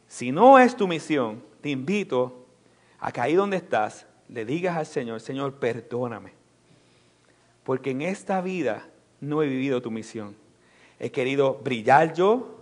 Si 0.07 0.32
no 0.32 0.57
es 0.57 0.78
tu 0.78 0.88
misión, 0.88 1.43
te 1.66 1.72
invito 1.72 2.45
a 2.99 3.11
que 3.11 3.22
ahí 3.22 3.34
donde 3.34 3.57
estás, 3.57 4.05
le 4.30 4.45
digas 4.45 4.78
al 4.78 4.86
Señor, 4.86 5.20
Señor, 5.20 5.55
perdóname. 5.55 6.32
Porque 7.63 7.89
en 7.89 8.03
esta 8.03 8.39
vida 8.39 8.88
no 9.20 9.41
he 9.41 9.47
vivido 9.47 9.82
tu 9.82 9.89
misión. 9.89 10.36
He 10.99 11.09
querido 11.09 11.55
brillar 11.63 12.13
yo 12.13 12.59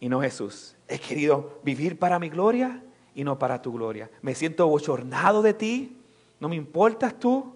y 0.00 0.08
no 0.08 0.20
Jesús. 0.20 0.74
He 0.88 0.98
querido 0.98 1.60
vivir 1.62 1.96
para 1.96 2.18
mi 2.18 2.28
gloria 2.28 2.82
y 3.14 3.22
no 3.22 3.38
para 3.38 3.62
tu 3.62 3.72
gloria. 3.72 4.10
Me 4.20 4.34
siento 4.34 4.66
bochornado 4.66 5.40
de 5.40 5.54
ti. 5.54 5.96
No 6.40 6.48
me 6.48 6.56
importas 6.56 7.16
tú. 7.20 7.54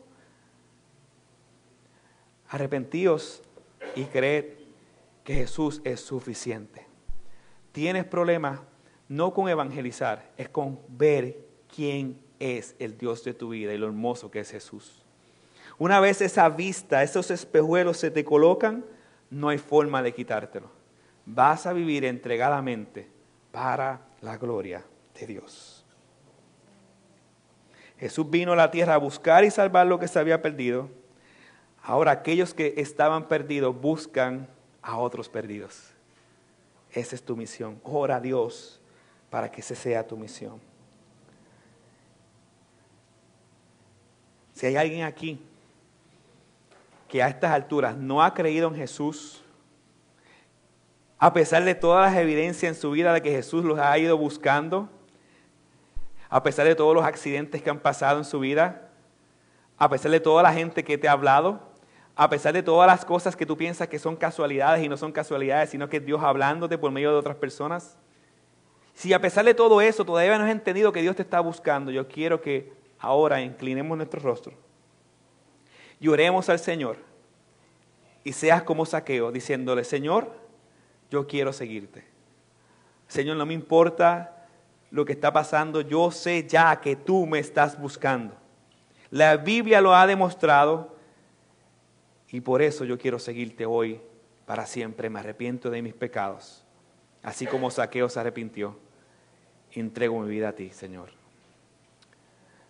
Arrepentíos 2.50 3.42
y 3.96 4.04
creed 4.04 4.44
que 5.24 5.34
Jesús 5.34 5.80
es 5.82 5.98
suficiente. 5.98 6.86
Tienes 7.72 8.04
problemas 8.04 8.60
no 9.12 9.34
con 9.34 9.50
evangelizar, 9.50 10.30
es 10.38 10.48
con 10.48 10.78
ver 10.88 11.36
quién 11.74 12.18
es 12.40 12.74
el 12.78 12.96
Dios 12.96 13.22
de 13.24 13.34
tu 13.34 13.50
vida 13.50 13.74
y 13.74 13.76
lo 13.76 13.86
hermoso 13.86 14.30
que 14.30 14.40
es 14.40 14.50
Jesús. 14.50 15.04
Una 15.76 16.00
vez 16.00 16.22
esa 16.22 16.48
vista, 16.48 17.02
esos 17.02 17.30
espejuelos 17.30 17.98
se 17.98 18.10
te 18.10 18.24
colocan, 18.24 18.86
no 19.28 19.50
hay 19.50 19.58
forma 19.58 20.02
de 20.02 20.14
quitártelo. 20.14 20.70
Vas 21.26 21.66
a 21.66 21.74
vivir 21.74 22.06
entregadamente 22.06 23.06
para 23.50 24.00
la 24.22 24.38
gloria 24.38 24.82
de 25.20 25.26
Dios. 25.26 25.84
Jesús 27.98 28.30
vino 28.30 28.52
a 28.52 28.56
la 28.56 28.70
tierra 28.70 28.94
a 28.94 28.98
buscar 28.98 29.44
y 29.44 29.50
salvar 29.50 29.86
lo 29.86 29.98
que 29.98 30.08
se 30.08 30.20
había 30.20 30.40
perdido. 30.40 30.88
Ahora 31.82 32.12
aquellos 32.12 32.54
que 32.54 32.74
estaban 32.78 33.28
perdidos 33.28 33.78
buscan 33.78 34.48
a 34.80 34.96
otros 34.96 35.28
perdidos. 35.28 35.90
Esa 36.92 37.14
es 37.14 37.22
tu 37.22 37.36
misión. 37.36 37.78
Ora 37.84 38.16
a 38.16 38.20
Dios 38.20 38.81
para 39.32 39.50
que 39.50 39.62
esa 39.62 39.74
sea 39.74 40.06
tu 40.06 40.14
misión. 40.14 40.60
Si 44.52 44.66
hay 44.66 44.76
alguien 44.76 45.04
aquí 45.04 45.40
que 47.08 47.22
a 47.22 47.28
estas 47.28 47.50
alturas 47.50 47.96
no 47.96 48.22
ha 48.22 48.34
creído 48.34 48.68
en 48.68 48.74
Jesús, 48.74 49.42
a 51.18 51.32
pesar 51.32 51.64
de 51.64 51.74
todas 51.74 52.12
las 52.12 52.20
evidencias 52.20 52.76
en 52.76 52.78
su 52.78 52.90
vida 52.90 53.14
de 53.14 53.22
que 53.22 53.30
Jesús 53.30 53.64
los 53.64 53.78
ha 53.78 53.96
ido 53.96 54.18
buscando, 54.18 54.90
a 56.28 56.42
pesar 56.42 56.66
de 56.66 56.74
todos 56.74 56.94
los 56.94 57.04
accidentes 57.06 57.62
que 57.62 57.70
han 57.70 57.80
pasado 57.80 58.18
en 58.18 58.26
su 58.26 58.38
vida, 58.38 58.90
a 59.78 59.88
pesar 59.88 60.10
de 60.10 60.20
toda 60.20 60.42
la 60.42 60.52
gente 60.52 60.84
que 60.84 60.98
te 60.98 61.08
ha 61.08 61.12
hablado, 61.12 61.58
a 62.16 62.28
pesar 62.28 62.52
de 62.52 62.62
todas 62.62 62.86
las 62.86 63.06
cosas 63.06 63.34
que 63.34 63.46
tú 63.46 63.56
piensas 63.56 63.88
que 63.88 63.98
son 63.98 64.14
casualidades 64.14 64.84
y 64.84 64.90
no 64.90 64.98
son 64.98 65.10
casualidades, 65.10 65.70
sino 65.70 65.88
que 65.88 66.00
Dios 66.00 66.22
hablándote 66.22 66.76
por 66.76 66.90
medio 66.90 67.12
de 67.12 67.16
otras 67.16 67.36
personas. 67.36 67.96
Si 68.94 69.12
a 69.12 69.20
pesar 69.20 69.44
de 69.44 69.54
todo 69.54 69.80
eso 69.80 70.04
todavía 70.04 70.38
no 70.38 70.44
has 70.44 70.50
entendido 70.50 70.92
que 70.92 71.02
Dios 71.02 71.16
te 71.16 71.22
está 71.22 71.40
buscando, 71.40 71.90
yo 71.90 72.08
quiero 72.08 72.40
que 72.40 72.72
ahora 72.98 73.40
inclinemos 73.40 73.96
nuestro 73.96 74.20
rostro 74.20 74.52
y 75.98 76.08
oremos 76.08 76.48
al 76.48 76.58
Señor 76.58 76.96
y 78.24 78.32
seas 78.32 78.62
como 78.62 78.86
saqueo, 78.86 79.32
diciéndole, 79.32 79.84
Señor, 79.84 80.32
yo 81.10 81.26
quiero 81.26 81.52
seguirte. 81.52 82.04
Señor, 83.08 83.36
no 83.36 83.46
me 83.46 83.54
importa 83.54 84.46
lo 84.90 85.04
que 85.04 85.12
está 85.12 85.32
pasando, 85.32 85.80
yo 85.80 86.10
sé 86.10 86.46
ya 86.46 86.80
que 86.80 86.96
tú 86.96 87.26
me 87.26 87.38
estás 87.38 87.80
buscando. 87.80 88.34
La 89.10 89.36
Biblia 89.36 89.80
lo 89.80 89.94
ha 89.94 90.06
demostrado 90.06 90.96
y 92.30 92.40
por 92.40 92.62
eso 92.62 92.84
yo 92.84 92.98
quiero 92.98 93.18
seguirte 93.18 93.66
hoy 93.66 94.00
para 94.46 94.66
siempre. 94.66 95.10
Me 95.10 95.20
arrepiento 95.20 95.70
de 95.70 95.82
mis 95.82 95.94
pecados. 95.94 96.64
Así 97.22 97.46
como 97.46 97.70
Saqueo 97.70 98.08
se 98.08 98.18
arrepintió, 98.18 98.76
entrego 99.70 100.20
mi 100.20 100.28
vida 100.28 100.48
a 100.48 100.52
ti, 100.52 100.70
Señor. 100.70 101.10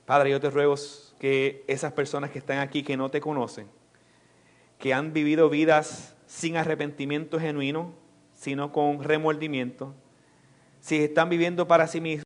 Padre, 0.04 0.30
yo 0.30 0.40
te 0.40 0.50
ruego 0.50 0.74
que 1.18 1.64
esas 1.68 1.92
personas 1.92 2.30
que 2.30 2.38
están 2.38 2.58
aquí, 2.58 2.82
que 2.82 2.96
no 2.96 3.08
te 3.08 3.20
conocen, 3.20 3.66
que 4.78 4.92
han 4.92 5.12
vivido 5.12 5.48
vidas 5.48 6.16
sin 6.26 6.56
arrepentimiento 6.56 7.38
genuino, 7.38 7.94
sino 8.34 8.72
con 8.72 9.02
remordimiento, 9.02 9.94
si 10.80 10.96
están 10.96 11.28
viviendo 11.28 11.68
para 11.68 11.86
sí 11.86 12.00
mismos, 12.00 12.24